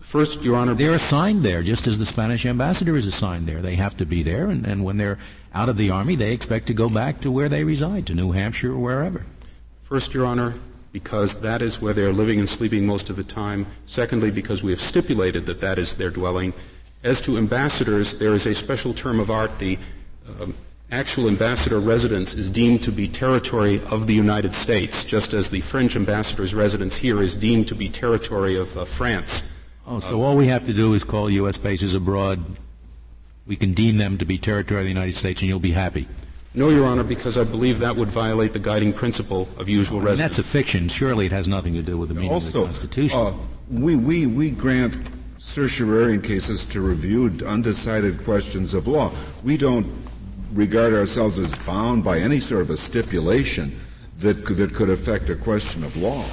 First, 0.00 0.42
Your 0.42 0.56
Honor. 0.56 0.74
They're 0.74 0.94
assigned 0.94 1.44
there, 1.44 1.62
just 1.62 1.86
as 1.86 1.98
the 1.98 2.06
Spanish 2.06 2.44
ambassador 2.44 2.96
is 2.96 3.06
assigned 3.06 3.46
there. 3.46 3.62
They 3.62 3.76
have 3.76 3.96
to 3.98 4.06
be 4.06 4.22
there, 4.22 4.48
and, 4.48 4.66
and 4.66 4.84
when 4.84 4.96
they're 4.96 5.18
out 5.54 5.68
of 5.68 5.76
the 5.76 5.90
Army, 5.90 6.16
they 6.16 6.32
expect 6.32 6.66
to 6.66 6.74
go 6.74 6.88
back 6.88 7.20
to 7.20 7.30
where 7.30 7.48
they 7.48 7.62
reside, 7.62 8.06
to 8.08 8.14
New 8.14 8.32
Hampshire 8.32 8.72
or 8.72 8.78
wherever. 8.78 9.24
First, 9.82 10.12
Your 10.12 10.26
Honor, 10.26 10.54
because 10.90 11.40
that 11.42 11.62
is 11.62 11.80
where 11.80 11.92
they're 11.92 12.12
living 12.12 12.40
and 12.40 12.48
sleeping 12.48 12.86
most 12.86 13.08
of 13.08 13.16
the 13.16 13.22
time. 13.22 13.66
Secondly, 13.86 14.32
because 14.32 14.62
we 14.62 14.72
have 14.72 14.80
stipulated 14.80 15.46
that 15.46 15.60
that 15.60 15.78
is 15.78 15.94
their 15.94 16.10
dwelling. 16.10 16.54
As 17.04 17.20
to 17.22 17.38
ambassadors, 17.38 18.18
there 18.18 18.34
is 18.34 18.46
a 18.46 18.54
special 18.54 18.92
term 18.92 19.20
of 19.20 19.30
art. 19.30 19.58
The 19.60 19.78
actual 20.92 21.28
ambassador 21.28 21.78
residence 21.78 22.34
is 22.34 22.50
deemed 22.50 22.82
to 22.82 22.92
be 22.92 23.06
territory 23.08 23.80
of 23.90 24.06
the 24.06 24.14
United 24.14 24.54
States, 24.54 25.04
just 25.04 25.34
as 25.34 25.50
the 25.50 25.60
French 25.60 25.96
ambassador's 25.96 26.54
residence 26.54 26.96
here 26.96 27.22
is 27.22 27.34
deemed 27.34 27.68
to 27.68 27.74
be 27.74 27.88
territory 27.88 28.56
of 28.56 28.76
uh, 28.76 28.84
France. 28.84 29.50
Oh, 29.86 30.00
so 30.00 30.22
all 30.22 30.36
we 30.36 30.46
have 30.48 30.64
to 30.64 30.72
do 30.72 30.94
is 30.94 31.04
call 31.04 31.30
U.S. 31.30 31.58
bases 31.58 31.94
abroad. 31.94 32.44
We 33.46 33.56
can 33.56 33.74
deem 33.74 33.96
them 33.96 34.18
to 34.18 34.24
be 34.24 34.38
territory 34.38 34.80
of 34.80 34.84
the 34.84 34.90
United 34.90 35.14
States, 35.14 35.40
and 35.42 35.48
you'll 35.48 35.58
be 35.58 35.72
happy. 35.72 36.06
No, 36.54 36.68
Your 36.68 36.86
Honor, 36.86 37.04
because 37.04 37.38
I 37.38 37.44
believe 37.44 37.78
that 37.78 37.94
would 37.96 38.08
violate 38.08 38.52
the 38.52 38.58
guiding 38.58 38.92
principle 38.92 39.48
of 39.56 39.68
usual 39.68 40.00
residence. 40.00 40.36
That's 40.36 40.48
a 40.48 40.50
fiction. 40.50 40.88
Surely 40.88 41.26
it 41.26 41.32
has 41.32 41.46
nothing 41.46 41.74
to 41.74 41.82
do 41.82 41.96
with 41.96 42.08
the 42.08 42.14
meaning 42.14 42.30
also, 42.30 42.46
of 42.46 42.52
the 42.52 42.64
Constitution. 42.64 43.18
Uh, 43.18 43.34
we, 43.70 43.94
we, 43.94 44.26
we 44.26 44.50
grant 44.50 44.94
certiorari 45.38 46.14
in 46.14 46.22
cases 46.22 46.64
to 46.66 46.80
review 46.80 47.32
undecided 47.46 48.24
questions 48.24 48.74
of 48.74 48.88
law. 48.88 49.12
We 49.44 49.56
don't 49.56 49.86
regard 50.52 50.92
ourselves 50.94 51.38
as 51.38 51.54
bound 51.66 52.04
by 52.04 52.18
any 52.18 52.40
sort 52.40 52.62
of 52.62 52.70
a 52.70 52.76
stipulation 52.76 53.78
that 54.18 54.44
could, 54.44 54.56
that 54.58 54.74
could 54.74 54.90
affect 54.90 55.30
a 55.30 55.36
question 55.36 55.84
of 55.84 55.96
law. 55.96 56.24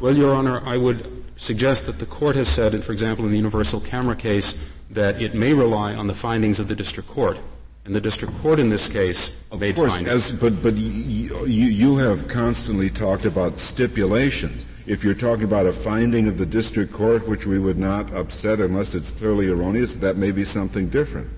Well, 0.00 0.16
Your 0.16 0.34
Honor, 0.34 0.66
I 0.66 0.76
would 0.76 1.24
suggest 1.36 1.86
that 1.86 1.98
the 1.98 2.06
court 2.06 2.36
has 2.36 2.48
said, 2.48 2.82
for 2.84 2.92
example, 2.92 3.24
in 3.24 3.30
the 3.30 3.36
universal 3.36 3.80
camera 3.80 4.16
case, 4.16 4.56
that 4.90 5.20
it 5.20 5.34
may 5.34 5.54
rely 5.54 5.94
on 5.94 6.06
the 6.06 6.14
findings 6.14 6.60
of 6.60 6.68
the 6.68 6.74
district 6.74 7.08
court. 7.08 7.38
And 7.84 7.94
the 7.94 8.00
district 8.00 8.36
court 8.42 8.58
in 8.58 8.68
this 8.68 8.88
case 8.88 9.36
of 9.52 9.60
made 9.60 9.76
course, 9.76 9.92
findings. 9.92 10.32
As, 10.32 10.32
but 10.32 10.60
but 10.60 10.74
you, 10.74 11.46
you 11.46 11.96
have 11.98 12.26
constantly 12.26 12.90
talked 12.90 13.24
about 13.24 13.58
stipulations. 13.60 14.66
If 14.86 15.04
you're 15.04 15.14
talking 15.14 15.44
about 15.44 15.66
a 15.66 15.72
finding 15.72 16.26
of 16.26 16.36
the 16.36 16.46
district 16.46 16.92
court, 16.92 17.28
which 17.28 17.46
we 17.46 17.60
would 17.60 17.78
not 17.78 18.12
upset 18.12 18.60
unless 18.60 18.94
it's 18.94 19.10
clearly 19.10 19.48
erroneous, 19.48 19.94
that 19.96 20.16
may 20.16 20.32
be 20.32 20.42
something 20.42 20.88
different. 20.88 21.28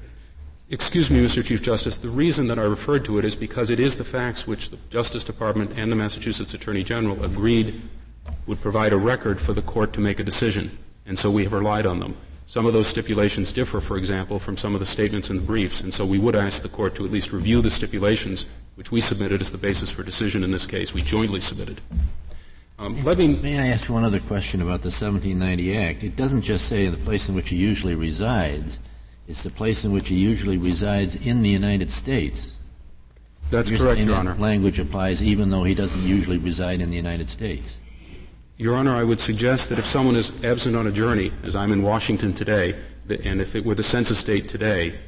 Excuse 0.70 1.08
me, 1.10 1.24
Mr. 1.24 1.42
Chief 1.42 1.62
Justice. 1.62 1.96
The 1.96 2.10
reason 2.10 2.46
that 2.48 2.58
I 2.58 2.62
referred 2.62 3.06
to 3.06 3.18
it 3.18 3.24
is 3.24 3.34
because 3.34 3.70
it 3.70 3.80
is 3.80 3.96
the 3.96 4.04
facts 4.04 4.46
which 4.46 4.68
the 4.68 4.76
Justice 4.90 5.24
Department 5.24 5.72
and 5.76 5.90
the 5.90 5.96
Massachusetts 5.96 6.52
Attorney 6.52 6.82
General 6.82 7.24
agreed 7.24 7.80
would 8.46 8.60
provide 8.60 8.92
a 8.92 8.96
record 8.98 9.40
for 9.40 9.54
the 9.54 9.62
court 9.62 9.94
to 9.94 10.00
make 10.00 10.20
a 10.20 10.24
decision, 10.24 10.78
and 11.06 11.18
so 11.18 11.30
we 11.30 11.42
have 11.44 11.54
relied 11.54 11.86
on 11.86 12.00
them. 12.00 12.14
Some 12.44 12.66
of 12.66 12.74
those 12.74 12.86
stipulations 12.86 13.50
differ, 13.50 13.80
for 13.80 13.96
example, 13.96 14.38
from 14.38 14.58
some 14.58 14.74
of 14.74 14.80
the 14.80 14.86
statements 14.86 15.30
in 15.30 15.36
the 15.36 15.42
briefs, 15.42 15.80
and 15.80 15.92
so 15.92 16.04
we 16.04 16.18
would 16.18 16.36
ask 16.36 16.60
the 16.60 16.68
court 16.68 16.94
to 16.96 17.04
at 17.06 17.10
least 17.10 17.32
review 17.32 17.62
the 17.62 17.70
stipulations 17.70 18.44
which 18.74 18.92
we 18.92 19.00
submitted 19.00 19.40
as 19.40 19.50
the 19.50 19.58
basis 19.58 19.90
for 19.90 20.02
decision 20.02 20.44
in 20.44 20.50
this 20.50 20.66
case. 20.66 20.92
We 20.92 21.00
jointly 21.00 21.40
submitted. 21.40 21.80
Um, 22.78 23.02
let 23.04 23.16
me. 23.16 23.28
May 23.36 23.58
I 23.58 23.68
ask 23.68 23.88
one 23.88 24.04
other 24.04 24.20
question 24.20 24.60
about 24.60 24.82
the 24.82 24.90
1790 24.90 25.76
Act? 25.78 26.04
It 26.04 26.14
doesn't 26.14 26.42
just 26.42 26.66
say 26.66 26.88
the 26.88 26.98
place 26.98 27.28
in 27.28 27.34
which 27.34 27.48
he 27.48 27.56
usually 27.56 27.94
resides; 27.94 28.78
it's 29.28 29.42
the 29.42 29.50
place 29.50 29.84
in 29.84 29.92
which 29.92 30.08
he 30.08 30.16
usually 30.16 30.56
resides 30.56 31.14
in 31.14 31.42
the 31.42 31.50
United 31.50 31.90
States. 31.90 32.54
That's 33.50 33.70
You're 33.70 33.78
correct, 33.78 34.00
Your 34.00 34.08
that 34.08 34.20
Honor. 34.20 34.34
Language 34.36 34.78
applies 34.78 35.22
even 35.22 35.50
though 35.50 35.64
he 35.64 35.74
doesn't 35.74 36.02
usually 36.02 36.38
reside 36.38 36.80
in 36.80 36.90
the 36.90 36.96
United 36.96 37.28
States. 37.28 37.76
Your 38.56 38.74
Honor, 38.74 38.96
I 38.96 39.04
would 39.04 39.20
suggest 39.20 39.68
that 39.68 39.78
if 39.78 39.86
someone 39.86 40.16
is 40.16 40.32
absent 40.42 40.74
on 40.74 40.86
a 40.86 40.90
journey, 40.90 41.30
as 41.44 41.54
I'm 41.54 41.72
in 41.72 41.82
Washington 41.82 42.32
today, 42.32 42.74
and 43.22 43.40
if 43.40 43.54
it 43.54 43.64
were 43.64 43.74
the 43.74 43.82
census 43.82 44.22
date 44.24 44.48
today, 44.48 44.98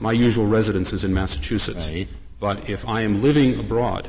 my 0.00 0.12
usual 0.12 0.46
residence 0.46 0.92
is 0.92 1.04
in 1.04 1.14
Massachusetts. 1.14 1.88
Right. 1.88 2.08
But 2.40 2.68
if 2.68 2.86
I 2.86 3.02
am 3.02 3.22
living 3.22 3.58
abroad, 3.58 4.08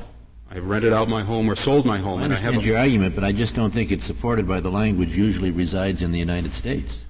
I've 0.51 0.65
rented 0.65 0.93
out 0.93 1.07
my 1.07 1.21
home 1.21 1.49
or 1.49 1.55
sold 1.55 1.85
my 1.85 1.99
home. 1.99 2.19
I 2.19 2.25
understand 2.25 2.55
and 2.55 2.63
I 2.63 2.67
your 2.67 2.77
argument, 2.77 3.15
but 3.15 3.23
I 3.23 3.31
just 3.31 3.55
don't 3.55 3.71
think 3.71 3.91
it's 3.91 4.03
supported 4.03 4.47
by 4.47 4.59
the 4.59 4.69
language 4.69 5.15
usually 5.15 5.51
resides 5.51 6.01
in 6.01 6.11
the 6.11 6.19
United 6.19 6.53
States. 6.53 7.05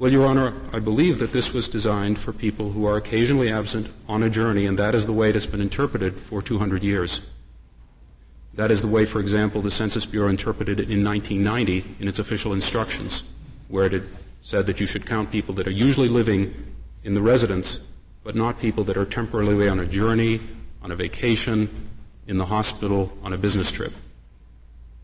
Well, 0.00 0.12
Your 0.12 0.28
Honor, 0.28 0.54
I 0.72 0.78
believe 0.78 1.18
that 1.18 1.32
this 1.32 1.52
was 1.52 1.66
designed 1.66 2.20
for 2.20 2.32
people 2.32 2.70
who 2.70 2.86
are 2.86 2.96
occasionally 2.96 3.50
absent 3.50 3.88
on 4.08 4.22
a 4.22 4.30
journey, 4.30 4.64
and 4.64 4.78
that 4.78 4.94
is 4.94 5.06
the 5.06 5.12
way 5.12 5.30
it 5.30 5.34
has 5.34 5.48
been 5.48 5.60
interpreted 5.60 6.14
for 6.14 6.40
200 6.40 6.84
years. 6.84 7.22
That 8.54 8.70
is 8.70 8.80
the 8.80 8.86
way, 8.86 9.04
for 9.06 9.18
example, 9.18 9.60
the 9.60 9.72
Census 9.72 10.06
Bureau 10.06 10.28
interpreted 10.28 10.78
it 10.78 10.88
in 10.88 11.02
1990 11.02 11.96
in 11.98 12.06
its 12.06 12.20
official 12.20 12.52
instructions, 12.52 13.24
where 13.66 13.86
it 13.86 14.04
said 14.40 14.66
that 14.66 14.78
you 14.78 14.86
should 14.86 15.04
count 15.04 15.32
people 15.32 15.52
that 15.56 15.66
are 15.66 15.72
usually 15.72 16.08
living 16.08 16.54
in 17.02 17.14
the 17.14 17.22
residence, 17.22 17.80
but 18.22 18.36
not 18.36 18.60
people 18.60 18.84
that 18.84 18.96
are 18.96 19.04
temporarily 19.04 19.54
away 19.54 19.68
on 19.68 19.80
a 19.80 19.86
journey, 19.86 20.40
on 20.80 20.92
a 20.92 20.96
vacation, 20.96 21.68
in 22.28 22.38
the 22.38 22.46
hospital, 22.46 23.12
on 23.24 23.32
a 23.32 23.36
business 23.36 23.72
trip. 23.72 23.92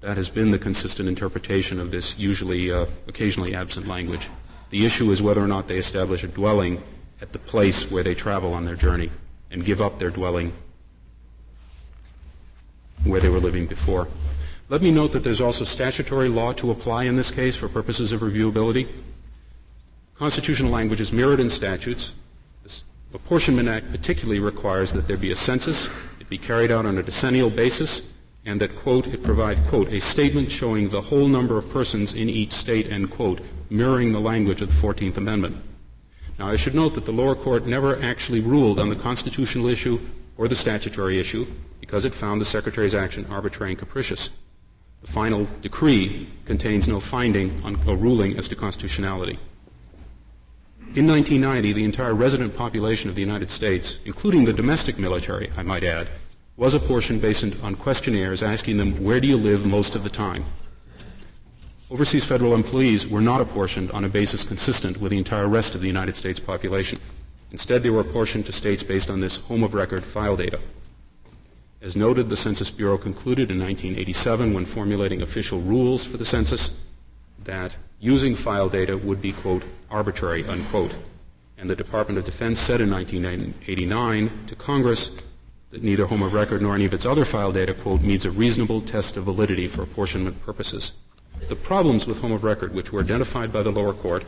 That 0.02 0.16
has 0.16 0.30
been 0.30 0.52
the 0.52 0.58
consistent 0.58 1.08
interpretation 1.08 1.80
of 1.80 1.90
this 1.90 2.16
usually 2.16 2.70
uh, 2.70 2.86
occasionally 3.08 3.56
absent 3.56 3.88
language. 3.88 4.28
The 4.74 4.84
issue 4.84 5.12
is 5.12 5.22
whether 5.22 5.40
or 5.40 5.46
not 5.46 5.68
they 5.68 5.76
establish 5.76 6.24
a 6.24 6.26
dwelling 6.26 6.82
at 7.22 7.32
the 7.32 7.38
place 7.38 7.88
where 7.92 8.02
they 8.02 8.16
travel 8.16 8.54
on 8.54 8.64
their 8.64 8.74
journey 8.74 9.12
and 9.52 9.64
give 9.64 9.80
up 9.80 10.00
their 10.00 10.10
dwelling 10.10 10.52
where 13.04 13.20
they 13.20 13.28
were 13.28 13.38
living 13.38 13.68
before. 13.68 14.08
Let 14.68 14.82
me 14.82 14.90
note 14.90 15.12
that 15.12 15.22
there's 15.22 15.40
also 15.40 15.62
statutory 15.62 16.28
law 16.28 16.54
to 16.54 16.72
apply 16.72 17.04
in 17.04 17.14
this 17.14 17.30
case 17.30 17.54
for 17.54 17.68
purposes 17.68 18.10
of 18.10 18.22
reviewability. 18.22 18.88
Constitutional 20.16 20.72
language 20.72 21.00
is 21.00 21.12
mirrored 21.12 21.38
in 21.38 21.50
statutes. 21.50 22.12
The 22.64 22.82
Apportionment 23.14 23.68
Act 23.68 23.92
particularly 23.92 24.40
requires 24.40 24.92
that 24.94 25.06
there 25.06 25.16
be 25.16 25.30
a 25.30 25.36
census, 25.36 25.88
it 26.18 26.28
be 26.28 26.36
carried 26.36 26.72
out 26.72 26.84
on 26.84 26.98
a 26.98 27.02
decennial 27.04 27.48
basis, 27.48 28.10
and 28.44 28.60
that, 28.60 28.74
quote, 28.74 29.06
it 29.06 29.22
provide, 29.22 29.64
quote, 29.68 29.92
a 29.92 30.00
statement 30.00 30.50
showing 30.50 30.88
the 30.88 31.00
whole 31.00 31.28
number 31.28 31.56
of 31.58 31.70
persons 31.70 32.16
in 32.16 32.28
each 32.28 32.52
state, 32.52 32.90
end 32.90 33.12
quote, 33.12 33.40
mirroring 33.70 34.12
the 34.12 34.20
language 34.20 34.60
of 34.62 34.68
the 34.68 34.86
14th 34.86 35.16
Amendment. 35.16 35.56
Now, 36.38 36.48
I 36.48 36.56
should 36.56 36.74
note 36.74 36.94
that 36.94 37.04
the 37.04 37.12
lower 37.12 37.34
court 37.34 37.66
never 37.66 38.02
actually 38.02 38.40
ruled 38.40 38.78
on 38.78 38.88
the 38.88 38.96
constitutional 38.96 39.68
issue 39.68 40.00
or 40.36 40.48
the 40.48 40.54
statutory 40.54 41.18
issue 41.18 41.46
because 41.80 42.04
it 42.04 42.14
found 42.14 42.40
the 42.40 42.44
Secretary's 42.44 42.94
action 42.94 43.26
arbitrary 43.30 43.72
and 43.72 43.78
capricious. 43.78 44.30
The 45.02 45.12
final 45.12 45.46
decree 45.60 46.28
contains 46.44 46.88
no 46.88 46.98
finding 46.98 47.62
on 47.62 47.78
a 47.86 47.94
ruling 47.94 48.36
as 48.36 48.48
to 48.48 48.56
constitutionality. 48.56 49.38
In 50.96 51.06
1990, 51.06 51.72
the 51.72 51.84
entire 51.84 52.14
resident 52.14 52.56
population 52.56 53.10
of 53.10 53.16
the 53.16 53.20
United 53.20 53.50
States, 53.50 53.98
including 54.04 54.44
the 54.44 54.52
domestic 54.52 54.98
military, 54.98 55.50
I 55.56 55.62
might 55.62 55.84
add, 55.84 56.08
was 56.56 56.74
apportioned 56.74 57.20
based 57.20 57.44
on 57.62 57.74
questionnaires 57.74 58.42
asking 58.42 58.76
them, 58.76 59.02
where 59.02 59.20
do 59.20 59.26
you 59.26 59.36
live 59.36 59.66
most 59.66 59.96
of 59.96 60.04
the 60.04 60.10
time? 60.10 60.44
Overseas 61.90 62.24
federal 62.24 62.54
employees 62.54 63.06
were 63.06 63.20
not 63.20 63.42
apportioned 63.42 63.90
on 63.90 64.04
a 64.04 64.08
basis 64.08 64.42
consistent 64.42 65.00
with 65.02 65.10
the 65.10 65.18
entire 65.18 65.46
rest 65.46 65.74
of 65.74 65.82
the 65.82 65.86
United 65.86 66.14
States 66.14 66.40
population. 66.40 66.98
Instead, 67.50 67.82
they 67.82 67.90
were 67.90 68.00
apportioned 68.00 68.46
to 68.46 68.52
states 68.52 68.82
based 68.82 69.10
on 69.10 69.20
this 69.20 69.36
home 69.36 69.62
of 69.62 69.74
record 69.74 70.02
file 70.02 70.34
data. 70.34 70.58
As 71.82 71.94
noted, 71.94 72.30
the 72.30 72.38
Census 72.38 72.70
Bureau 72.70 72.96
concluded 72.96 73.50
in 73.50 73.60
1987 73.60 74.54
when 74.54 74.64
formulating 74.64 75.20
official 75.20 75.60
rules 75.60 76.06
for 76.06 76.16
the 76.16 76.24
census 76.24 76.80
that 77.44 77.76
using 78.00 78.34
file 78.34 78.70
data 78.70 78.96
would 78.96 79.20
be, 79.20 79.32
quote, 79.32 79.62
arbitrary, 79.90 80.46
unquote. 80.46 80.94
And 81.58 81.68
the 81.68 81.76
Department 81.76 82.18
of 82.18 82.24
Defense 82.24 82.58
said 82.58 82.80
in 82.80 82.90
1989 82.90 84.46
to 84.46 84.56
Congress 84.56 85.10
that 85.70 85.82
neither 85.82 86.06
home 86.06 86.22
of 86.22 86.32
record 86.32 86.62
nor 86.62 86.74
any 86.74 86.86
of 86.86 86.94
its 86.94 87.04
other 87.04 87.26
file 87.26 87.52
data, 87.52 87.74
quote, 87.74 88.00
meets 88.00 88.24
a 88.24 88.30
reasonable 88.30 88.80
test 88.80 89.18
of 89.18 89.24
validity 89.24 89.68
for 89.68 89.82
apportionment 89.82 90.40
purposes. 90.40 90.94
The 91.48 91.56
problems 91.56 92.06
with 92.06 92.20
home 92.20 92.32
of 92.32 92.44
record, 92.44 92.74
which 92.74 92.92
were 92.92 93.00
identified 93.00 93.52
by 93.52 93.62
the 93.62 93.70
lower 93.70 93.92
court, 93.92 94.24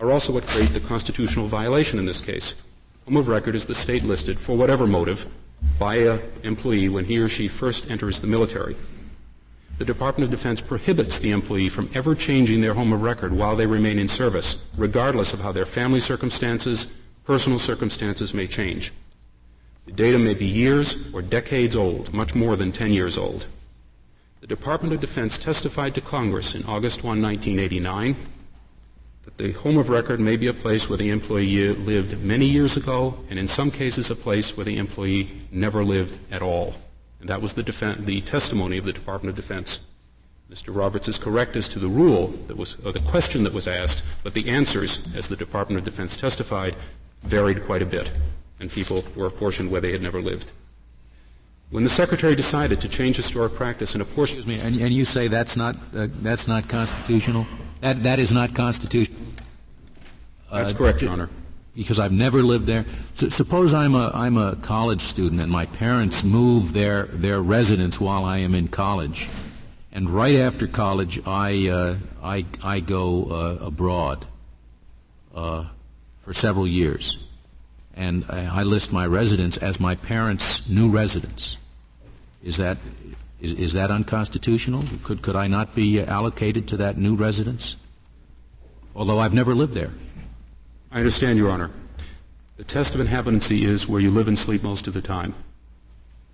are 0.00 0.10
also 0.10 0.32
what 0.32 0.46
create 0.46 0.72
the 0.72 0.80
constitutional 0.80 1.48
violation 1.48 1.98
in 1.98 2.06
this 2.06 2.20
case. 2.20 2.54
Home 3.04 3.16
of 3.16 3.28
record 3.28 3.54
is 3.54 3.66
the 3.66 3.74
state 3.74 4.04
listed, 4.04 4.38
for 4.38 4.56
whatever 4.56 4.86
motive, 4.86 5.26
by 5.78 5.96
an 5.96 6.22
employee 6.42 6.88
when 6.88 7.04
he 7.04 7.18
or 7.18 7.28
she 7.28 7.48
first 7.48 7.90
enters 7.90 8.20
the 8.20 8.26
military. 8.26 8.76
The 9.78 9.84
Department 9.84 10.24
of 10.24 10.30
Defense 10.30 10.62
prohibits 10.62 11.18
the 11.18 11.32
employee 11.32 11.68
from 11.68 11.90
ever 11.94 12.14
changing 12.14 12.62
their 12.62 12.74
home 12.74 12.92
of 12.92 13.02
record 13.02 13.32
while 13.32 13.56
they 13.56 13.66
remain 13.66 13.98
in 13.98 14.08
service, 14.08 14.62
regardless 14.76 15.34
of 15.34 15.40
how 15.40 15.52
their 15.52 15.66
family 15.66 16.00
circumstances, 16.00 16.88
personal 17.24 17.58
circumstances 17.58 18.32
may 18.32 18.46
change. 18.46 18.92
The 19.84 19.92
data 19.92 20.18
may 20.18 20.34
be 20.34 20.46
years 20.46 21.12
or 21.12 21.20
decades 21.20 21.76
old, 21.76 22.14
much 22.14 22.34
more 22.34 22.56
than 22.56 22.72
10 22.72 22.92
years 22.92 23.18
old. 23.18 23.46
The 24.40 24.46
Department 24.46 24.92
of 24.92 25.00
Defense 25.00 25.38
testified 25.38 25.94
to 25.94 26.02
Congress 26.02 26.54
in 26.54 26.62
August 26.64 27.02
1, 27.02 27.22
1989, 27.22 28.16
that 29.22 29.38
the 29.38 29.52
home 29.52 29.78
of 29.78 29.88
record 29.88 30.20
may 30.20 30.36
be 30.36 30.46
a 30.46 30.52
place 30.52 30.90
where 30.90 30.98
the 30.98 31.08
employee 31.08 31.72
lived 31.72 32.22
many 32.22 32.44
years 32.44 32.76
ago, 32.76 33.18
and 33.30 33.38
in 33.38 33.48
some 33.48 33.70
cases 33.70 34.10
a 34.10 34.14
place 34.14 34.54
where 34.54 34.66
the 34.66 34.76
employee 34.76 35.40
never 35.50 35.82
lived 35.82 36.18
at 36.30 36.42
all. 36.42 36.74
And 37.20 37.30
that 37.30 37.40
was 37.40 37.54
the, 37.54 37.62
the 37.98 38.20
testimony 38.20 38.76
of 38.76 38.84
the 38.84 38.92
Department 38.92 39.30
of 39.30 39.36
Defense. 39.36 39.80
Mr. 40.50 40.76
Roberts 40.76 41.08
is 41.08 41.16
correct 41.16 41.56
as 41.56 41.66
to 41.70 41.78
the 41.78 41.88
rule 41.88 42.28
that 42.46 42.58
was, 42.58 42.76
the 42.76 43.00
question 43.00 43.42
that 43.44 43.54
was 43.54 43.66
asked, 43.66 44.04
but 44.22 44.34
the 44.34 44.50
answers, 44.50 45.02
as 45.16 45.28
the 45.28 45.36
Department 45.36 45.78
of 45.78 45.84
Defense 45.86 46.14
testified, 46.14 46.76
varied 47.22 47.64
quite 47.64 47.80
a 47.80 47.86
bit, 47.86 48.12
and 48.60 48.70
people 48.70 49.02
were 49.16 49.26
apportioned 49.26 49.70
where 49.70 49.80
they 49.80 49.92
had 49.92 50.02
never 50.02 50.20
lived. 50.20 50.52
When 51.70 51.82
the 51.82 51.90
secretary 51.90 52.36
decided 52.36 52.80
to 52.82 52.88
change 52.88 53.16
historic 53.16 53.54
practice 53.54 53.94
and 53.94 54.02
apportion, 54.02 54.38
excuse 54.38 54.62
me, 54.62 54.66
and, 54.66 54.80
and 54.80 54.94
you 54.94 55.04
say 55.04 55.26
that's 55.26 55.56
not 55.56 55.74
uh, 55.94 56.06
that's 56.22 56.46
not 56.46 56.68
constitutional. 56.68 57.44
That 57.80 58.00
that 58.00 58.20
is 58.20 58.30
not 58.30 58.54
constitutional. 58.54 59.18
That's 60.52 60.72
uh, 60.72 60.76
correct, 60.76 61.02
Your 61.02 61.10
Honor. 61.10 61.28
Because 61.74 61.98
I've 61.98 62.12
never 62.12 62.42
lived 62.42 62.66
there. 62.66 62.86
So, 63.14 63.28
suppose 63.30 63.74
I'm 63.74 63.96
a 63.96 64.12
I'm 64.14 64.38
a 64.38 64.54
college 64.56 65.00
student 65.00 65.42
and 65.42 65.50
my 65.50 65.66
parents 65.66 66.22
move 66.22 66.72
their 66.72 67.06
their 67.06 67.42
residence 67.42 68.00
while 68.00 68.24
I 68.24 68.38
am 68.38 68.54
in 68.54 68.68
college, 68.68 69.28
and 69.90 70.08
right 70.08 70.36
after 70.36 70.68
college 70.68 71.20
I 71.26 71.68
uh, 71.68 71.96
I 72.22 72.44
I 72.62 72.78
go 72.78 73.24
uh, 73.24 73.66
abroad 73.66 74.24
uh, 75.34 75.64
for 76.18 76.32
several 76.32 76.68
years 76.68 77.25
and 77.96 78.24
I 78.28 78.62
list 78.62 78.92
my 78.92 79.06
residence 79.06 79.56
as 79.56 79.80
my 79.80 79.94
parents' 79.94 80.68
new 80.68 80.88
residence. 80.88 81.56
Is 82.44 82.58
that 82.58 82.76
is, 83.40 83.52
is 83.52 83.72
that 83.72 83.90
unconstitutional? 83.90 84.84
Could 85.02 85.22
could 85.22 85.36
I 85.36 85.48
not 85.48 85.74
be 85.74 86.00
allocated 86.00 86.68
to 86.68 86.76
that 86.78 86.98
new 86.98 87.14
residence? 87.14 87.76
Although 88.94 89.18
I've 89.18 89.34
never 89.34 89.54
lived 89.54 89.74
there. 89.74 89.92
I 90.90 90.98
understand, 90.98 91.38
Your 91.38 91.50
Honor. 91.50 91.70
The 92.56 92.64
test 92.64 92.94
of 92.94 93.00
inhabitancy 93.00 93.64
is 93.64 93.86
where 93.86 94.00
you 94.00 94.10
live 94.10 94.28
and 94.28 94.38
sleep 94.38 94.62
most 94.62 94.86
of 94.86 94.94
the 94.94 95.02
time. 95.02 95.34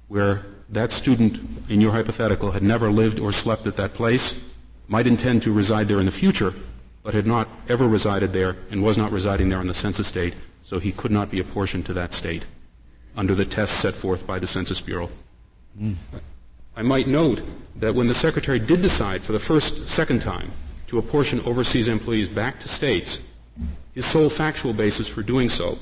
Where 0.06 0.46
that 0.68 0.92
student 0.92 1.40
in 1.68 1.80
your 1.80 1.92
hypothetical 1.92 2.52
had 2.52 2.62
never 2.62 2.90
lived 2.90 3.18
or 3.18 3.32
slept 3.32 3.66
at 3.66 3.76
that 3.76 3.94
place, 3.94 4.40
might 4.86 5.06
intend 5.06 5.42
to 5.42 5.52
reside 5.52 5.88
there 5.88 5.98
in 5.98 6.06
the 6.06 6.12
future, 6.12 6.54
but 7.02 7.14
had 7.14 7.26
not 7.26 7.48
ever 7.68 7.88
resided 7.88 8.32
there 8.32 8.56
and 8.70 8.82
was 8.82 8.96
not 8.96 9.10
residing 9.10 9.48
there 9.48 9.58
on 9.58 9.66
the 9.66 9.74
census 9.74 10.12
date, 10.12 10.34
so 10.62 10.78
he 10.78 10.92
could 10.92 11.10
not 11.10 11.30
be 11.30 11.40
apportioned 11.40 11.86
to 11.86 11.92
that 11.92 12.12
state 12.12 12.44
under 13.16 13.34
the 13.34 13.44
test 13.44 13.80
set 13.80 13.94
forth 13.94 14.26
by 14.26 14.38
the 14.38 14.46
Census 14.46 14.80
Bureau. 14.80 15.10
Mm. 15.78 15.96
I 16.76 16.82
might 16.82 17.06
note 17.06 17.42
that 17.76 17.94
when 17.94 18.06
the 18.06 18.14
Secretary 18.14 18.58
did 18.58 18.80
decide 18.80 19.22
for 19.22 19.32
the 19.32 19.38
first, 19.38 19.88
second 19.88 20.22
time 20.22 20.50
to 20.86 20.98
apportion 20.98 21.40
overseas 21.40 21.88
employees 21.88 22.28
back 22.28 22.58
to 22.60 22.68
states, 22.68 23.20
his 23.92 24.06
sole 24.06 24.30
factual 24.30 24.72
basis 24.72 25.08
for 25.08 25.22
doing 25.22 25.50
so 25.50 25.78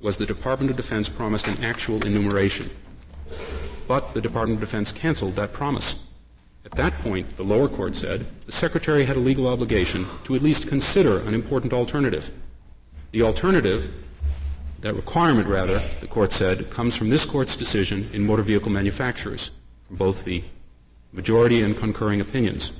was 0.00 0.18
the 0.18 0.26
Department 0.26 0.70
of 0.70 0.76
Defense 0.76 1.08
promised 1.08 1.48
an 1.48 1.64
actual 1.64 2.04
enumeration. 2.04 2.68
But 3.88 4.12
the 4.12 4.20
Department 4.20 4.62
of 4.62 4.68
Defense 4.68 4.92
canceled 4.92 5.36
that 5.36 5.54
promise. 5.54 6.04
At 6.66 6.72
that 6.72 6.98
point, 6.98 7.36
the 7.36 7.44
lower 7.44 7.68
court 7.68 7.96
said 7.96 8.26
the 8.44 8.52
Secretary 8.52 9.04
had 9.04 9.16
a 9.16 9.20
legal 9.20 9.46
obligation 9.46 10.06
to 10.24 10.34
at 10.34 10.42
least 10.42 10.68
consider 10.68 11.20
an 11.20 11.32
important 11.32 11.72
alternative. 11.72 12.30
The 13.12 13.22
alternative 13.22 13.90
that 14.86 14.94
requirement, 14.94 15.48
rather, 15.48 15.80
the 16.00 16.06
court 16.06 16.30
said, 16.30 16.70
comes 16.70 16.94
from 16.94 17.10
this 17.10 17.24
court's 17.24 17.56
decision 17.56 18.08
in 18.12 18.24
motor 18.24 18.42
vehicle 18.42 18.70
manufacturers, 18.70 19.50
from 19.88 19.96
both 19.96 20.22
the 20.22 20.44
majority 21.12 21.60
and 21.60 21.76
concurring 21.76 22.20
opinions. 22.20 22.70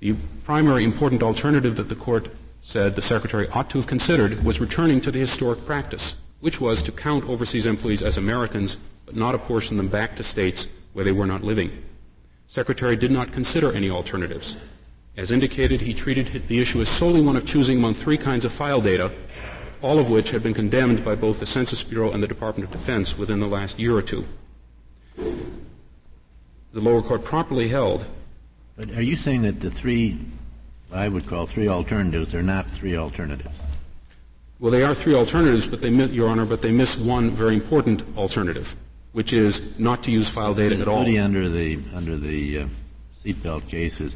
The 0.00 0.16
primary 0.42 0.82
important 0.82 1.22
alternative 1.22 1.76
that 1.76 1.88
the 1.88 1.94
court 1.94 2.30
said 2.62 2.96
the 2.96 3.02
secretary 3.02 3.46
ought 3.50 3.70
to 3.70 3.78
have 3.78 3.86
considered 3.86 4.42
was 4.42 4.60
returning 4.60 5.00
to 5.02 5.12
the 5.12 5.20
historic 5.20 5.64
practice, 5.64 6.16
which 6.40 6.60
was 6.60 6.82
to 6.82 6.90
count 6.90 7.28
overseas 7.28 7.66
employees 7.66 8.02
as 8.02 8.18
Americans 8.18 8.76
but 9.06 9.14
not 9.14 9.36
apportion 9.36 9.76
them 9.76 9.86
back 9.86 10.16
to 10.16 10.24
states 10.24 10.66
where 10.94 11.04
they 11.04 11.12
were 11.12 11.26
not 11.26 11.44
living. 11.44 11.70
Secretary 12.48 12.96
did 12.96 13.12
not 13.12 13.30
consider 13.30 13.72
any 13.72 13.88
alternatives. 13.88 14.56
As 15.16 15.30
indicated, 15.30 15.80
he 15.80 15.94
treated 15.94 16.48
the 16.48 16.60
issue 16.60 16.80
as 16.80 16.88
solely 16.88 17.20
one 17.20 17.36
of 17.36 17.46
choosing 17.46 17.78
among 17.78 17.94
three 17.94 18.16
kinds 18.16 18.44
of 18.44 18.50
file 18.50 18.80
data 18.80 19.12
all 19.82 19.98
of 19.98 20.10
which 20.10 20.30
had 20.30 20.42
been 20.42 20.54
condemned 20.54 21.04
by 21.04 21.14
both 21.14 21.40
the 21.40 21.46
Census 21.46 21.82
Bureau 21.82 22.10
and 22.10 22.22
the 22.22 22.28
Department 22.28 22.68
of 22.68 22.72
Defense 22.72 23.16
within 23.16 23.40
the 23.40 23.46
last 23.46 23.78
year 23.78 23.96
or 23.96 24.02
two. 24.02 24.26
the 26.72 26.80
lower 26.80 27.02
court 27.02 27.24
properly 27.24 27.68
held. 27.68 28.04
But 28.76 28.90
are 28.90 29.02
you 29.02 29.16
saying 29.16 29.42
that 29.42 29.60
the 29.60 29.70
three, 29.70 30.18
I 30.92 31.08
would 31.08 31.26
call 31.26 31.46
three 31.46 31.68
alternatives, 31.68 32.34
are 32.34 32.42
not 32.42 32.70
three 32.70 32.96
alternatives? 32.96 33.54
Well, 34.58 34.70
they 34.70 34.82
are 34.82 34.94
three 34.94 35.14
alternatives, 35.14 35.66
but 35.66 35.80
they, 35.80 35.90
Your 35.90 36.28
Honor, 36.28 36.44
but 36.44 36.62
they 36.62 36.70
miss 36.70 36.96
one 36.96 37.30
very 37.30 37.54
important 37.54 38.04
alternative, 38.16 38.76
which 39.12 39.32
is 39.32 39.78
not 39.78 40.02
to 40.04 40.10
use 40.10 40.28
file 40.28 40.54
data 40.54 40.78
at 40.78 40.86
all. 40.86 41.00
under 41.00 41.48
the 41.48 41.78
under 41.94 42.16
the 42.16 42.60
uh, 42.60 42.66
seatbelt 43.24 43.68
cases 43.68 44.14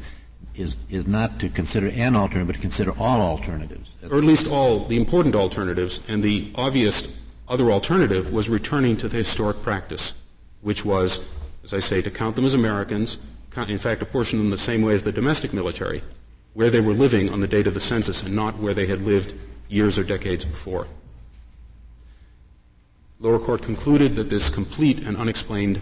is 0.55 0.77
is 0.89 1.05
not 1.05 1.39
to 1.39 1.49
consider 1.49 1.87
an 1.87 2.15
alternative, 2.15 2.47
but 2.47 2.55
to 2.55 2.61
consider 2.61 2.91
all 2.97 3.21
alternatives, 3.21 3.95
or 4.09 4.17
at 4.17 4.23
least 4.23 4.47
all 4.47 4.85
the 4.85 4.97
important 4.97 5.35
alternatives. 5.35 6.01
And 6.07 6.23
the 6.23 6.51
obvious 6.55 7.13
other 7.47 7.71
alternative 7.71 8.31
was 8.31 8.49
returning 8.49 8.97
to 8.97 9.07
the 9.07 9.17
historic 9.17 9.61
practice, 9.61 10.13
which 10.61 10.85
was, 10.85 11.23
as 11.63 11.73
I 11.73 11.79
say, 11.79 12.01
to 12.01 12.09
count 12.09 12.35
them 12.35 12.45
as 12.45 12.53
Americans. 12.53 13.19
In 13.67 13.77
fact, 13.77 14.01
apportion 14.01 14.37
them 14.37 14.49
the 14.49 14.57
same 14.57 14.81
way 14.81 14.93
as 14.93 15.03
the 15.03 15.13
domestic 15.13 15.53
military, 15.53 16.03
where 16.55 16.69
they 16.69 16.81
were 16.81 16.93
living 16.93 17.31
on 17.31 17.39
the 17.39 17.47
date 17.47 17.67
of 17.67 17.73
the 17.73 17.79
census, 17.79 18.21
and 18.21 18.35
not 18.35 18.57
where 18.57 18.73
they 18.73 18.85
had 18.85 19.03
lived 19.03 19.33
years 19.69 19.97
or 19.97 20.03
decades 20.03 20.43
before. 20.43 20.87
Lower 23.19 23.39
court 23.39 23.61
concluded 23.61 24.15
that 24.17 24.29
this 24.29 24.49
complete 24.49 24.99
and 24.99 25.15
unexplained 25.15 25.81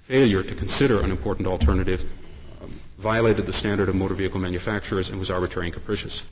failure 0.00 0.42
to 0.42 0.54
consider 0.54 1.00
an 1.00 1.12
important 1.12 1.46
alternative 1.46 2.04
violated 2.98 3.46
the 3.46 3.52
standard 3.52 3.88
of 3.88 3.94
motor 3.94 4.14
vehicle 4.14 4.40
manufacturers 4.40 5.10
and 5.10 5.18
was 5.18 5.30
arbitrary 5.30 5.66
and 5.66 5.74
capricious. 5.74 6.24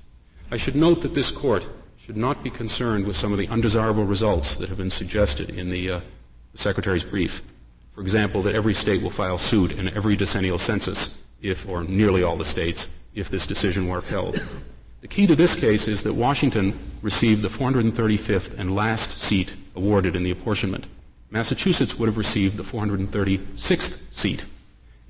I 0.51 0.57
should 0.57 0.77
note 0.77 1.03
that 1.03 1.15
this 1.15 1.31
court 1.31 1.67
should 1.99 2.17
not 2.17 2.43
be 2.43 2.51
concerned 2.51 3.07
with 3.07 3.17
some 3.17 3.33
of 3.33 3.39
the 3.39 3.49
undesirable 3.49 4.05
results 4.05 4.57
that 4.57 4.69
have 4.69 4.79
been 4.79 4.91
suggested 4.91 5.51
in 5.51 5.71
the, 5.71 5.91
uh, 5.91 6.01
Secretary's 6.55 7.05
brief. 7.05 7.43
For 7.93 8.01
example, 8.01 8.43
that 8.43 8.55
every 8.55 8.75
state 8.75 9.03
will 9.03 9.11
file 9.11 9.39
suit 9.39 9.73
in 9.73 9.89
every 9.89 10.17
decennial 10.17 10.59
census 10.59 11.21
if, 11.43 11.69
or 11.69 11.85
nearly 11.85 12.23
all 12.23 12.37
the 12.37 12.45
states, 12.45 12.89
if 13.15 13.29
this 13.29 13.47
decision 13.47 13.89
were 13.89 13.99
upheld. 13.99 14.41
The 15.01 15.09
key 15.09 15.27
to 15.27 15.37
this 15.37 15.55
case 15.59 15.87
is 15.87 16.03
that 16.03 16.15
Washington 16.15 16.79
received 17.03 17.43
the 17.43 17.49
435th 17.49 18.59
and 18.59 18.75
last 18.75 19.13
seat 19.13 19.55
awarded 19.77 20.17
in 20.17 20.23
the 20.23 20.31
apportionment. 20.31 20.87
Massachusetts 21.31 21.99
would 21.99 22.07
have 22.07 22.17
received 22.17 22.57
the 22.57 22.63
436th 22.63 24.01
seat. 24.11 24.45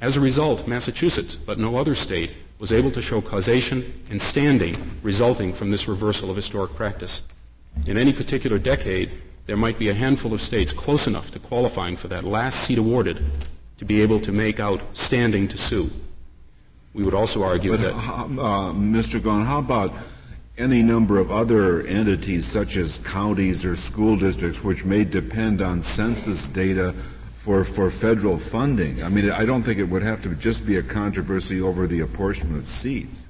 As 0.01 0.17
a 0.17 0.21
result, 0.21 0.67
Massachusetts, 0.67 1.37
but 1.37 1.59
no 1.59 1.77
other 1.77 1.95
state, 1.95 2.33
was 2.59 2.73
able 2.73 2.91
to 2.93 3.03
show 3.03 3.21
causation 3.21 4.03
and 4.11 4.21
standing 4.21 4.77
resulting 5.03 5.53
from 5.53 5.71
this 5.71 5.89
reversal 5.89 6.31
of 6.31 6.37
historic 6.37 6.75
practice. 6.75 7.23
In 7.87 7.97
any 7.97 8.13
particular 8.13 8.59
decade, 8.59 9.11
there 9.47 9.57
might 9.57 9.79
be 9.79 9.89
a 9.89 9.95
handful 9.95 10.33
of 10.33 10.41
states 10.41 10.73
close 10.73 11.07
enough 11.07 11.31
to 11.33 11.39
qualifying 11.39 11.97
for 11.97 12.09
that 12.09 12.25
last 12.25 12.61
seat 12.61 12.79
awarded 12.79 13.25
to 13.79 13.85
be 13.85 14.01
able 14.01 14.21
to 14.21 14.33
make 14.33 14.61
out 14.61 14.81
standing 14.97 15.49
to 15.49 15.59
sue. 15.59 15.91
We 16.95 17.03
would 17.03 17.15
also 17.15 17.43
argue 17.43 17.73
but, 17.73 17.81
that. 17.81 17.95
Uh, 17.95 18.73
Mr. 18.73 19.21
Gahn, 19.21 19.45
how 19.45 19.59
about 19.59 19.93
any 20.57 20.83
number 20.83 21.19
of 21.19 21.33
other 21.33 21.83
entities 21.83 22.47
such 22.47 22.77
as 22.77 22.99
counties 22.99 23.65
or 23.65 23.75
school 23.75 24.17
districts 24.17 24.63
which 24.63 24.85
may 24.85 25.05
depend 25.05 25.61
on 25.61 25.83
census 25.83 26.47
data 26.47 26.95
for, 27.45 27.63
for 27.63 27.91
federal 27.91 28.39
funding? 28.39 29.03
I 29.03 29.11
mean, 29.11 29.31
I 29.31 29.45
don't 29.45 29.63
think 29.63 29.79
it 29.79 29.85
would 29.85 30.03
have 30.03 30.23
to 30.23 30.35
just 30.35 30.67
be 30.67 30.79
a 30.79 30.83
controversy 30.83 31.61
over 31.61 31.87
the 31.87 32.01
apportionment 32.01 32.63
of 32.63 32.67
seats. 32.67 33.29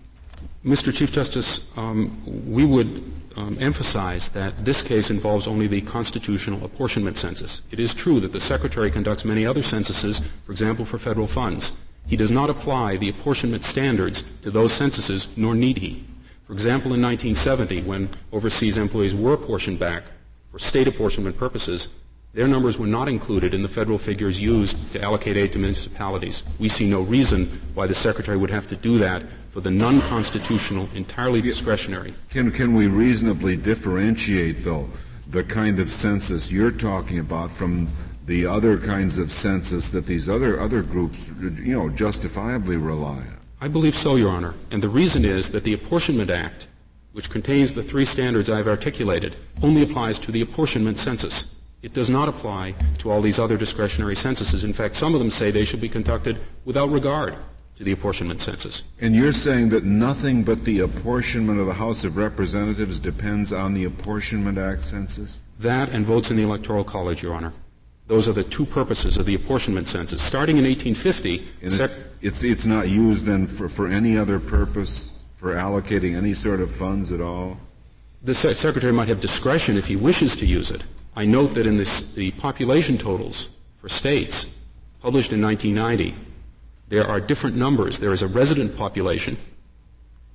Mr. 0.64 0.94
Chief 0.94 1.10
Justice, 1.10 1.66
um, 1.76 2.16
we 2.46 2.64
would 2.64 3.12
um, 3.36 3.58
emphasize 3.60 4.28
that 4.28 4.64
this 4.64 4.82
case 4.82 5.10
involves 5.10 5.48
only 5.48 5.66
the 5.66 5.80
constitutional 5.80 6.64
apportionment 6.64 7.16
census. 7.16 7.62
It 7.72 7.80
is 7.80 7.92
true 7.92 8.20
that 8.20 8.30
the 8.30 8.38
Secretary 8.38 8.88
conducts 8.88 9.24
many 9.24 9.44
other 9.44 9.62
censuses, 9.62 10.20
for 10.46 10.52
example, 10.52 10.84
for 10.84 10.96
federal 10.96 11.26
funds. 11.26 11.76
He 12.06 12.16
does 12.16 12.30
not 12.30 12.50
apply 12.50 12.98
the 12.98 13.08
apportionment 13.08 13.64
standards 13.64 14.22
to 14.42 14.52
those 14.52 14.72
censuses, 14.72 15.26
nor 15.36 15.56
need 15.56 15.78
he. 15.78 16.04
For 16.46 16.52
example, 16.52 16.94
in 16.94 17.02
1970, 17.02 17.82
when 17.82 18.10
overseas 18.30 18.78
employees 18.78 19.14
were 19.14 19.32
apportioned 19.32 19.80
back 19.80 20.04
for 20.52 20.60
state 20.60 20.86
apportionment 20.86 21.36
purposes, 21.36 21.88
their 22.34 22.48
numbers 22.48 22.78
were 22.78 22.86
not 22.86 23.08
included 23.08 23.54
in 23.54 23.62
the 23.62 23.68
federal 23.68 23.96
figures 23.96 24.40
used 24.40 24.92
to 24.92 25.00
allocate 25.00 25.36
aid 25.36 25.52
to 25.52 25.58
municipalities. 25.60 26.42
We 26.58 26.68
see 26.68 26.90
no 26.90 27.00
reason 27.02 27.60
why 27.74 27.86
the 27.86 27.94
Secretary 27.94 28.36
would 28.36 28.50
have 28.50 28.66
to 28.66 28.76
do 28.76 28.98
that 28.98 29.22
for 29.50 29.60
the 29.60 29.70
non-constitutional, 29.70 30.88
entirely 30.94 31.40
discretionary. 31.40 32.12
Can, 32.30 32.50
can 32.50 32.74
we 32.74 32.88
reasonably 32.88 33.56
differentiate, 33.56 34.64
though, 34.64 34.90
the 35.28 35.44
kind 35.44 35.78
of 35.78 35.90
census 35.90 36.50
you're 36.50 36.72
talking 36.72 37.20
about 37.20 37.52
from 37.52 37.88
the 38.26 38.44
other 38.46 38.78
kinds 38.78 39.18
of 39.18 39.30
census 39.30 39.90
that 39.90 40.06
these 40.06 40.28
other 40.28 40.58
other 40.58 40.82
groups, 40.82 41.32
you 41.40 41.76
know, 41.76 41.88
justifiably 41.88 42.76
rely 42.76 43.18
on? 43.18 43.38
I 43.60 43.68
believe 43.68 43.94
so, 43.94 44.16
Your 44.16 44.30
Honor. 44.30 44.54
And 44.72 44.82
the 44.82 44.88
reason 44.88 45.24
is 45.24 45.50
that 45.50 45.62
the 45.62 45.72
Apportionment 45.72 46.30
Act, 46.30 46.66
which 47.12 47.30
contains 47.30 47.72
the 47.72 47.82
three 47.82 48.04
standards 48.04 48.50
I've 48.50 48.66
articulated, 48.66 49.36
only 49.62 49.82
applies 49.82 50.18
to 50.20 50.32
the 50.32 50.40
apportionment 50.40 50.98
census. 50.98 51.53
It 51.84 51.92
does 51.92 52.08
not 52.08 52.30
apply 52.30 52.76
to 53.00 53.10
all 53.10 53.20
these 53.20 53.38
other 53.38 53.58
discretionary 53.58 54.16
censuses. 54.16 54.64
In 54.64 54.72
fact, 54.72 54.94
some 54.94 55.12
of 55.12 55.20
them 55.20 55.28
say 55.28 55.50
they 55.50 55.66
should 55.66 55.82
be 55.82 55.88
conducted 55.90 56.38
without 56.64 56.90
regard 56.90 57.36
to 57.76 57.84
the 57.84 57.92
apportionment 57.92 58.40
census. 58.40 58.84
And 59.02 59.14
you're 59.14 59.34
saying 59.34 59.68
that 59.68 59.84
nothing 59.84 60.44
but 60.44 60.64
the 60.64 60.80
apportionment 60.80 61.60
of 61.60 61.66
the 61.66 61.74
House 61.74 62.02
of 62.02 62.16
Representatives 62.16 62.98
depends 63.00 63.52
on 63.52 63.74
the 63.74 63.84
Apportionment 63.84 64.56
Act 64.56 64.82
census? 64.82 65.42
That 65.60 65.90
and 65.90 66.06
votes 66.06 66.30
in 66.30 66.38
the 66.38 66.42
Electoral 66.42 66.84
College, 66.84 67.22
Your 67.22 67.34
Honor. 67.34 67.52
Those 68.06 68.30
are 68.30 68.32
the 68.32 68.44
two 68.44 68.64
purposes 68.64 69.18
of 69.18 69.26
the 69.26 69.34
apportionment 69.34 69.86
census. 69.86 70.22
Starting 70.22 70.56
in 70.56 70.64
1850, 70.64 71.68
sec- 71.68 71.90
it's, 72.22 72.42
it's 72.42 72.64
not 72.64 72.88
used 72.88 73.26
then 73.26 73.46
for, 73.46 73.68
for 73.68 73.88
any 73.88 74.16
other 74.16 74.40
purpose, 74.40 75.22
for 75.36 75.52
allocating 75.52 76.16
any 76.16 76.32
sort 76.32 76.60
of 76.60 76.70
funds 76.70 77.12
at 77.12 77.20
all? 77.20 77.58
The 78.22 78.32
se- 78.32 78.54
Secretary 78.54 78.92
might 78.92 79.08
have 79.08 79.20
discretion 79.20 79.76
if 79.76 79.86
he 79.86 79.96
wishes 79.96 80.34
to 80.36 80.46
use 80.46 80.70
it. 80.70 80.82
I 81.16 81.24
note 81.24 81.54
that 81.54 81.66
in 81.66 81.76
this, 81.76 82.12
the 82.14 82.32
population 82.32 82.98
totals 82.98 83.50
for 83.78 83.88
states 83.88 84.50
published 85.00 85.32
in 85.32 85.40
1990, 85.40 86.16
there 86.88 87.06
are 87.06 87.20
different 87.20 87.56
numbers. 87.56 87.98
There 87.98 88.12
is 88.12 88.22
a 88.22 88.26
resident 88.26 88.76
population, 88.76 89.36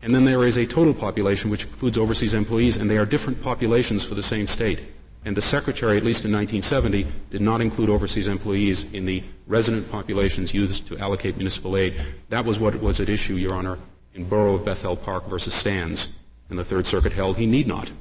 and 0.01 0.15
then 0.15 0.25
there 0.25 0.43
is 0.43 0.57
a 0.57 0.65
total 0.65 0.93
population 0.93 1.49
which 1.49 1.65
includes 1.65 1.97
overseas 1.97 2.33
employees, 2.33 2.77
and 2.77 2.89
they 2.89 2.97
are 2.97 3.05
different 3.05 3.41
populations 3.41 4.05
for 4.05 4.15
the 4.15 4.23
same 4.23 4.47
state. 4.47 4.79
And 5.25 5.35
the 5.35 5.41
Secretary, 5.41 5.97
at 5.97 6.05
least 6.05 6.23
in 6.23 6.31
1970, 6.31 7.05
did 7.29 7.41
not 7.41 7.59
include 7.59 7.89
overseas 7.89 8.29
employees 8.29 8.85
in 8.93 9.05
the 9.05 9.21
resident 9.47 9.91
populations 9.91 10.53
used 10.53 10.87
to 10.87 10.97
allocate 10.97 11.35
municipal 11.35 11.75
aid. 11.75 12.01
That 12.29 12.45
was 12.45 12.57
what 12.57 12.75
was 12.81 13.01
at 13.01 13.09
issue, 13.09 13.35
Your 13.35 13.53
Honor, 13.53 13.77
in 14.13 14.23
Borough 14.23 14.55
of 14.55 14.63
Bethel 14.63 14.95
Park 14.95 15.27
versus 15.27 15.53
Stans. 15.53 16.09
And 16.49 16.57
the 16.57 16.63
Third 16.63 16.87
Circuit 16.87 17.11
held 17.11 17.37
he 17.37 17.45
need 17.45 17.67
not. 17.67 17.91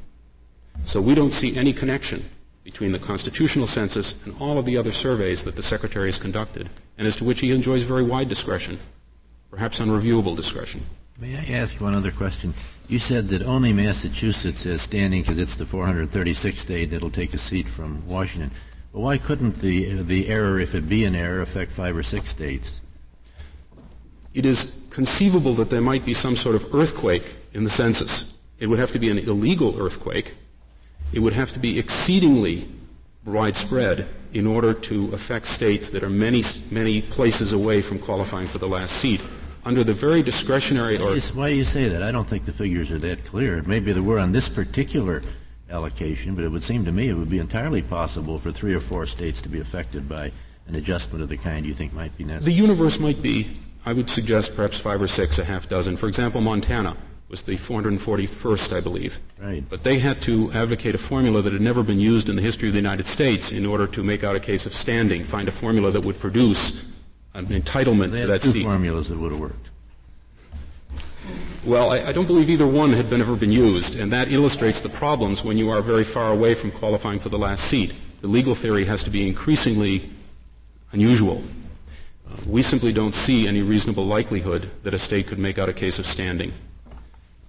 So 0.85 1.01
we 1.01 1.17
don't 1.17 1.33
see 1.33 1.57
any 1.57 1.73
connection 1.73 2.25
between 2.69 2.93
the 2.93 2.99
constitutional 2.99 3.67
census 3.67 4.15
and 4.27 4.37
all 4.39 4.59
of 4.59 4.67
the 4.67 4.77
other 4.77 4.93
surveys 4.93 5.43
that 5.43 5.57
the 5.57 5.63
Secretary 5.63 6.07
has 6.07 6.19
conducted, 6.19 6.69
and 6.99 7.07
as 7.07 7.17
to 7.17 7.25
which 7.25 7.41
he 7.41 7.51
enjoys 7.51 7.83
very 7.83 8.03
wide 8.03 8.29
discretion, 8.29 8.79
perhaps 9.51 9.81
unreviewable 9.81 10.37
discretion. 10.37 10.85
May 11.19 11.35
I 11.35 11.55
ask 11.61 11.81
one 11.81 11.95
other 11.95 12.11
question? 12.11 12.53
You 12.87 12.99
said 12.99 13.29
that 13.29 13.41
only 13.41 13.73
Massachusetts 13.73 14.67
is 14.67 14.83
standing 14.83 15.23
because 15.23 15.39
it's 15.39 15.55
the 15.55 15.65
436th 15.65 16.59
state 16.59 16.91
that'll 16.91 17.11
take 17.11 17.33
a 17.33 17.39
seat 17.39 17.67
from 17.67 18.07
Washington. 18.07 18.51
But 18.93 19.01
why 19.01 19.17
couldn't 19.17 19.61
the 19.61 20.03
the 20.03 20.29
error, 20.29 20.61
if 20.61 20.75
it 20.75 20.91
be 20.91 21.07
an 21.07 21.17
error, 21.17 21.41
affect 21.41 21.73
five 21.73 21.97
or 21.97 22.03
six 22.03 22.29
states? 22.29 22.83
It 24.35 24.45
is 24.45 24.79
conceivable 24.91 25.55
that 25.55 25.71
there 25.71 25.81
might 25.81 26.05
be 26.05 26.13
some 26.13 26.37
sort 26.37 26.55
of 26.55 26.75
earthquake 26.75 27.35
in 27.55 27.65
the 27.65 27.71
census. 27.71 28.35
It 28.59 28.67
would 28.67 28.79
have 28.79 28.93
to 28.93 28.99
be 28.99 29.09
an 29.09 29.19
illegal 29.19 29.81
earthquake. 29.81 30.35
It 31.13 31.21
would 31.21 31.33
have 31.33 31.53
to 31.53 31.59
be 31.59 31.79
exceedingly 31.79 32.69
widespread 33.25 34.09
in 34.33 34.47
order 34.47 34.75
to 34.75 35.13
affect 35.13 35.47
states 35.47 35.91
that 35.91 36.03
are 36.03 36.11
many, 36.11 36.45
many 36.71 37.03
places 37.03 37.53
away 37.53 37.83
from 37.83 37.99
qualifying 37.99 38.47
for 38.47 38.59
the 38.59 38.69
last 38.69 38.97
seat 38.97 39.21
under 39.65 39.85
the 39.85 39.93
very 39.93 40.23
discretionary 40.23 40.97
or 40.97 41.19
why 41.35 41.51
do 41.51 41.57
you 41.57 41.65
say 41.65 41.89
that? 41.89 42.03
I 42.03 42.13
don't 42.13 42.27
think 42.27 42.45
the 42.45 42.53
figures 42.53 42.91
are 42.91 42.99
that 43.01 43.25
clear. 43.25 43.63
Maybe 43.67 43.93
they 43.93 44.01
were 44.01 44.19
on 44.19 44.33
this 44.33 44.49
particular 44.49 45.23
allocation, 45.71 46.35
but 46.35 46.45
it 46.45 46.49
would 46.49 46.63
seem 46.63 46.85
to 46.85 46.93
me 46.93 47.09
it 47.09 47.15
would 47.15 47.29
be 47.29 47.39
entirely 47.39 47.83
possible 47.83 48.39
for 48.39 48.51
three 48.51 48.75
or 48.75 48.81
four 48.81 49.07
states 49.07 49.43
to 49.43 49.49
be 49.49 49.61
affected 49.61 50.09
by 50.09 50.33
an 50.67 50.75
adjustment 50.75 51.23
of 51.23 51.29
the 51.29 51.37
kind 51.37 51.67
you 51.67 51.75
think 51.75 51.93
might 51.93 52.17
be 52.17 52.25
necessary. 52.25 52.55
The 52.55 52.61
universe 52.61 52.99
might 52.99 53.21
be, 53.21 53.49
I 53.85 53.93
would 53.93 54.09
suggest, 54.09 54.55
perhaps 54.57 54.79
five 54.79 55.03
or 55.03 55.09
six, 55.09 55.39
a 55.39 55.45
half 55.45 55.69
dozen. 55.69 55.97
For 55.97 56.09
example, 56.09 56.41
Montana 56.41 56.97
was 57.29 57.43
the 57.43 57.57
441st, 57.57 58.77
I 58.77 58.81
believe. 58.81 59.21
Right. 59.41 59.63
But 59.69 59.83
they 59.83 59.99
had 59.99 60.23
to 60.23 60.51
advocate 60.53 60.95
a 60.95 60.99
formula 60.99 61.43
that 61.43 61.53
had 61.53 61.61
never 61.61 61.83
been 61.83 62.01
used 62.01 62.29
in 62.29 62.37
the 62.37 62.43
history 62.43 62.69
of 62.69 62.73
the 62.73 62.81
United 62.81 63.07
States 63.07 63.53
in 63.53 63.67
order 63.67 63.87
to 63.87 64.03
make 64.03 64.25
out 64.25 64.35
a 64.35 64.41
case 64.41 64.65
of 64.65 64.75
standing, 64.75 65.25
find 65.25 65.47
a 65.49 65.53
formula 65.53 65.91
that 65.91 66.05
would 66.05 66.19
produce 66.19 66.87
an 67.35 67.47
entitlement 67.47 68.17
to 68.17 68.27
that 68.27 68.43
two 68.43 68.53
seat. 68.53 68.63
formulas 68.63 69.09
that 69.09 69.19
would 69.19 69.33
have 69.33 69.41
worked. 69.41 69.69
Well, 71.65 71.91
I, 71.91 72.01
I, 72.01 72.13
don't 72.13 72.27
believe 72.27 72.49
either 72.49 72.67
one 72.67 72.93
had 72.93 73.11
been 73.11 73.21
ever 73.21 73.37
been 73.37 73.53
used, 73.53 73.97
and 73.97 74.11
that 74.13 74.33
illustrates 74.33 74.81
the 74.81 74.89
problems 74.89 75.45
when 75.45 75.59
you 75.59 75.69
are 75.71 75.83
very 75.83 76.05
far 76.05 76.31
away 76.31 76.55
from 76.55 76.71
qualifying 76.71 77.19
for 77.19 77.29
the 77.29 77.39
last 77.39 77.65
seat. 77.65 77.93
The 78.23 78.29
legal 78.29 78.55
theory 78.55 78.85
has 78.87 79.05
to 79.05 79.11
be 79.11 79.29
increasingly 79.29 80.09
unusual. 80.93 81.43
Uh, 82.27 82.37
we 82.47 82.63
simply 82.63 82.93
don't 82.93 83.15
see 83.15 83.47
any 83.47 83.61
reasonable 83.61 84.07
likelihood 84.07 84.71
that 84.83 84.95
a 84.95 84.99
state 84.99 85.27
could 85.27 85.39
make 85.39 85.59
out 85.59 85.69
a 85.69 85.75
case 85.75 85.99
of 85.99 86.07
standing. 86.07 86.53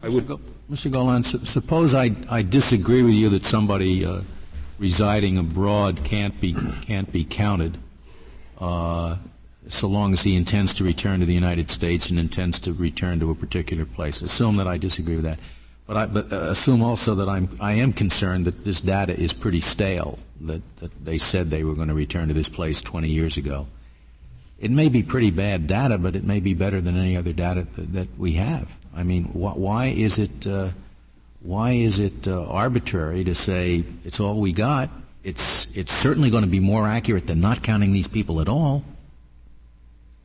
I 0.02 0.08
would, 0.08 0.28
Mr. 0.72 0.89
Golann, 0.89 1.24
suppose 1.24 1.93
I, 1.93 2.16
I 2.30 2.41
disagree 2.41 3.04
with 3.04 3.14
you 3.14 3.30
that 3.30 3.43
somebody 3.43 4.06
uh, 4.06 4.22
residing 4.78 5.38
abroad 5.38 6.06
can't 6.06 6.39
be 6.39 6.56
can't 6.84 7.12
be 7.12 7.26
counted, 7.26 7.78
uh, 8.60 9.18
so 9.68 9.88
long 9.88 10.14
as 10.14 10.24
he 10.24 10.38
intends 10.38 10.74
to 10.76 10.86
return 10.86 11.20
to 11.20 11.26
the 11.26 11.34
United 11.34 11.70
States 11.70 12.10
and 12.10 12.18
intends 12.18 12.60
to 12.60 12.72
return 12.72 13.20
to 13.20 13.30
a 13.30 13.36
particular 13.36 13.86
place. 13.86 14.22
Assume 14.22 14.56
that 14.56 14.68
I 14.68 14.78
disagree 14.78 15.16
with 15.16 15.26
that, 15.26 15.39
but, 15.86 15.97
I, 15.97 16.06
but 16.06 16.32
uh, 16.32 16.52
assume 16.52 16.82
also 16.82 17.16
that 17.16 17.28
I'm 17.28 17.58
I 17.60 17.74
am 17.74 17.91
concerned 17.91 18.45
that 18.45 18.64
this 18.64 18.80
data 18.80 19.20
is 19.20 19.34
pretty 19.34 19.62
stale. 19.62 20.18
That, 20.41 20.62
that 20.78 21.04
they 21.04 21.18
said 21.18 21.50
they 21.50 21.66
were 21.66 21.76
going 21.76 21.89
to 21.89 21.93
return 21.93 22.30
to 22.30 22.34
this 22.34 22.47
place 22.47 22.82
20 22.82 23.10
years 23.10 23.36
ago. 23.36 23.68
It 24.58 24.72
may 24.72 24.88
be 24.88 25.04
pretty 25.04 25.32
bad 25.32 25.68
data, 25.68 25.97
but 25.97 26.16
it 26.16 26.24
may 26.24 26.39
be 26.39 26.54
better 26.54 26.80
than 26.80 26.97
any 26.97 27.18
other 27.18 27.34
data 27.34 27.68
that, 27.76 27.93
that 27.93 28.08
we 28.18 28.34
have. 28.34 28.78
I 29.00 29.04
mean, 29.04 29.24
wh- 29.24 29.58
why 29.58 29.86
is 29.86 30.20
it 30.20 30.45
uh, 30.45 30.72
why 31.41 31.72
is 31.72 32.00
it 32.00 32.28
uh, 32.28 32.45
arbitrary 32.47 33.24
to 33.24 33.34
say 33.34 33.86
it's 34.04 34.20
all 34.20 34.41
we 34.41 34.52
got? 34.52 34.89
It's 35.24 35.76
it's 35.76 35.93
certainly 35.93 36.30
going 36.30 36.43
to 36.43 36.50
be 36.50 36.60
more 36.60 36.86
accurate 36.86 37.26
than 37.26 37.39
not 37.39 37.64
counting 37.64 37.93
these 37.93 38.10
people 38.10 38.41
at 38.41 38.50
all. 38.50 38.84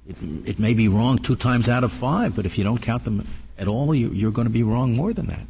It, 0.09 0.16
it 0.45 0.59
may 0.59 0.75
be 0.75 0.89
wrong 0.89 1.18
two 1.18 1.37
times 1.37 1.68
out 1.68 1.85
of 1.85 1.93
five, 1.93 2.35
but 2.35 2.47
if 2.47 2.59
you 2.59 2.64
don't 2.64 2.83
count 2.83 3.05
them 3.05 3.27
at 3.57 3.68
all, 3.68 3.95
you, 3.95 4.09
you're 4.11 4.33
going 4.33 4.49
to 4.49 4.53
be 4.53 4.64
wrong 4.64 4.97
more 4.97 5.12
than 5.12 5.27
that. 5.27 5.47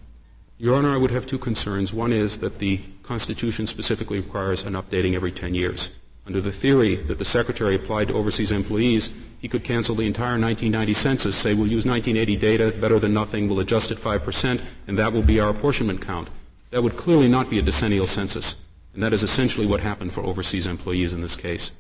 Your 0.59 0.77
Honor, 0.77 0.93
I 0.93 0.99
would 0.99 1.11
have 1.11 1.27
two 1.27 1.39
concerns. 1.39 1.95
One 1.95 2.13
is 2.13 2.39
that 2.39 2.59
the 2.59 2.83
Constitution 3.03 3.67
specifically 3.67 4.21
requires 4.21 4.65
an 4.65 4.75
updating 4.75 5.15
every 5.15 5.33
10 5.33 5.55
years. 5.55 5.91
Under 6.27 6.41
the 6.41 6.53
theory 6.53 6.95
that 6.95 7.19
the 7.19 7.25
Secretary 7.25 7.75
applied 7.75 8.09
to 8.09 8.15
overseas 8.15 8.53
employees, 8.53 9.11
he 9.45 9.49
could 9.49 9.63
cancel 9.63 9.95
the 9.95 10.07
entire 10.07 10.41
1990 10.41 10.95
census, 10.95 11.37
say 11.37 11.53
we'll 11.53 11.67
use 11.67 11.85
1980 11.85 12.37
data, 12.39 12.75
better 12.81 12.99
than 12.99 13.13
nothing, 13.13 13.47
we'll 13.47 13.61
adjust 13.61 13.91
it 13.91 13.99
5%, 13.99 14.59
and 14.89 14.99
that 14.99 15.13
will 15.13 15.23
be 15.23 15.39
our 15.39 15.51
apportionment 15.51 16.01
count. 16.01 16.29
That 16.71 16.83
would 16.83 16.97
clearly 16.97 17.29
not 17.29 17.51
be 17.51 17.59
a 17.59 17.63
decennial 17.63 18.07
census. 18.07 18.57
And 18.95 19.03
that 19.03 19.13
is 19.13 19.23
essentially 19.23 19.67
what 19.67 19.81
happened 19.81 20.15
for 20.15 20.23
overseas 20.23 20.67
employees 20.67 21.13
in 21.13 21.21
this 21.21 21.37
case. 21.37 21.73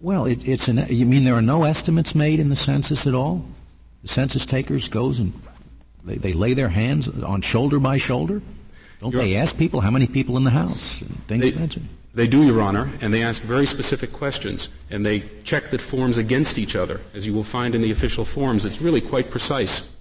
Well, 0.00 0.26
it, 0.26 0.48
it's 0.48 0.66
an, 0.66 0.84
you 0.88 1.06
mean 1.06 1.22
there 1.22 1.36
are 1.36 1.40
no 1.40 1.62
estimates 1.62 2.12
made 2.12 2.40
in 2.40 2.48
the 2.48 2.56
census 2.56 3.06
at 3.06 3.14
all? 3.14 3.44
The 4.02 4.08
census 4.08 4.44
takers 4.44 4.88
goes 4.88 5.20
and 5.20 5.32
they, 6.02 6.16
they 6.16 6.32
lay 6.32 6.54
their 6.54 6.70
hands 6.70 7.08
on 7.08 7.40
shoulder 7.42 7.78
by 7.78 7.98
shoulder? 7.98 8.42
Don't 9.00 9.12
You're, 9.12 9.22
they 9.22 9.36
ask 9.36 9.56
people 9.56 9.80
how 9.80 9.92
many 9.92 10.08
people 10.08 10.36
in 10.38 10.42
the 10.42 10.50
house? 10.50 11.04
things 11.28 11.40
they, 11.40 11.52
mentioned. 11.52 11.88
They 12.14 12.26
do, 12.26 12.44
Your 12.44 12.60
Honor, 12.60 12.90
and 13.00 13.12
they 13.12 13.22
ask 13.22 13.42
very 13.42 13.64
specific 13.64 14.12
questions, 14.12 14.68
and 14.90 15.04
they 15.04 15.20
check 15.44 15.70
the 15.70 15.78
forms 15.78 16.18
against 16.18 16.58
each 16.58 16.76
other. 16.76 17.00
As 17.14 17.26
you 17.26 17.32
will 17.32 17.42
find 17.42 17.74
in 17.74 17.80
the 17.80 17.90
official 17.90 18.24
forms, 18.24 18.66
it's 18.66 18.82
really 18.82 19.00
quite 19.00 19.30
precise. 19.30 19.94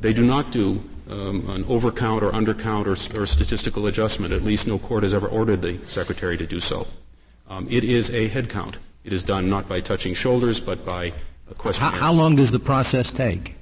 They 0.00 0.12
do 0.12 0.22
not 0.22 0.52
do 0.52 0.82
um, 1.08 1.48
an 1.48 1.64
overcount 1.64 2.22
or 2.22 2.30
undercount 2.32 2.86
or, 2.86 3.20
or, 3.20 3.26
statistical 3.26 3.86
adjustment. 3.86 4.34
At 4.34 4.42
least 4.42 4.66
no 4.66 4.78
court 4.78 5.04
has 5.04 5.14
ever 5.14 5.28
ordered 5.28 5.62
the 5.62 5.78
Secretary 5.86 6.36
to 6.36 6.46
do 6.46 6.60
so. 6.60 6.86
Um, 7.48 7.66
it 7.70 7.84
is 7.84 8.10
a 8.10 8.28
head 8.28 8.50
count. 8.50 8.78
It 9.04 9.12
is 9.12 9.22
done 9.22 9.48
not 9.48 9.68
by 9.68 9.80
touching 9.80 10.14
shoulders, 10.14 10.60
but 10.60 10.84
by 10.84 11.12
a 11.48 11.54
question. 11.54 11.84
How, 11.84 11.90
how 11.92 12.12
long 12.12 12.34
does 12.36 12.50
the 12.50 12.58
process 12.58 13.12
take? 13.12 13.54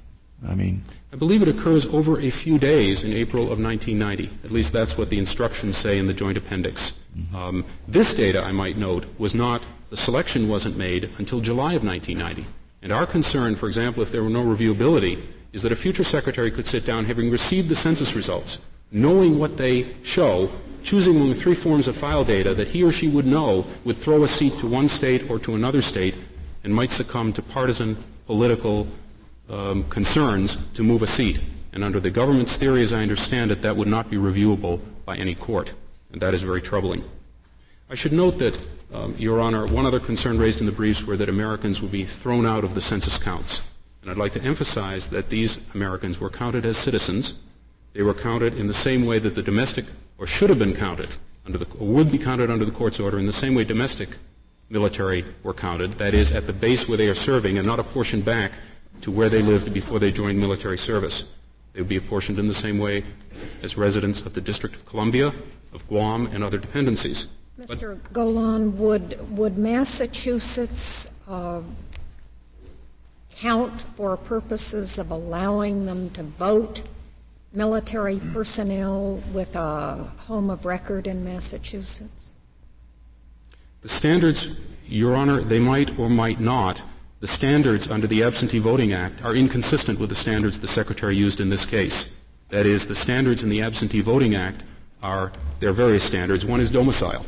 I 0.45 0.55
mean, 0.55 0.83
I 1.13 1.15
believe 1.15 1.41
it 1.41 1.47
occurs 1.47 1.85
over 1.85 2.19
a 2.19 2.29
few 2.29 2.57
days 2.57 3.03
in 3.03 3.13
April 3.13 3.43
of 3.43 3.61
1990. 3.61 4.29
At 4.43 4.51
least 4.51 4.73
that's 4.73 4.97
what 4.97 5.09
the 5.09 5.19
instructions 5.19 5.77
say 5.77 5.99
in 5.99 6.07
the 6.07 6.13
joint 6.13 6.37
appendix. 6.37 6.93
Um, 7.33 7.65
this 7.87 8.13
data, 8.13 8.43
I 8.43 8.51
might 8.51 8.77
note, 8.77 9.05
was 9.17 9.33
not, 9.33 9.63
the 9.89 9.97
selection 9.97 10.49
wasn't 10.49 10.77
made 10.77 11.11
until 11.17 11.39
July 11.39 11.73
of 11.73 11.83
1990. 11.83 12.45
And 12.81 12.91
our 12.91 13.05
concern, 13.05 13.55
for 13.55 13.67
example, 13.67 14.03
if 14.03 14.11
there 14.11 14.23
were 14.23 14.29
no 14.29 14.43
reviewability, 14.43 15.23
is 15.53 15.61
that 15.61 15.71
a 15.71 15.75
future 15.75 16.03
secretary 16.03 16.51
could 16.51 16.67
sit 16.67 16.85
down 16.85 17.05
having 17.05 17.31
received 17.31 17.69
the 17.69 17.75
census 17.75 18.13
results, 18.15 18.59
knowing 18.91 19.39
what 19.39 19.57
they 19.57 19.87
show, 20.03 20.51
choosing 20.83 21.15
among 21.15 21.33
three 21.33 21.55
forms 21.55 21.87
of 21.87 21.95
file 21.95 22.25
data 22.25 22.53
that 22.53 22.67
he 22.67 22.83
or 22.83 22.91
she 22.91 23.07
would 23.07 23.25
know 23.25 23.65
would 23.85 23.97
throw 23.97 24.23
a 24.23 24.27
seat 24.27 24.57
to 24.59 24.67
one 24.67 24.87
state 24.87 25.29
or 25.29 25.39
to 25.39 25.55
another 25.55 25.81
state 25.81 26.15
and 26.63 26.75
might 26.75 26.91
succumb 26.91 27.31
to 27.31 27.41
partisan 27.41 27.95
political 28.25 28.87
um, 29.49 29.83
concerns 29.85 30.57
to 30.73 30.83
move 30.83 31.01
a 31.01 31.07
seat. 31.07 31.39
And 31.71 31.83
under 31.83 31.99
the 31.99 32.09
government's 32.09 32.55
theory, 32.55 32.81
as 32.81 32.93
I 32.93 33.01
understand 33.01 33.51
it, 33.51 33.61
that 33.61 33.75
would 33.75 33.87
not 33.87 34.09
be 34.09 34.17
reviewable 34.17 34.81
by 35.05 35.15
any 35.17 35.35
court. 35.35 35.73
And 36.11 36.21
that 36.21 36.33
is 36.33 36.41
very 36.41 36.61
troubling. 36.61 37.03
I 37.89 37.95
should 37.95 38.13
note 38.13 38.39
that, 38.39 38.67
um, 38.93 39.15
Your 39.17 39.39
Honor, 39.39 39.67
one 39.67 39.85
other 39.85 39.99
concern 39.99 40.39
raised 40.39 40.59
in 40.59 40.65
the 40.65 40.71
briefs 40.71 41.03
were 41.03 41.17
that 41.17 41.29
Americans 41.29 41.81
would 41.81 41.91
be 41.91 42.05
thrown 42.05 42.45
out 42.45 42.63
of 42.63 42.73
the 42.73 42.81
census 42.81 43.17
counts. 43.17 43.61
And 44.01 44.09
I'd 44.09 44.17
like 44.17 44.33
to 44.33 44.41
emphasize 44.41 45.09
that 45.09 45.29
these 45.29 45.59
Americans 45.73 46.19
were 46.19 46.29
counted 46.29 46.65
as 46.65 46.77
citizens. 46.77 47.35
They 47.93 48.01
were 48.01 48.13
counted 48.13 48.57
in 48.57 48.67
the 48.67 48.73
same 48.73 49.05
way 49.05 49.19
that 49.19 49.35
the 49.35 49.43
domestic 49.43 49.85
or 50.17 50.27
should 50.27 50.49
have 50.49 50.59
been 50.59 50.75
counted 50.75 51.09
under 51.45 51.57
the, 51.57 51.67
would 51.77 52.11
be 52.11 52.17
counted 52.17 52.49
under 52.49 52.65
the 52.65 52.71
court's 52.71 52.99
order 52.99 53.19
in 53.19 53.25
the 53.25 53.33
same 53.33 53.55
way 53.55 53.63
domestic 53.63 54.17
military 54.69 55.25
were 55.43 55.53
counted, 55.53 55.93
that 55.93 56.13
is, 56.13 56.31
at 56.31 56.47
the 56.47 56.53
base 56.53 56.87
where 56.87 56.97
they 56.97 57.07
are 57.07 57.15
serving 57.15 57.57
and 57.57 57.67
not 57.67 57.79
apportioned 57.79 58.25
back 58.25 58.53
to 59.01 59.11
where 59.11 59.29
they 59.29 59.41
lived 59.41 59.73
before 59.73 59.99
they 59.99 60.11
joined 60.11 60.39
military 60.39 60.77
service. 60.77 61.25
They 61.75 61.81
would 61.81 61.89
be 61.89 61.97
apportioned 61.97 62.39
in 62.39 62.47
the 62.47 62.53
same 62.53 62.79
way 62.79 63.03
as 63.61 63.75
residents 63.75 64.21
of 64.21 64.33
the 64.33 64.39
District 64.39 64.73
of 64.73 64.85
Columbia, 64.85 65.33
of 65.73 65.85
Guam, 65.89 66.27
and 66.27 66.41
other 66.41 66.57
dependencies. 66.57 67.27
Mr. 67.59 67.99
But, 68.01 68.13
Golann, 68.13 68.77
would, 68.77 69.37
would 69.37 69.57
Massachusetts 69.57 71.09
uh, 71.27 71.61
count 73.35 73.81
for 73.81 74.15
purposes 74.15 74.97
of 74.97 75.11
allowing 75.11 75.85
them 75.85 76.09
to 76.11 76.23
vote 76.23 76.83
military 77.51 78.19
personnel 78.19 79.21
with 79.33 79.53
a 79.57 80.09
home 80.27 80.49
of 80.49 80.65
record 80.65 81.07
in 81.07 81.25
Massachusetts? 81.25 82.35
The 83.81 83.89
standards, 83.89 84.55
Your 84.87 85.13
Honor, 85.13 85.41
they 85.41 85.59
might 85.59 85.99
or 85.99 86.09
might 86.09 86.39
not. 86.39 86.81
The 87.21 87.27
standards 87.27 87.89
under 87.89 88.07
the 88.07 88.23
Absentee 88.23 88.59
Voting 88.59 88.91
Act 88.91 89.23
are 89.23 89.35
inconsistent 89.35 89.99
with 89.99 90.09
the 90.09 90.15
standards 90.15 90.59
the 90.59 90.67
Secretary 90.67 91.15
used 91.15 91.39
in 91.39 91.49
this 91.49 91.65
case. 91.65 92.13
That 92.49 92.65
is, 92.65 92.85
the 92.85 92.95
standards 92.95 93.41
in 93.41 93.49
the 93.49 93.61
Absentee 93.61 94.01
Voting 94.01 94.35
Act 94.35 94.63
are, 95.01 95.31
there 95.59 95.69
are 95.69 95.73
various 95.73 96.03
standards. 96.03 96.45
One 96.45 96.59
is 96.59 96.69
domicile. 96.69 97.25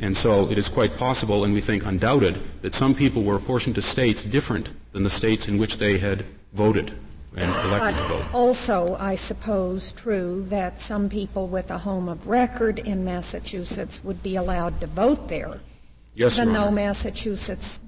And 0.00 0.14
so 0.14 0.50
it 0.50 0.58
is 0.58 0.68
quite 0.68 0.98
possible, 0.98 1.44
and 1.44 1.54
we 1.54 1.62
think 1.62 1.86
undoubted, 1.86 2.38
that 2.60 2.74
some 2.74 2.94
people 2.94 3.22
were 3.22 3.36
apportioned 3.36 3.76
to 3.76 3.82
states 3.82 4.24
different 4.24 4.68
than 4.92 5.04
the 5.04 5.10
states 5.10 5.48
in 5.48 5.56
which 5.56 5.78
they 5.78 5.96
had 5.98 6.24
voted 6.52 6.94
and 7.34 7.50
elected 7.66 7.80
but 7.80 7.90
to 7.90 8.08
vote. 8.08 8.34
Also, 8.34 8.96
I 9.00 9.14
suppose, 9.14 9.92
true 9.92 10.44
that 10.48 10.80
some 10.80 11.08
people 11.08 11.48
with 11.48 11.70
a 11.70 11.78
home 11.78 12.08
of 12.08 12.26
record 12.26 12.78
in 12.78 13.04
Massachusetts 13.04 14.02
would 14.04 14.22
be 14.22 14.36
allowed 14.36 14.80
to 14.82 14.86
vote 14.86 15.28
there. 15.28 15.60
Yes, 16.14 16.38
even 16.38 16.52
though 16.52 16.70
Massachusetts 16.70 17.80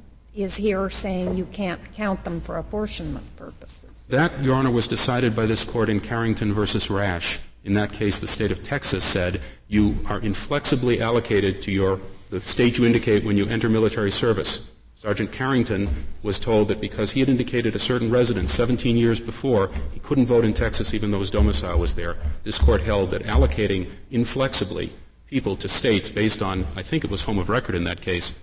is 0.42 0.56
here 0.56 0.88
saying 0.88 1.36
you 1.36 1.46
can't 1.46 1.80
count 1.94 2.22
them 2.24 2.40
for 2.40 2.56
apportionment 2.56 3.36
purposes. 3.36 4.06
That, 4.08 4.42
Your 4.42 4.54
Honor, 4.54 4.70
was 4.70 4.86
decided 4.86 5.34
by 5.34 5.46
this 5.46 5.64
court 5.64 5.88
in 5.88 6.00
Carrington 6.00 6.52
versus 6.52 6.88
Rash. 6.88 7.40
In 7.64 7.74
that 7.74 7.92
case, 7.92 8.18
the 8.18 8.26
state 8.26 8.52
of 8.52 8.62
Texas 8.62 9.02
said 9.02 9.40
you 9.66 9.96
are 10.06 10.20
inflexibly 10.20 11.02
allocated 11.02 11.60
to 11.62 11.72
your 11.72 12.00
the 12.30 12.40
state 12.40 12.76
you 12.76 12.84
indicate 12.84 13.24
when 13.24 13.36
you 13.36 13.46
enter 13.46 13.68
military 13.68 14.10
service. 14.10 14.70
Sergeant 14.94 15.32
Carrington 15.32 15.88
was 16.22 16.38
told 16.38 16.68
that 16.68 16.80
because 16.80 17.10
he 17.12 17.20
had 17.20 17.28
indicated 17.28 17.74
a 17.74 17.78
certain 17.78 18.10
residence 18.10 18.52
17 18.52 18.96
years 18.96 19.18
before, 19.18 19.70
he 19.92 20.00
couldn't 20.00 20.26
vote 20.26 20.44
in 20.44 20.52
Texas 20.52 20.92
even 20.92 21.10
though 21.10 21.20
his 21.20 21.30
domicile 21.30 21.78
was 21.78 21.94
there. 21.94 22.16
This 22.44 22.58
court 22.58 22.82
held 22.82 23.12
that 23.12 23.22
allocating 23.22 23.88
inflexibly 24.10 24.92
people 25.26 25.56
to 25.56 25.68
states 25.68 26.10
based 26.10 26.42
on, 26.42 26.66
I 26.76 26.82
think 26.82 27.04
it 27.04 27.10
was 27.10 27.22
home 27.22 27.38
of 27.38 27.48
record 27.48 27.74
in 27.74 27.84
that 27.84 28.00
case, 28.00 28.34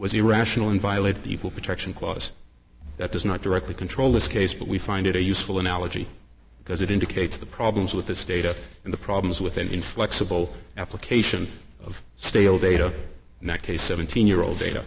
was 0.00 0.14
irrational 0.14 0.70
and 0.70 0.80
violated 0.80 1.22
the 1.22 1.32
Equal 1.32 1.50
Protection 1.50 1.92
Clause. 1.92 2.32
That 2.96 3.12
does 3.12 3.26
not 3.26 3.42
directly 3.42 3.74
control 3.74 4.10
this 4.10 4.28
case, 4.28 4.54
but 4.54 4.66
we 4.66 4.78
find 4.78 5.06
it 5.06 5.14
a 5.14 5.20
useful 5.20 5.58
analogy 5.58 6.08
because 6.58 6.80
it 6.80 6.90
indicates 6.90 7.36
the 7.36 7.44
problems 7.44 7.92
with 7.92 8.06
this 8.06 8.24
data 8.24 8.56
and 8.84 8.94
the 8.94 8.96
problems 8.96 9.42
with 9.42 9.58
an 9.58 9.68
inflexible 9.68 10.54
application 10.78 11.46
of 11.84 12.02
stale 12.16 12.58
data, 12.58 12.94
in 13.42 13.46
that 13.48 13.62
case 13.62 13.82
17 13.82 14.26
year 14.26 14.42
old 14.42 14.58
data. 14.58 14.82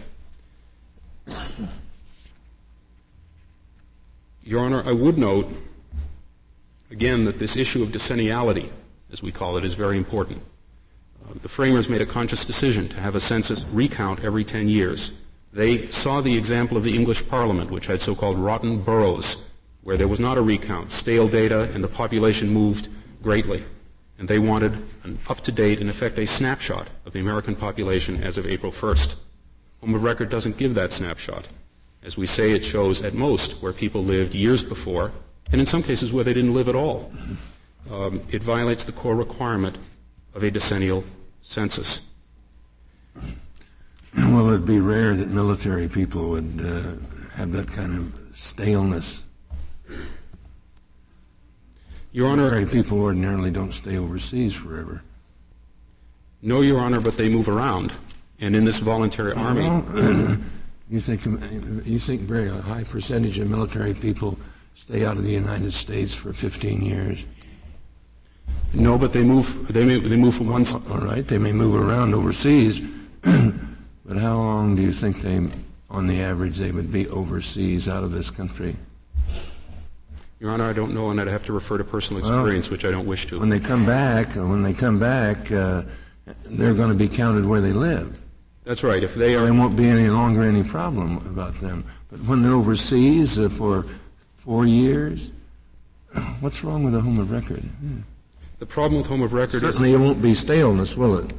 Your 4.42 4.60
Honor, 4.60 4.82
I 4.84 4.92
would 4.92 5.16
note, 5.16 5.54
again, 6.90 7.24
that 7.24 7.38
this 7.38 7.56
issue 7.56 7.84
of 7.84 7.90
decenniality, 7.90 8.68
as 9.12 9.22
we 9.22 9.30
call 9.30 9.56
it, 9.58 9.64
is 9.64 9.74
very 9.74 9.96
important. 9.96 10.42
The 11.32 11.48
framers 11.48 11.88
made 11.88 12.00
a 12.00 12.06
conscious 12.06 12.44
decision 12.44 12.88
to 12.88 13.00
have 13.00 13.14
a 13.14 13.20
census 13.20 13.64
recount 13.72 14.24
every 14.24 14.44
10 14.44 14.68
years. 14.68 15.12
They 15.52 15.86
saw 15.86 16.20
the 16.20 16.36
example 16.36 16.76
of 16.76 16.84
the 16.84 16.94
English 16.94 17.28
Parliament, 17.28 17.70
which 17.70 17.86
had 17.86 18.00
so-called 18.00 18.38
rotten 18.38 18.78
boroughs, 18.78 19.44
where 19.82 19.96
there 19.96 20.08
was 20.08 20.20
not 20.20 20.38
a 20.38 20.42
recount, 20.42 20.90
stale 20.90 21.28
data, 21.28 21.70
and 21.72 21.82
the 21.82 21.88
population 21.88 22.52
moved 22.52 22.88
greatly. 23.22 23.64
And 24.18 24.28
they 24.28 24.38
wanted 24.38 24.72
an 25.02 25.18
up-to-date, 25.28 25.80
in 25.80 25.88
effect, 25.88 26.18
a 26.18 26.26
snapshot 26.26 26.88
of 27.04 27.12
the 27.12 27.20
American 27.20 27.54
population 27.54 28.22
as 28.22 28.38
of 28.38 28.46
April 28.46 28.72
1st. 28.72 29.16
Home 29.80 29.94
of 29.94 30.02
Record 30.02 30.30
doesn't 30.30 30.56
give 30.56 30.74
that 30.74 30.92
snapshot. 30.92 31.46
As 32.02 32.16
we 32.16 32.26
say, 32.26 32.52
it 32.52 32.64
shows 32.64 33.02
at 33.02 33.14
most 33.14 33.62
where 33.62 33.72
people 33.72 34.04
lived 34.04 34.34
years 34.34 34.62
before, 34.62 35.12
and 35.50 35.60
in 35.60 35.66
some 35.66 35.82
cases 35.82 36.12
where 36.12 36.24
they 36.24 36.34
didn't 36.34 36.54
live 36.54 36.68
at 36.68 36.76
all. 36.76 37.12
Um, 37.90 38.22
it 38.30 38.42
violates 38.42 38.84
the 38.84 38.92
core 38.92 39.14
requirement 39.16 39.76
of 40.34 40.42
a 40.42 40.50
decennial 40.50 41.04
census. 41.40 42.02
Well, 44.16 44.48
it'd 44.48 44.66
be 44.66 44.80
rare 44.80 45.14
that 45.14 45.28
military 45.28 45.88
people 45.88 46.30
would 46.30 46.60
uh, 46.60 47.36
have 47.36 47.52
that 47.52 47.68
kind 47.72 47.96
of 47.96 48.36
staleness. 48.36 49.24
Your 52.12 52.28
Honor, 52.28 52.42
military 52.42 52.66
people 52.66 53.00
ordinarily 53.00 53.50
don't 53.50 53.72
stay 53.72 53.98
overseas 53.98 54.54
forever. 54.54 55.02
No, 56.42 56.60
Your 56.60 56.80
Honor, 56.80 57.00
but 57.00 57.16
they 57.16 57.28
move 57.28 57.48
around, 57.48 57.92
and 58.40 58.54
in 58.54 58.64
this 58.64 58.78
voluntary 58.78 59.32
army. 59.32 60.36
You 60.90 61.00
think 61.00 61.24
you 61.86 61.98
think 61.98 62.20
very 62.20 62.48
a 62.48 62.60
high 62.60 62.84
percentage 62.84 63.38
of 63.38 63.48
military 63.48 63.94
people 63.94 64.38
stay 64.74 65.04
out 65.04 65.16
of 65.16 65.24
the 65.24 65.32
United 65.32 65.72
States 65.72 66.14
for 66.14 66.32
15 66.32 66.82
years? 66.82 67.24
No, 68.74 68.98
but 68.98 69.12
they 69.12 69.22
move. 69.22 69.68
They 69.68 69.84
may, 69.84 70.00
they 70.00 70.16
move 70.16 70.34
from 70.34 70.48
one. 70.48 70.66
All 70.90 70.98
right, 70.98 71.26
they 71.26 71.38
may 71.38 71.52
move 71.52 71.76
around 71.76 72.14
overseas, 72.14 72.80
but 73.22 74.16
how 74.18 74.36
long 74.36 74.74
do 74.74 74.82
you 74.82 74.92
think 74.92 75.20
they, 75.20 75.46
on 75.90 76.06
the 76.08 76.20
average, 76.20 76.58
they 76.58 76.72
would 76.72 76.90
be 76.90 77.06
overseas 77.08 77.88
out 77.88 78.02
of 78.02 78.10
this 78.10 78.30
country? 78.30 78.74
Your 80.40 80.50
Honor, 80.50 80.64
I 80.64 80.72
don't 80.72 80.92
know, 80.92 81.10
and 81.10 81.20
I'd 81.20 81.28
have 81.28 81.44
to 81.44 81.52
refer 81.52 81.78
to 81.78 81.84
personal 81.84 82.20
experience, 82.20 82.66
well, 82.66 82.72
which 82.72 82.84
I 82.84 82.90
don't 82.90 83.06
wish 83.06 83.26
to. 83.28 83.38
When 83.38 83.48
they 83.48 83.60
come 83.60 83.86
back, 83.86 84.34
when 84.34 84.62
they 84.62 84.74
come 84.74 84.98
back, 84.98 85.50
uh, 85.52 85.84
they're 86.42 86.74
going 86.74 86.90
to 86.90 86.96
be 86.96 87.08
counted 87.08 87.46
where 87.46 87.60
they 87.60 87.72
live. 87.72 88.18
That's 88.64 88.82
right. 88.82 89.02
If 89.02 89.14
they 89.14 89.36
are, 89.36 89.44
there 89.44 89.54
won't 89.54 89.76
be 89.76 89.86
any 89.86 90.08
longer 90.08 90.42
any 90.42 90.64
problem 90.64 91.18
about 91.18 91.58
them. 91.60 91.84
But 92.10 92.20
when 92.20 92.42
they're 92.42 92.52
overseas 92.52 93.38
uh, 93.38 93.48
for 93.48 93.86
four 94.36 94.66
years, 94.66 95.30
what's 96.40 96.64
wrong 96.64 96.82
with 96.82 96.94
a 96.94 97.00
home 97.00 97.20
of 97.20 97.30
record? 97.30 97.62
Hmm. 97.62 98.00
The 98.64 98.68
problem 98.68 98.96
with 98.96 99.08
home 99.08 99.20
of 99.20 99.34
record 99.34 99.60
certainly 99.60 99.90
is, 99.90 99.96
it 99.96 99.98
won't 99.98 100.22
be 100.22 100.32
staleness, 100.32 100.96
will 100.96 101.18
it? 101.18 101.30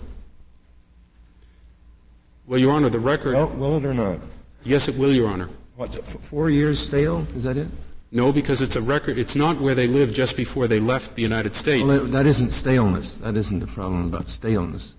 Well, 2.45 2.59
Your 2.59 2.71
Honor, 2.71 2.89
the 2.89 2.99
record. 2.99 3.33
Well, 3.33 3.47
will 3.47 3.77
it 3.77 3.85
or 3.85 3.95
not? 3.95 4.19
Yes, 4.63 4.87
it 4.87 4.95
will, 4.95 5.11
Your 5.11 5.27
Honor. 5.27 5.49
What? 5.75 6.07
Four 6.07 6.51
years 6.51 6.77
stale? 6.77 7.25
Is 7.35 7.41
that 7.41 7.57
it? 7.57 7.67
No, 8.11 8.31
because 8.31 8.61
it's 8.61 8.75
a 8.75 8.81
record. 8.81 9.17
It's 9.17 9.35
not 9.35 9.59
where 9.59 9.73
they 9.73 9.87
lived 9.87 10.13
just 10.13 10.37
before 10.37 10.67
they 10.67 10.79
left 10.79 11.15
the 11.15 11.23
United 11.23 11.55
States. 11.55 11.83
Well, 11.83 12.05
that 12.05 12.27
isn't 12.27 12.51
staleness. 12.51 13.17
That 13.17 13.35
isn't 13.35 13.57
the 13.57 13.65
problem 13.65 14.05
about 14.05 14.27
staleness. 14.27 14.95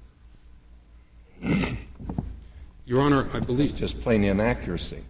Your 2.86 3.02
Honor, 3.02 3.28
I 3.34 3.38
believe 3.38 3.70
it's 3.70 3.78
just 3.78 4.00
plain 4.02 4.24
inaccuracy. 4.24 5.04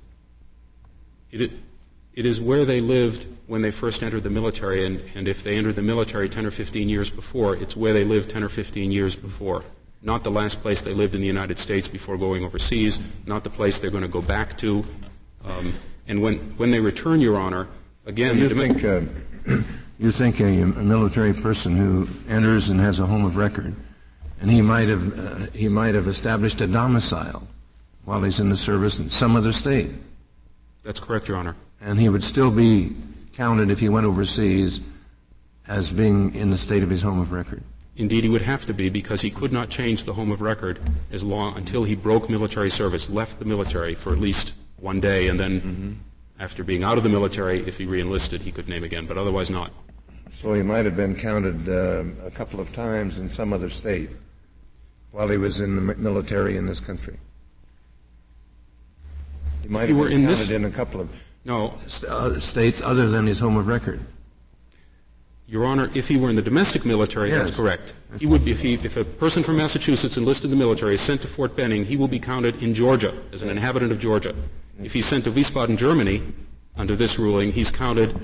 It, 1.30 1.50
it 2.16 2.24
is 2.24 2.40
where 2.40 2.64
they 2.64 2.80
lived 2.80 3.26
when 3.46 3.62
they 3.62 3.70
first 3.70 4.02
entered 4.02 4.22
the 4.22 4.30
military, 4.30 4.84
and, 4.84 5.00
and 5.14 5.28
if 5.28 5.44
they 5.44 5.56
entered 5.56 5.76
the 5.76 5.82
military 5.82 6.28
10 6.28 6.46
or 6.46 6.50
15 6.50 6.88
years 6.88 7.10
before, 7.10 7.54
it's 7.54 7.76
where 7.76 7.92
they 7.92 8.04
lived 8.04 8.30
10 8.30 8.42
or 8.42 8.48
15 8.48 8.90
years 8.90 9.14
before. 9.14 9.62
Not 10.02 10.24
the 10.24 10.30
last 10.30 10.62
place 10.62 10.80
they 10.80 10.94
lived 10.94 11.14
in 11.14 11.20
the 11.20 11.26
United 11.26 11.58
States 11.58 11.86
before 11.86 12.16
going 12.16 12.42
overseas, 12.42 12.98
not 13.26 13.44
the 13.44 13.50
place 13.50 13.78
they're 13.78 13.90
going 13.90 14.02
to 14.02 14.08
go 14.08 14.22
back 14.22 14.56
to. 14.58 14.82
Um, 15.44 15.74
and 16.08 16.20
when, 16.20 16.38
when 16.56 16.70
they 16.70 16.80
return, 16.80 17.20
Your 17.20 17.38
Honor, 17.38 17.68
again. 18.06 18.38
you, 18.38 18.48
think, 18.48 18.82
uh, 18.82 19.02
you 19.98 20.10
think 20.10 20.40
a, 20.40 20.62
a, 20.62 20.66
military 20.66 21.34
person 21.34 21.76
who 21.76 22.08
enters 22.28 22.70
and 22.70 22.80
has 22.80 22.98
a 22.98 23.06
home 23.06 23.24
of 23.24 23.36
record, 23.36 23.74
and 24.40 24.50
he 24.50 24.62
might 24.62 24.88
have, 24.88 25.18
uh, 25.18 25.46
he 25.52 25.68
might 25.68 25.94
have 25.94 26.08
established 26.08 26.60
a 26.62 26.66
domicile 26.66 27.46
while 28.04 28.22
he's 28.22 28.40
in 28.40 28.48
the 28.48 28.56
service 28.56 28.98
in 28.98 29.10
some 29.10 29.36
other 29.36 29.52
state. 29.52 29.90
That's 30.82 31.00
correct, 31.00 31.28
Your 31.28 31.36
Honor. 31.36 31.56
And 31.86 32.00
he 32.00 32.08
would 32.08 32.24
still 32.24 32.50
be 32.50 32.96
counted 33.32 33.70
if 33.70 33.78
he 33.78 33.88
went 33.88 34.06
overseas 34.06 34.80
as 35.68 35.92
being 35.92 36.34
in 36.34 36.50
the 36.50 36.58
state 36.58 36.82
of 36.82 36.90
his 36.90 37.00
home 37.00 37.20
of 37.20 37.30
record? 37.30 37.62
Indeed, 37.96 38.24
he 38.24 38.28
would 38.28 38.42
have 38.42 38.66
to 38.66 38.74
be 38.74 38.88
because 38.88 39.20
he 39.20 39.30
could 39.30 39.52
not 39.52 39.70
change 39.70 40.02
the 40.02 40.12
home 40.12 40.32
of 40.32 40.42
record 40.42 40.80
as 41.12 41.22
long 41.22 41.56
until 41.56 41.84
he 41.84 41.94
broke 41.94 42.28
military 42.28 42.70
service, 42.70 43.08
left 43.08 43.38
the 43.38 43.44
military 43.44 43.94
for 43.94 44.12
at 44.12 44.18
least 44.18 44.54
one 44.78 44.98
day, 44.98 45.28
and 45.28 45.38
then 45.38 45.60
mm-hmm. 45.60 45.92
after 46.40 46.64
being 46.64 46.82
out 46.82 46.98
of 46.98 47.04
the 47.04 47.08
military, 47.08 47.60
if 47.68 47.78
he 47.78 47.86
reenlisted, 47.86 48.40
he 48.40 48.50
could 48.50 48.68
name 48.68 48.82
again, 48.82 49.06
but 49.06 49.16
otherwise 49.16 49.48
not. 49.48 49.70
So 50.32 50.54
he 50.54 50.64
might 50.64 50.86
have 50.86 50.96
been 50.96 51.14
counted 51.14 51.68
uh, 51.68 52.02
a 52.26 52.32
couple 52.32 52.58
of 52.58 52.72
times 52.72 53.20
in 53.20 53.30
some 53.30 53.52
other 53.52 53.70
state 53.70 54.10
while 55.12 55.28
he 55.28 55.38
was 55.38 55.60
in 55.60 55.76
the 55.76 55.94
military 55.94 56.56
in 56.56 56.66
this 56.66 56.80
country. 56.80 57.16
He 59.62 59.68
might 59.68 59.88
if 59.88 59.96
have 59.96 60.08
been 60.08 60.22
counted 60.22 60.36
this, 60.36 60.50
in 60.50 60.64
a 60.64 60.70
couple 60.70 61.00
of 61.00 61.08
no. 61.46 61.74
Uh, 62.08 62.38
states 62.40 62.82
other 62.82 63.08
than 63.08 63.26
his 63.26 63.38
home 63.38 63.56
of 63.56 63.68
record. 63.68 64.00
Your 65.46 65.64
Honor, 65.64 65.88
if 65.94 66.08
he 66.08 66.16
were 66.16 66.28
in 66.28 66.34
the 66.34 66.42
domestic 66.42 66.84
military, 66.84 67.30
yes. 67.30 67.38
that's 67.38 67.56
correct. 67.56 67.94
He 68.18 68.26
would 68.26 68.44
be, 68.44 68.50
if, 68.50 68.60
he, 68.60 68.74
if 68.74 68.96
a 68.96 69.04
person 69.04 69.44
from 69.44 69.56
Massachusetts 69.56 70.16
enlisted 70.16 70.46
in 70.46 70.50
the 70.50 70.56
military 70.56 70.94
is 70.94 71.00
sent 71.00 71.22
to 71.22 71.28
Fort 71.28 71.54
Benning, 71.54 71.84
he 71.84 71.96
will 71.96 72.08
be 72.08 72.18
counted 72.18 72.60
in 72.60 72.74
Georgia 72.74 73.14
as 73.32 73.42
an 73.42 73.48
inhabitant 73.48 73.92
of 73.92 74.00
Georgia. 74.00 74.34
If 74.82 74.92
he's 74.92 75.06
sent 75.06 75.22
to 75.24 75.30
Wiesbaden, 75.30 75.76
Germany, 75.76 76.22
under 76.76 76.96
this 76.96 77.16
ruling, 77.16 77.52
he's 77.52 77.70
counted 77.70 78.18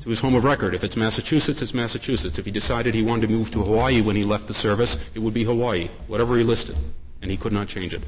to 0.00 0.08
his 0.08 0.18
home 0.18 0.34
of 0.34 0.42
record. 0.42 0.74
If 0.74 0.82
it's 0.82 0.96
Massachusetts, 0.96 1.62
it's 1.62 1.74
Massachusetts. 1.74 2.40
If 2.40 2.44
he 2.44 2.50
decided 2.50 2.92
he 2.92 3.02
wanted 3.02 3.28
to 3.28 3.32
move 3.32 3.52
to 3.52 3.62
Hawaii 3.62 4.00
when 4.00 4.16
he 4.16 4.24
left 4.24 4.48
the 4.48 4.54
service, 4.54 4.98
it 5.14 5.20
would 5.20 5.34
be 5.34 5.44
Hawaii, 5.44 5.90
whatever 6.08 6.36
he 6.36 6.42
listed, 6.42 6.76
and 7.22 7.30
he 7.30 7.36
could 7.36 7.52
not 7.52 7.68
change 7.68 7.94
it. 7.94 8.02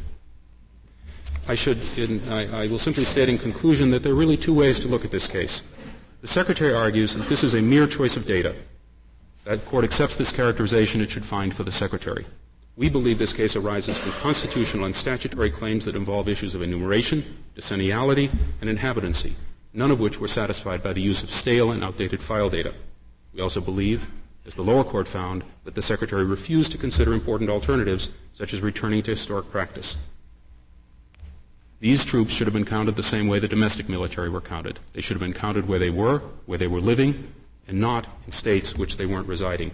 I 1.48 1.54
should, 1.54 1.78
in, 1.98 2.20
I, 2.30 2.62
I 2.62 2.66
will 2.68 2.78
simply 2.78 3.04
state 3.04 3.28
in 3.28 3.36
conclusion 3.36 3.90
that 3.90 4.02
there 4.02 4.12
are 4.12 4.16
really 4.16 4.36
two 4.36 4.54
ways 4.54 4.78
to 4.80 4.88
look 4.88 5.04
at 5.04 5.10
this 5.10 5.26
case. 5.26 5.62
The 6.20 6.28
Secretary 6.28 6.72
argues 6.72 7.14
that 7.16 7.28
this 7.28 7.42
is 7.42 7.54
a 7.54 7.60
mere 7.60 7.88
choice 7.88 8.16
of 8.16 8.26
data. 8.26 8.54
That 9.44 9.64
court 9.66 9.84
accepts 9.84 10.16
this 10.16 10.30
characterization, 10.30 11.00
it 11.00 11.10
should 11.10 11.24
find 11.24 11.52
for 11.52 11.64
the 11.64 11.72
Secretary. 11.72 12.24
We 12.76 12.88
believe 12.88 13.18
this 13.18 13.32
case 13.32 13.56
arises 13.56 13.98
from 13.98 14.12
constitutional 14.12 14.84
and 14.84 14.94
statutory 14.94 15.50
claims 15.50 15.84
that 15.84 15.96
involve 15.96 16.28
issues 16.28 16.54
of 16.54 16.62
enumeration, 16.62 17.24
decenniality, 17.56 18.30
and 18.60 18.70
inhabitancy, 18.70 19.34
none 19.74 19.90
of 19.90 19.98
which 19.98 20.20
were 20.20 20.28
satisfied 20.28 20.80
by 20.80 20.92
the 20.92 21.02
use 21.02 21.24
of 21.24 21.30
stale 21.30 21.72
and 21.72 21.82
outdated 21.82 22.22
file 22.22 22.50
data. 22.50 22.72
We 23.34 23.40
also 23.40 23.60
believe, 23.60 24.08
as 24.46 24.54
the 24.54 24.62
lower 24.62 24.84
court 24.84 25.08
found, 25.08 25.42
that 25.64 25.74
the 25.74 25.82
Secretary 25.82 26.24
refused 26.24 26.70
to 26.72 26.78
consider 26.78 27.12
important 27.12 27.50
alternatives, 27.50 28.10
such 28.32 28.54
as 28.54 28.60
returning 28.60 29.02
to 29.02 29.10
historic 29.10 29.50
practice. 29.50 29.98
These 31.82 32.04
troops 32.04 32.32
should 32.32 32.46
have 32.46 32.54
been 32.54 32.64
counted 32.64 32.94
the 32.94 33.02
same 33.02 33.26
way 33.26 33.40
the 33.40 33.48
domestic 33.48 33.88
military 33.88 34.28
were 34.28 34.40
counted. 34.40 34.78
They 34.92 35.00
should 35.00 35.16
have 35.16 35.20
been 35.20 35.32
counted 35.32 35.66
where 35.66 35.80
they 35.80 35.90
were, 35.90 36.20
where 36.46 36.56
they 36.56 36.68
were 36.68 36.80
living, 36.80 37.32
and 37.66 37.80
not 37.80 38.06
in 38.24 38.30
states 38.30 38.76
which 38.76 38.98
they 38.98 39.04
weren't 39.04 39.26
residing. 39.26 39.72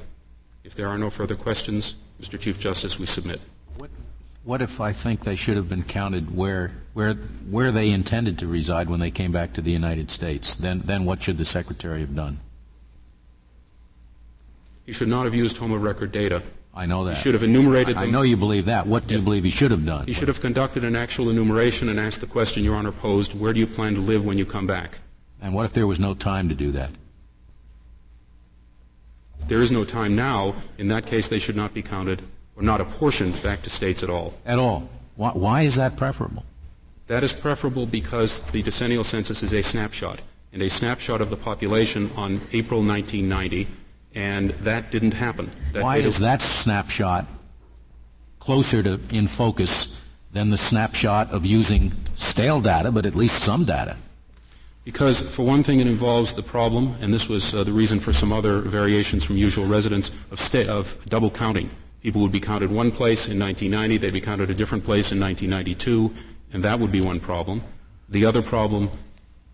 If 0.65 0.75
there 0.75 0.89
are 0.89 0.97
no 0.97 1.11
further 1.11 1.37
questions, 1.37 1.97
Mr. 2.19 2.41
Chief 2.41 2.59
Justice, 2.59 2.99
we 2.99 3.05
submit. 3.05 3.43
What, 3.77 3.91
what 4.43 4.63
if 4.63 4.81
I 4.81 4.91
think 4.91 5.21
they 5.21 5.37
should 5.37 5.57
have 5.57 5.69
been 5.69 5.83
counted 5.83 6.35
where, 6.35 6.73
where, 6.95 7.13
where 7.13 7.71
they 7.71 7.91
intended 7.91 8.39
to 8.39 8.47
reside 8.47 8.89
when 8.89 9.01
they 9.01 9.11
came 9.11 9.31
back 9.31 9.53
to 9.53 9.61
the 9.61 9.71
United 9.71 10.11
States? 10.11 10.55
Then, 10.55 10.81
then 10.87 11.05
what 11.05 11.23
should 11.23 11.37
the 11.37 11.45
Secretary 11.45 12.01
have 12.01 12.17
done? 12.17 12.41
He 14.87 14.93
should 14.93 15.09
not 15.09 15.27
have 15.27 15.35
used 15.35 15.59
home 15.59 15.73
of 15.73 15.83
record 15.83 16.11
data 16.11 16.43
I 16.75 16.87
know 16.87 17.05
that. 17.05 17.17
He 17.17 17.23
should 17.23 17.35
have 17.35 17.43
enumerated 17.43 17.97
I, 17.97 18.01
them. 18.03 18.09
I 18.09 18.13
know 18.13 18.23
you 18.23 18.37
believe 18.37 18.67
that. 18.67 18.87
What 18.87 19.07
do 19.07 19.15
yes. 19.15 19.21
you 19.21 19.25
believe 19.25 19.45
he 19.45 19.51
should 19.51 19.71
have 19.71 19.85
done? 19.85 20.07
He 20.07 20.13
should 20.13 20.29
have 20.29 20.41
conducted 20.41 20.85
an 20.85 20.95
actual 20.95 21.29
enumeration 21.29 21.89
and 21.89 21.99
asked 21.99 22.21
the 22.21 22.27
question 22.27 22.63
Your 22.63 22.77
Honor 22.77 22.93
posed, 22.93 23.35
where 23.35 23.53
do 23.53 23.61
you 23.61 23.67
plan 23.67 23.95
to 23.95 24.01
live 24.01 24.25
when 24.25 24.39
you 24.39 24.47
come 24.47 24.67
back? 24.67 24.99
And 25.41 25.55
what 25.55 25.65
if 25.65 25.73
there 25.73 25.87
was 25.87 25.99
no 25.99 26.15
time 26.15 26.49
to 26.49 26.55
do 26.55 26.71
that? 26.73 26.91
There 29.47 29.61
is 29.61 29.73
no 29.73 29.85
time 29.85 30.15
now. 30.15 30.57
In 30.77 30.89
that 30.89 31.07
case, 31.07 31.29
they 31.29 31.39
should 31.39 31.57
not 31.57 31.73
be 31.73 31.83
counted 31.83 32.23
or 32.55 32.63
not 32.63 32.81
apportioned 32.81 33.41
back 33.43 33.63
to 33.63 33.71
states 33.71 34.03
at 34.03 34.11
all. 34.11 34.35
At 34.45 34.59
all. 34.59 34.89
Why, 35.17 35.31
why 35.31 35.63
is 35.63 35.77
that 35.77 35.97
preferable? 35.97 36.45
That 37.07 37.25
is 37.25 37.33
preferable 37.33 37.87
because 37.87 38.43
the 38.43 38.63
decennial 38.63 39.05
census 39.05 39.43
is 39.43 39.55
a 39.55 39.63
snapshot, 39.63 40.21
and 40.53 40.61
a 40.61 40.69
snapshot 40.69 41.21
of 41.21 41.31
the 41.31 41.37
population 41.37 42.11
on 42.15 42.41
April 42.53 42.83
1990 42.83 43.67
and 44.15 44.51
that 44.51 44.91
didn't 44.91 45.15
happen. 45.15 45.51
That 45.73 45.83
Why 45.83 45.99
is 45.99 46.19
that 46.19 46.43
snapshot 46.43 47.27
closer 48.41 48.83
to 48.83 49.01
in 49.11 49.27
focus 49.27 50.01
than 50.33 50.51
the 50.51 50.57
snapshot 50.57 51.31
of 51.31 51.45
using 51.45 51.93
stale 52.15 52.61
data, 52.61 52.91
but 52.91 53.07
at 53.07 53.15
least 53.15 53.43
some 53.43 53.65
data? 53.65 53.97
Because, 54.85 55.21
for 55.21 55.43
one 55.43 55.63
thing, 55.63 55.81
it 55.81 55.87
involves 55.87 56.33
the 56.33 56.43
problem, 56.43 56.97
and 57.01 57.13
this 57.13 57.29
was 57.29 57.55
uh, 57.55 57.63
the 57.63 57.73
reason 57.73 58.01
for 58.01 58.15
some 58.15 58.33
other 58.33 58.61
variations 58.61 59.23
from 59.23 59.37
usual 59.37 59.67
residence, 59.67 60.11
of, 60.31 60.41
sta- 60.41 60.67
of 60.67 60.97
double 61.11 61.31
counting. 61.31 61.69
People 62.03 62.23
would 62.23 62.33
be 62.33 62.41
counted 62.41 62.71
one 62.71 62.91
place 62.91 63.29
in 63.29 63.39
1990, 63.39 63.99
they'd 63.99 64.13
be 64.15 64.21
counted 64.21 64.49
a 64.49 64.55
different 64.55 64.85
place 64.85 65.13
in 65.13 65.21
1992, 65.21 66.15
and 66.55 66.63
that 66.65 66.81
would 66.81 66.91
be 66.91 67.03
one 67.03 67.21
problem. 67.21 67.63
The 68.09 68.25
other 68.25 68.41
problem, 68.41 68.91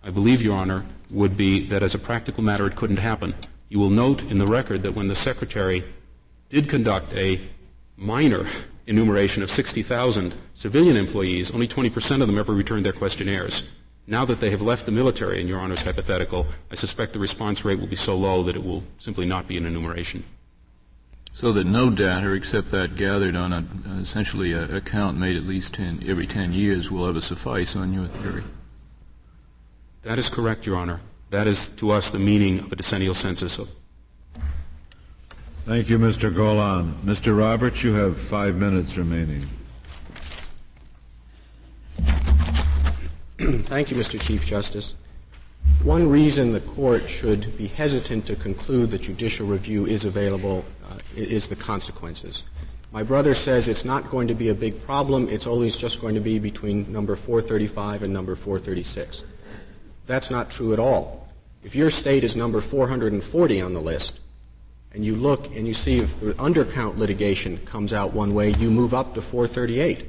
I 0.05 0.11
believe, 0.11 0.40
Your 0.40 0.55
Honor, 0.55 0.86
would 1.11 1.36
be 1.36 1.66
that 1.66 1.82
as 1.82 1.96
a 1.96 1.98
practical 1.98 2.44
matter 2.44 2.66
it 2.68 2.76
couldn't 2.76 2.98
happen. 2.98 3.34
You 3.75 3.81
will 3.81 3.91
note 3.91 4.22
in 4.22 4.39
the 4.39 4.47
record 4.47 4.85
that 4.85 4.95
when 4.95 5.09
the 5.09 5.16
Secretary 5.16 5.83
did 6.49 6.68
conduct 6.68 7.12
a 7.14 7.41
minor 7.97 8.47
enumeration 8.87 9.43
of 9.43 9.51
60,000 9.51 10.33
civilian 10.53 10.97
employees, 10.97 11.51
only 11.51 11.66
20% 11.66 12.20
of 12.20 12.29
them 12.29 12.39
ever 12.39 12.53
returned 12.53 12.87
their 12.87 12.93
questionnaires. 12.93 13.68
Now 14.07 14.25
that 14.27 14.39
they 14.39 14.51
have 14.51 14.62
left 14.62 14.87
the 14.87 14.93
military, 14.93 15.41
in 15.41 15.49
Your 15.49 15.59
Honor's 15.59 15.83
hypothetical, 15.83 16.47
I 16.70 16.77
suspect 16.77 17.14
the 17.14 17.18
response 17.18 17.64
rate 17.64 17.81
will 17.81 17.89
be 17.89 17.97
so 17.97 18.16
low 18.16 18.45
that 18.45 18.55
it 18.55 18.64
will 18.64 18.85
simply 18.99 19.27
not 19.27 19.49
be 19.49 19.57
an 19.57 19.66
enumeration. 19.66 20.22
So 21.33 21.51
that 21.51 21.66
no 21.66 21.91
data 21.91 22.31
except 22.31 22.68
that 22.68 22.95
gathered 22.95 23.35
on 23.35 23.53
a, 23.53 23.64
essentially 24.01 24.53
a, 24.53 24.72
account 24.72 25.18
made 25.18 25.37
at 25.37 25.49
least 25.49 25.75
10, 25.75 26.05
every 26.07 26.29
10 26.29 26.53
years 26.53 26.93
will 26.93 27.09
ever 27.09 27.20
suffice 27.20 27.75
on 27.75 27.93
your 27.93 28.07
theory? 28.07 28.45
That 30.03 30.20
is 30.20 30.29
correct, 30.29 30.64
Your 30.64 30.77
Honor. 30.77 31.01
That 31.35 31.49
is 31.49 31.70
to 31.78 31.91
us 31.91 32.11
the 32.11 32.20
meaning 32.20 32.61
of 32.61 32.70
a 32.70 32.76
decennial 32.76 33.12
census. 33.12 33.59
Thank 35.66 35.91
you, 35.91 35.99
Mr. 35.99 36.32
Golann. 36.32 36.93
Mr. 37.01 37.37
Roberts, 37.37 37.82
you 37.82 37.93
have 37.93 38.16
five 38.16 38.55
minutes 38.55 38.97
remaining. 38.97 39.45
Thank 43.66 43.91
you, 43.91 43.97
Mr. 43.97 44.20
Chief 44.20 44.47
Justice. 44.47 44.95
One 45.82 46.09
reason 46.09 46.53
the 46.53 46.61
court 46.61 47.11
should 47.11 47.59
be 47.59 47.66
hesitant 47.66 48.26
to 48.26 48.37
conclude 48.37 48.93
that 48.93 49.03
judicial 49.03 49.49
review 49.49 49.87
is 49.87 50.05
available 50.05 50.64
uh, 50.89 50.99
is 51.16 51.49
the 51.49 51.57
consequences. 51.57 52.45
My 52.93 53.03
brother 53.03 53.35
says 53.35 53.66
it's 53.66 53.85
not 53.85 54.09
going 54.09 54.28
to 54.28 54.35
be 54.35 54.51
a 54.51 54.55
big 54.55 54.80
problem. 54.85 55.28
It's 55.28 55.49
always 55.49 55.76
just 55.76 56.01
going 56.01 56.14
to 56.14 56.20
be 56.20 56.39
between 56.39 56.93
number 56.93 57.16
435 57.16 58.05
and 58.05 58.14
number 58.14 58.37
436. 58.37 59.24
That's 60.07 60.30
not 60.30 60.49
true 60.49 60.72
at 60.72 60.78
all. 60.78 61.24
If 61.64 61.74
your 61.74 61.90
state 61.90 62.24
is 62.24 62.36
number 62.36 62.60
440 62.60 63.60
on 63.62 63.72
the 63.72 63.80
list, 63.80 64.20
and 64.92 65.04
you 65.04 65.16
look 65.16 65.46
and 65.56 65.66
you 65.66 65.74
see 65.74 65.98
if 65.98 66.20
the 66.20 66.34
undercount 66.34 66.98
litigation 66.98 67.56
comes 67.64 67.92
out 67.92 68.12
one 68.12 68.34
way, 68.34 68.50
you 68.58 68.70
move 68.70 68.92
up 68.92 69.14
to 69.14 69.22
438. 69.22 70.06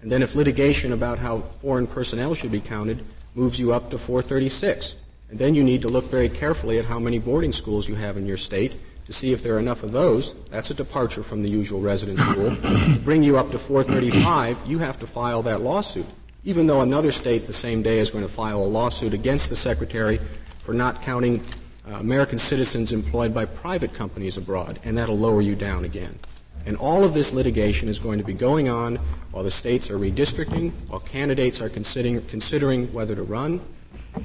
And 0.00 0.10
then 0.10 0.22
if 0.22 0.34
litigation 0.34 0.92
about 0.92 1.18
how 1.18 1.38
foreign 1.38 1.86
personnel 1.86 2.34
should 2.34 2.52
be 2.52 2.60
counted 2.60 3.04
moves 3.34 3.58
you 3.58 3.72
up 3.72 3.90
to 3.90 3.98
436. 3.98 4.96
And 5.28 5.38
then 5.38 5.54
you 5.54 5.64
need 5.64 5.82
to 5.82 5.88
look 5.88 6.04
very 6.04 6.28
carefully 6.28 6.78
at 6.78 6.84
how 6.84 6.98
many 6.98 7.18
boarding 7.18 7.52
schools 7.52 7.88
you 7.88 7.94
have 7.96 8.16
in 8.16 8.26
your 8.26 8.36
state 8.36 8.80
to 9.06 9.12
see 9.12 9.32
if 9.32 9.42
there 9.42 9.56
are 9.56 9.58
enough 9.58 9.82
of 9.82 9.90
those. 9.90 10.34
That's 10.50 10.70
a 10.70 10.74
departure 10.74 11.22
from 11.22 11.42
the 11.42 11.50
usual 11.50 11.80
residence 11.80 12.24
rule. 12.36 12.54
to 12.56 13.00
bring 13.02 13.22
you 13.22 13.38
up 13.38 13.50
to 13.50 13.58
435, 13.58 14.66
you 14.66 14.78
have 14.78 14.98
to 15.00 15.06
file 15.06 15.42
that 15.42 15.62
lawsuit. 15.62 16.06
Even 16.44 16.66
though 16.66 16.80
another 16.80 17.12
state 17.12 17.46
the 17.46 17.52
same 17.52 17.82
day 17.82 17.98
is 17.98 18.10
going 18.10 18.24
to 18.24 18.32
file 18.32 18.62
a 18.62 18.66
lawsuit 18.66 19.14
against 19.14 19.48
the 19.48 19.56
secretary 19.56 20.18
for 20.62 20.72
not 20.72 21.02
counting 21.02 21.42
uh, 21.86 21.96
American 21.96 22.38
citizens 22.38 22.92
employed 22.92 23.34
by 23.34 23.44
private 23.44 23.92
companies 23.92 24.38
abroad, 24.38 24.78
and 24.84 24.96
that'll 24.96 25.18
lower 25.18 25.42
you 25.42 25.54
down 25.54 25.84
again. 25.84 26.18
And 26.64 26.76
all 26.76 27.04
of 27.04 27.12
this 27.12 27.32
litigation 27.32 27.88
is 27.88 27.98
going 27.98 28.18
to 28.18 28.24
be 28.24 28.32
going 28.32 28.68
on 28.68 28.96
while 29.32 29.42
the 29.42 29.50
states 29.50 29.90
are 29.90 29.98
redistricting, 29.98 30.70
while 30.88 31.00
candidates 31.00 31.60
are 31.60 31.68
considering, 31.68 32.24
considering 32.26 32.92
whether 32.92 33.16
to 33.16 33.22
run, 33.24 33.60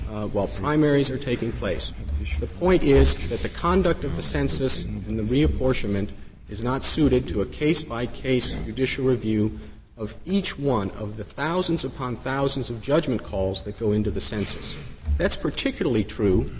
uh, 0.09 0.27
while 0.27 0.47
primaries 0.47 1.09
are 1.09 1.17
taking 1.17 1.51
place. 1.51 1.93
The 2.39 2.47
point 2.47 2.83
is 2.83 3.29
that 3.29 3.41
the 3.41 3.49
conduct 3.49 4.03
of 4.03 4.15
the 4.15 4.21
census 4.21 4.85
and 4.85 5.17
the 5.17 5.23
reapportionment 5.23 6.09
is 6.49 6.63
not 6.63 6.83
suited 6.83 7.27
to 7.29 7.41
a 7.41 7.45
case 7.45 7.81
by 7.81 8.05
case 8.05 8.51
judicial 8.65 9.05
review 9.05 9.59
of 9.97 10.15
each 10.25 10.59
one 10.59 10.91
of 10.91 11.17
the 11.17 11.23
thousands 11.23 11.83
upon 11.83 12.15
thousands 12.15 12.69
of 12.69 12.81
judgment 12.81 13.23
calls 13.23 13.63
that 13.63 13.79
go 13.79 13.93
into 13.93 14.11
the 14.11 14.21
census. 14.21 14.75
That's 15.17 15.35
particularly 15.35 16.03
true 16.03 16.51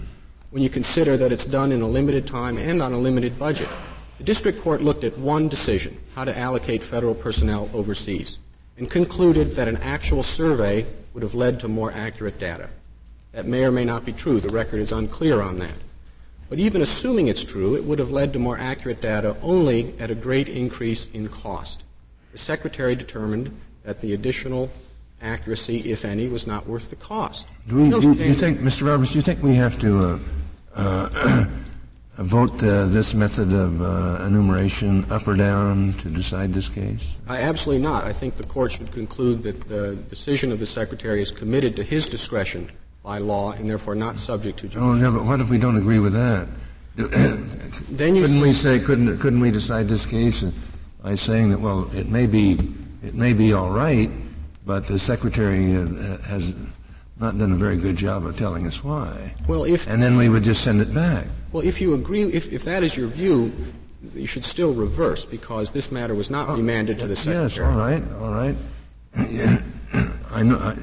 when 0.49 0.63
you 0.63 0.69
consider 0.69 1.15
that 1.17 1.31
it's 1.31 1.45
done 1.45 1.71
in 1.71 1.81
a 1.81 1.87
limited 1.87 2.25
time 2.25 2.57
and 2.57 2.81
on 2.81 2.93
a 2.93 2.97
limited 2.97 3.37
budget. 3.37 3.69
The 4.17 4.23
district 4.23 4.61
court 4.61 4.81
looked 4.81 5.03
at 5.03 5.17
one 5.17 5.47
decision, 5.47 5.97
how 6.15 6.23
to 6.23 6.37
allocate 6.37 6.81
federal 6.81 7.13
personnel 7.13 7.69
overseas, 7.73 8.39
and 8.77 8.89
concluded 8.89 9.55
that 9.55 9.67
an 9.67 9.77
actual 9.77 10.23
survey 10.23 10.87
would 11.13 11.21
have 11.21 11.35
led 11.35 11.59
to 11.59 11.67
more 11.67 11.91
accurate 11.91 12.39
data. 12.39 12.69
That 13.33 13.45
may 13.45 13.63
or 13.63 13.71
may 13.71 13.85
not 13.85 14.05
be 14.05 14.13
true. 14.13 14.39
The 14.39 14.49
record 14.49 14.79
is 14.79 14.91
unclear 14.91 15.41
on 15.41 15.57
that. 15.57 15.77
But 16.49 16.59
even 16.59 16.81
assuming 16.81 17.27
it's 17.27 17.43
true, 17.43 17.75
it 17.75 17.83
would 17.83 17.99
have 17.99 18.09
led 18.09 18.33
to 18.33 18.39
more 18.39 18.57
accurate 18.57 19.01
data 19.01 19.35
only 19.43 19.93
at 19.99 20.09
a 20.09 20.15
great 20.15 20.49
increase 20.49 21.07
in 21.13 21.27
cost. 21.27 21.83
The 22.31 22.37
Secretary 22.37 22.95
determined 22.95 23.55
that 23.83 24.01
the 24.01 24.13
additional 24.13 24.71
accuracy, 25.21 25.91
if 25.91 26.05
any, 26.05 26.27
was 26.27 26.47
not 26.47 26.67
worth 26.67 26.89
the 26.89 26.95
cost. 26.95 27.47
Do, 27.67 27.75
we, 27.75 27.89
do, 27.89 28.15
do 28.15 28.23
you 28.23 28.33
think, 28.33 28.59
Mr. 28.59 28.87
Roberts, 28.87 29.11
do 29.11 29.17
you 29.17 29.21
think 29.21 29.41
we 29.41 29.55
have 29.55 29.79
to 29.79 29.99
uh, 29.99 30.19
uh, 30.75 31.45
vote 32.17 32.63
uh, 32.63 32.85
this 32.85 33.13
method 33.13 33.53
of 33.53 33.81
uh, 33.81 34.23
enumeration 34.25 35.09
up 35.11 35.27
or 35.27 35.35
down 35.35 35.93
to 35.93 36.09
decide 36.09 36.53
this 36.53 36.69
case? 36.69 37.17
I, 37.27 37.37
absolutely 37.39 37.83
not. 37.83 38.03
I 38.03 38.13
think 38.13 38.35
the 38.35 38.43
court 38.43 38.71
should 38.71 38.91
conclude 38.91 39.43
that 39.43 39.67
the 39.67 39.95
decision 39.95 40.51
of 40.51 40.59
the 40.59 40.65
Secretary 40.65 41.21
is 41.21 41.31
committed 41.31 41.75
to 41.77 41.83
his 41.83 42.07
discretion 42.07 42.71
by 43.03 43.19
law 43.19 43.53
and 43.53 43.69
therefore 43.69 43.95
not 43.95 44.19
subject 44.19 44.59
to 44.59 44.67
judicial. 44.67 44.91
Oh, 44.91 44.95
yeah, 44.95 45.09
but 45.09 45.23
what 45.23 45.39
if 45.39 45.49
we 45.49 45.57
don't 45.57 45.77
agree 45.77 45.99
with 45.99 46.13
that? 46.13 46.47
then 46.97 48.15
you 48.15 48.23
couldn't 48.23 48.41
we 48.41 48.53
say 48.53 48.79
couldn't 48.79 49.19
couldn't 49.19 49.39
we 49.39 49.51
decide 49.51 49.87
this 49.87 50.07
case 50.07 50.43
by 51.03 51.13
saying 51.13 51.51
that 51.51 51.59
well 51.59 51.87
it 51.95 52.09
may 52.09 52.25
be 52.25 52.57
it 53.03 53.13
may 53.13 53.33
be 53.33 53.53
all 53.53 53.69
right, 53.69 54.09
but 54.67 54.85
the 54.85 54.99
secretary 54.99 55.77
uh, 55.77 56.17
has 56.17 56.53
not 57.19 57.39
done 57.39 57.53
a 57.53 57.55
very 57.55 57.77
good 57.77 57.95
job 57.95 58.25
of 58.25 58.37
telling 58.37 58.67
us 58.67 58.83
why. 58.83 59.33
Well, 59.47 59.63
if 59.63 59.87
and 59.87 60.03
then 60.03 60.17
we 60.17 60.27
would 60.27 60.43
just 60.43 60.61
send 60.63 60.81
it 60.81 60.93
back. 60.93 61.25
Well, 61.53 61.65
if 61.65 61.79
you 61.81 61.95
agree, 61.95 62.23
if, 62.23 62.51
if 62.51 62.65
that 62.65 62.83
is 62.83 62.95
your 62.95 63.07
view, 63.07 63.51
you 64.13 64.27
should 64.27 64.43
still 64.43 64.73
reverse 64.73 65.25
because 65.25 65.71
this 65.71 65.89
matter 65.89 66.13
was 66.13 66.29
not 66.29 66.49
oh, 66.49 66.57
remanded 66.57 66.99
to 66.99 67.07
the 67.07 67.15
secretary. 67.15 67.43
Yes, 67.43 67.59
all 67.59 67.77
right, 67.77 68.03
all 68.19 68.33
right. 68.33 68.55
I 70.31 70.43
know. 70.43 70.59
I, 70.59 70.75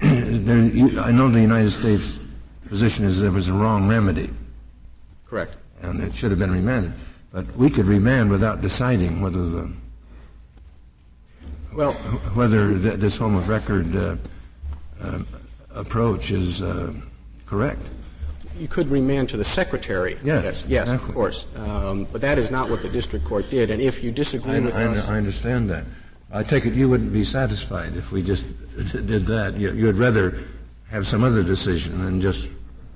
there, 0.00 0.60
you, 0.60 1.00
I 1.00 1.10
know 1.10 1.28
the 1.28 1.40
United 1.40 1.70
States 1.70 2.20
position 2.68 3.04
is 3.04 3.20
there 3.20 3.32
was 3.32 3.48
a 3.48 3.52
wrong 3.52 3.88
remedy. 3.88 4.30
Correct. 5.26 5.56
And 5.82 6.00
it 6.00 6.14
should 6.14 6.30
have 6.30 6.38
been 6.38 6.52
remanded. 6.52 6.92
But 7.32 7.56
we 7.56 7.70
could 7.70 7.86
remand 7.86 8.30
without 8.30 8.62
deciding 8.62 9.20
whether 9.20 9.44
the 9.44 9.70
well 11.74 11.92
whether 12.34 12.78
th- 12.78 12.94
this 12.94 13.16
home 13.16 13.34
of 13.34 13.48
record 13.48 13.94
uh, 13.96 14.16
uh, 15.02 15.20
approach 15.74 16.30
is 16.30 16.62
uh, 16.62 16.92
correct. 17.46 17.82
You 18.58 18.68
could 18.68 18.88
remand 18.88 19.30
to 19.30 19.36
the 19.36 19.44
secretary. 19.44 20.18
Yes, 20.22 20.44
yes, 20.44 20.64
yes 20.68 20.82
exactly. 20.88 21.08
of 21.08 21.14
course. 21.14 21.46
Um, 21.56 22.06
but 22.12 22.20
that 22.20 22.38
is 22.38 22.50
not 22.50 22.68
what 22.68 22.82
the 22.82 22.88
district 22.88 23.24
court 23.24 23.48
did. 23.48 23.70
And 23.70 23.80
if 23.80 24.04
you 24.04 24.12
disagree 24.12 24.56
I, 24.56 24.60
with 24.60 24.74
I, 24.74 24.84
us, 24.84 25.08
I 25.08 25.16
understand 25.16 25.70
that. 25.70 25.84
I 26.32 26.42
take 26.42 26.66
it 26.66 26.74
you 26.74 26.88
wouldn't 26.88 27.12
be 27.12 27.24
satisfied 27.24 27.96
if 27.96 28.12
we 28.12 28.22
just 28.22 28.44
did 28.92 29.26
that. 29.26 29.56
You, 29.56 29.86
would 29.86 29.96
rather 29.96 30.38
have 30.90 31.06
some 31.06 31.24
other 31.24 31.42
decision 31.42 32.04
than 32.04 32.20
just. 32.20 32.50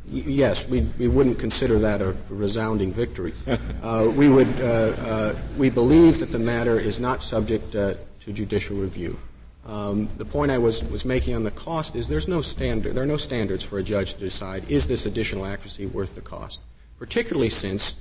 Yes, 0.07 0.69
we, 0.69 0.83
we 0.99 1.09
wouldn't 1.09 1.39
consider 1.39 1.79
that 1.79 2.03
a 2.03 2.15
resounding 2.29 2.93
victory. 2.93 3.35
Uh, 3.83 4.11
we 4.17 4.31
would 4.31 4.49
uh, 4.63 4.65
uh, 4.65 5.35
we 5.59 5.69
believe 5.69 6.19
that 6.19 6.33
the 6.33 6.39
matter 6.39 6.81
is 6.81 7.01
not 7.01 7.21
subject 7.21 7.77
uh, 7.77 7.93
to 8.25 8.33
judicial 8.33 8.77
review. 8.77 9.19
Um, 9.67 10.09
the 10.19 10.25
point 10.25 10.51
I 10.51 10.59
was, 10.59 10.83
was 10.85 11.05
making 11.05 11.35
on 11.35 11.45
the 11.45 11.51
cost 11.51 11.97
is 11.97 12.09
there's 12.09 12.29
no 12.29 12.43
standard, 12.43 12.95
there 12.95 13.03
are 13.03 13.07
no 13.07 13.17
standards 13.17 13.63
for 13.63 13.79
a 13.79 13.83
judge 13.83 14.15
to 14.15 14.21
decide 14.21 14.69
is 14.71 14.87
this 14.87 15.07
additional 15.07 15.47
accuracy 15.47 15.87
worth 15.87 16.15
the 16.15 16.21
cost, 16.21 16.61
particularly 16.99 17.51
since 17.51 17.95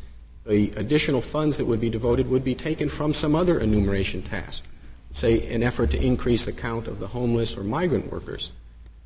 the 0.45 0.71
additional 0.75 1.21
funds 1.21 1.55
that 1.57 1.65
would 1.65 1.79
be 1.79 1.89
devoted 1.89 2.29
would 2.29 2.43
be 2.43 2.55
taken 2.55 2.89
from 2.89 3.13
some 3.13 3.33
other 3.33 3.59
enumeration 3.59 4.21
task, 4.21 4.63
say 5.11 5.53
an 5.53 5.63
effort 5.63 5.91
to 5.91 6.01
increase 6.01 6.43
the 6.43 6.51
count 6.51 6.87
of 6.87 6.99
the 6.99 7.07
homeless 7.07 7.57
or 7.57 7.63
migrant 7.63 8.11
workers. 8.11 8.51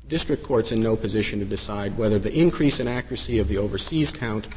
District 0.08 0.42
court's 0.42 0.72
in 0.72 0.82
no 0.82 0.96
position 0.96 1.38
to 1.38 1.44
decide 1.44 1.96
whether 1.96 2.18
the 2.18 2.32
increase 2.32 2.80
in 2.80 2.88
accuracy 2.88 3.38
of 3.38 3.46
the 3.46 3.58
overseas 3.58 4.10
count 4.10 4.48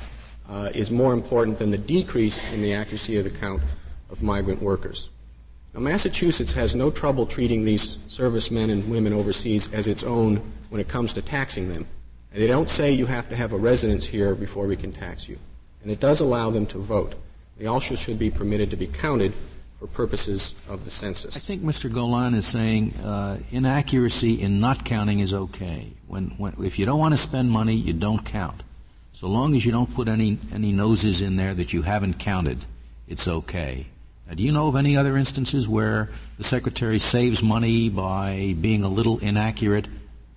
uh, 0.50 0.70
is 0.74 0.90
more 0.90 1.14
important 1.14 1.60
than 1.60 1.70
the 1.70 1.78
decrease 1.78 2.44
in 2.52 2.62
the 2.62 2.74
accuracy 2.74 3.18
of 3.18 3.26
the 3.26 3.30
count 3.30 3.62
of 4.10 4.24
migrant 4.24 4.62
workers. 4.62 5.10
Now, 5.74 5.80
Massachusetts 5.80 6.52
has 6.54 6.76
no 6.76 6.92
trouble 6.92 7.26
treating 7.26 7.64
these 7.64 7.98
servicemen 8.08 8.70
and 8.70 8.90
women 8.90 9.14
overseas 9.14 9.72
as 9.72 9.88
its 9.88 10.04
own 10.04 10.42
when 10.70 10.82
it 10.82 10.90
comes 10.90 11.14
to 11.14 11.22
taxing 11.22 11.72
them. 11.72 11.86
And 12.34 12.42
they 12.42 12.48
don't 12.48 12.70
say 12.70 12.92
you 12.92 13.06
have 13.06 13.30
to 13.30 13.36
have 13.36 13.54
a 13.54 13.58
residence 13.58 14.06
here 14.06 14.36
before 14.36 14.68
we 14.68 14.76
can 14.76 14.92
tax 14.92 15.30
you. 15.30 15.38
And 15.82 15.92
it 15.92 16.00
does 16.00 16.20
allow 16.20 16.50
them 16.50 16.66
to 16.68 16.78
vote. 16.78 17.16
They 17.58 17.68
also 17.68 17.96
should 17.96 18.20
be 18.20 18.30
permitted 18.30 18.70
to 18.72 18.76
be 18.76 18.88
counted 18.88 19.34
for 19.80 19.88
purposes 19.88 20.54
of 20.70 20.84
the 20.86 20.92
census. 20.92 21.36
I 21.36 21.40
think 21.40 21.64
Mr. 21.64 21.90
Golann 21.90 22.36
is 22.36 22.46
saying 22.46 22.94
uh, 22.98 23.40
inaccuracy 23.50 24.42
in 24.42 24.60
not 24.60 24.86
counting 24.86 25.20
is 25.20 25.34
okay. 25.34 25.94
When, 26.08 26.30
when, 26.38 26.54
if 26.60 26.78
you 26.80 26.86
don't 26.86 27.00
want 27.00 27.14
to 27.14 27.18
spend 27.18 27.50
money, 27.50 27.76
you 27.76 27.94
don't 27.94 28.24
count. 28.24 28.64
So 29.14 29.28
long 29.28 29.56
as 29.56 29.66
you 29.66 29.72
don't 29.72 29.94
put 29.94 30.08
any, 30.08 30.38
any 30.54 30.72
noses 30.72 31.22
in 31.22 31.36
there 31.36 31.54
that 31.54 31.74
you 31.74 31.82
haven't 31.82 32.20
counted, 32.20 32.66
it's 33.08 33.28
okay. 33.28 33.88
Now, 34.28 34.36
do 34.36 34.44
you 34.44 34.52
know 34.52 34.68
of 34.68 34.76
any 34.76 34.96
other 34.96 35.18
instances 35.18 35.68
where 35.68 36.10
the 36.38 36.44
Secretary 36.44 37.00
saves 37.00 37.44
money 37.44 37.90
by 37.90 38.56
being 38.60 38.84
a 38.84 38.90
little 38.90 39.20
inaccurate 39.20 39.88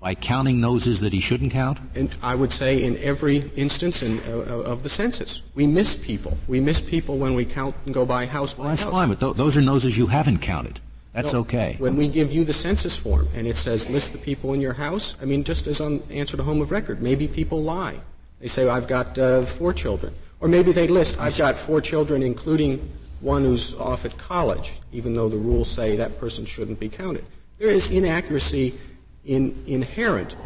By 0.00 0.14
counting 0.14 0.60
noses 0.60 1.00
that 1.00 1.14
he 1.14 1.20
shouldn't 1.20 1.52
count? 1.52 1.78
And 1.94 2.10
I 2.22 2.34
would 2.34 2.52
say 2.52 2.82
in 2.82 2.98
every 2.98 3.50
instance 3.56 4.02
in, 4.02 4.20
uh, 4.28 4.72
of 4.72 4.82
the 4.82 4.90
census. 4.90 5.40
We 5.54 5.66
miss 5.66 5.96
people. 5.96 6.36
We 6.46 6.60
miss 6.60 6.78
people 6.78 7.16
when 7.16 7.34
we 7.34 7.46
count 7.46 7.74
and 7.86 7.94
go 7.94 8.04
by 8.04 8.26
house 8.26 8.52
by 8.52 8.68
that's 8.68 8.82
house. 8.82 8.90
fine, 8.92 9.08
but 9.08 9.18
th- 9.20 9.36
those 9.36 9.56
are 9.56 9.62
noses 9.62 9.96
you 9.96 10.08
haven't 10.08 10.40
counted. 10.42 10.80
That's 11.14 11.32
no, 11.32 11.40
okay. 11.40 11.76
When 11.78 11.96
we 11.96 12.08
give 12.08 12.32
you 12.34 12.44
the 12.44 12.52
census 12.52 12.98
form 12.98 13.28
and 13.34 13.46
it 13.46 13.56
says 13.56 13.88
list 13.88 14.12
the 14.12 14.18
people 14.18 14.52
in 14.52 14.60
your 14.60 14.74
house, 14.74 15.16
I 15.22 15.24
mean, 15.24 15.42
just 15.42 15.66
as 15.66 15.80
on 15.80 16.02
answer 16.10 16.36
to 16.36 16.42
home 16.42 16.60
of 16.60 16.70
record, 16.70 17.00
maybe 17.00 17.26
people 17.26 17.62
lie. 17.62 17.96
They 18.40 18.48
say, 18.48 18.68
I've 18.68 18.88
got 18.88 19.16
uh, 19.16 19.46
four 19.46 19.72
children. 19.72 20.12
Or 20.40 20.48
maybe 20.48 20.72
they 20.72 20.86
list, 20.86 21.18
I've 21.18 21.38
got 21.38 21.56
four 21.56 21.80
children, 21.80 22.22
including 22.22 22.86
one 23.24 23.42
who's 23.42 23.74
off 23.74 24.04
at 24.04 24.16
college, 24.18 24.74
even 24.92 25.14
though 25.14 25.28
the 25.28 25.36
rules 25.36 25.70
say 25.70 25.96
that 25.96 26.20
person 26.20 26.44
shouldn't 26.44 26.78
be 26.78 26.88
counted. 26.88 27.24
There 27.58 27.70
is 27.70 27.90
inaccuracy 27.90 28.78
in, 29.24 29.64
inherent 29.66 30.36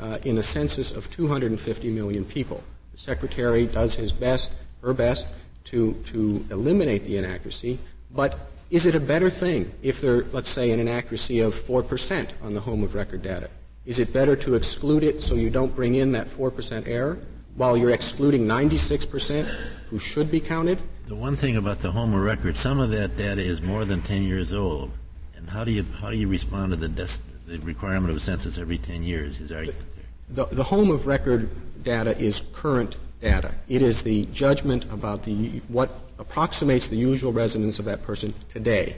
uh, 0.00 0.18
in 0.24 0.38
a 0.38 0.42
census 0.42 0.92
of 0.92 1.10
250 1.10 1.90
million 1.90 2.24
people. 2.24 2.62
The 2.92 2.98
secretary 2.98 3.66
does 3.66 3.94
his 3.94 4.12
best, 4.12 4.52
her 4.82 4.92
best, 4.92 5.28
to, 5.64 5.94
to 6.06 6.44
eliminate 6.50 7.04
the 7.04 7.16
inaccuracy, 7.16 7.78
but 8.14 8.38
is 8.70 8.86
it 8.86 8.94
a 8.94 9.00
better 9.00 9.30
thing 9.30 9.72
if 9.82 10.00
there, 10.00 10.24
let's 10.32 10.48
say, 10.48 10.70
an 10.70 10.80
inaccuracy 10.80 11.40
of 11.40 11.54
4% 11.54 12.28
on 12.42 12.54
the 12.54 12.60
home 12.60 12.82
of 12.82 12.94
record 12.94 13.22
data? 13.22 13.48
Is 13.84 13.98
it 13.98 14.12
better 14.12 14.36
to 14.36 14.54
exclude 14.54 15.04
it 15.04 15.22
so 15.22 15.36
you 15.36 15.48
don't 15.48 15.74
bring 15.74 15.94
in 15.94 16.12
that 16.12 16.26
4% 16.28 16.86
error 16.86 17.18
while 17.56 17.76
you're 17.76 17.90
excluding 17.90 18.46
96% 18.46 19.44
who 19.90 19.98
should 19.98 20.30
be 20.30 20.40
counted? 20.40 20.78
The 21.06 21.14
one 21.14 21.36
thing 21.36 21.56
about 21.56 21.80
the 21.80 21.92
home 21.92 22.14
of 22.14 22.20
record, 22.20 22.54
some 22.54 22.80
of 22.80 22.90
that 22.90 23.16
data 23.16 23.40
is 23.40 23.62
more 23.62 23.84
than 23.84 24.02
10 24.02 24.22
years 24.22 24.52
old. 24.52 24.92
And 25.36 25.48
how 25.48 25.64
do 25.64 25.72
you, 25.72 25.84
how 26.00 26.10
do 26.10 26.16
you 26.16 26.28
respond 26.28 26.72
to 26.72 26.76
the 26.76 26.88
des- 26.88 27.22
the 27.46 27.58
requirement 27.60 28.10
of 28.10 28.16
a 28.16 28.20
census 28.20 28.58
every 28.58 28.78
10 28.78 29.02
years, 29.02 29.36
his 29.36 29.52
argument 29.52 29.84
there. 29.94 30.46
The, 30.46 30.54
the 30.54 30.64
home 30.64 30.90
of 30.90 31.06
record 31.06 31.48
data 31.82 32.18
is 32.18 32.42
current 32.52 32.96
data. 33.20 33.54
It 33.68 33.82
is 33.82 34.02
the 34.02 34.24
judgment 34.26 34.84
about 34.92 35.24
the, 35.24 35.62
what 35.68 36.00
approximates 36.18 36.88
the 36.88 36.96
usual 36.96 37.32
residence 37.32 37.78
of 37.78 37.84
that 37.84 38.02
person 38.02 38.34
today. 38.48 38.96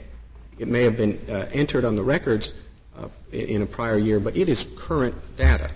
It 0.57 0.67
may 0.67 0.83
have 0.83 0.97
been 0.97 1.19
uh, 1.29 1.47
entered 1.53 1.85
on 1.85 1.95
the 1.95 2.03
records 2.03 2.53
uh, 2.97 3.07
in 3.31 3.61
a 3.61 3.65
prior 3.65 3.97
year, 3.97 4.19
but 4.19 4.35
it 4.35 4.49
is 4.49 4.65
current 4.75 5.15
data. 5.37 5.69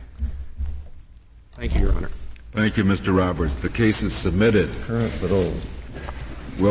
Thank 1.53 1.75
you, 1.75 1.81
Your 1.81 1.93
Honor. 1.93 2.09
Thank 2.53 2.77
you, 2.77 2.83
Mr. 2.83 3.17
Roberts. 3.17 3.55
The 3.55 3.69
case 3.69 4.03
is 4.03 4.13
submitted. 4.13 4.71
Current 4.81 5.11
but 5.19 5.31
old. 5.31 5.65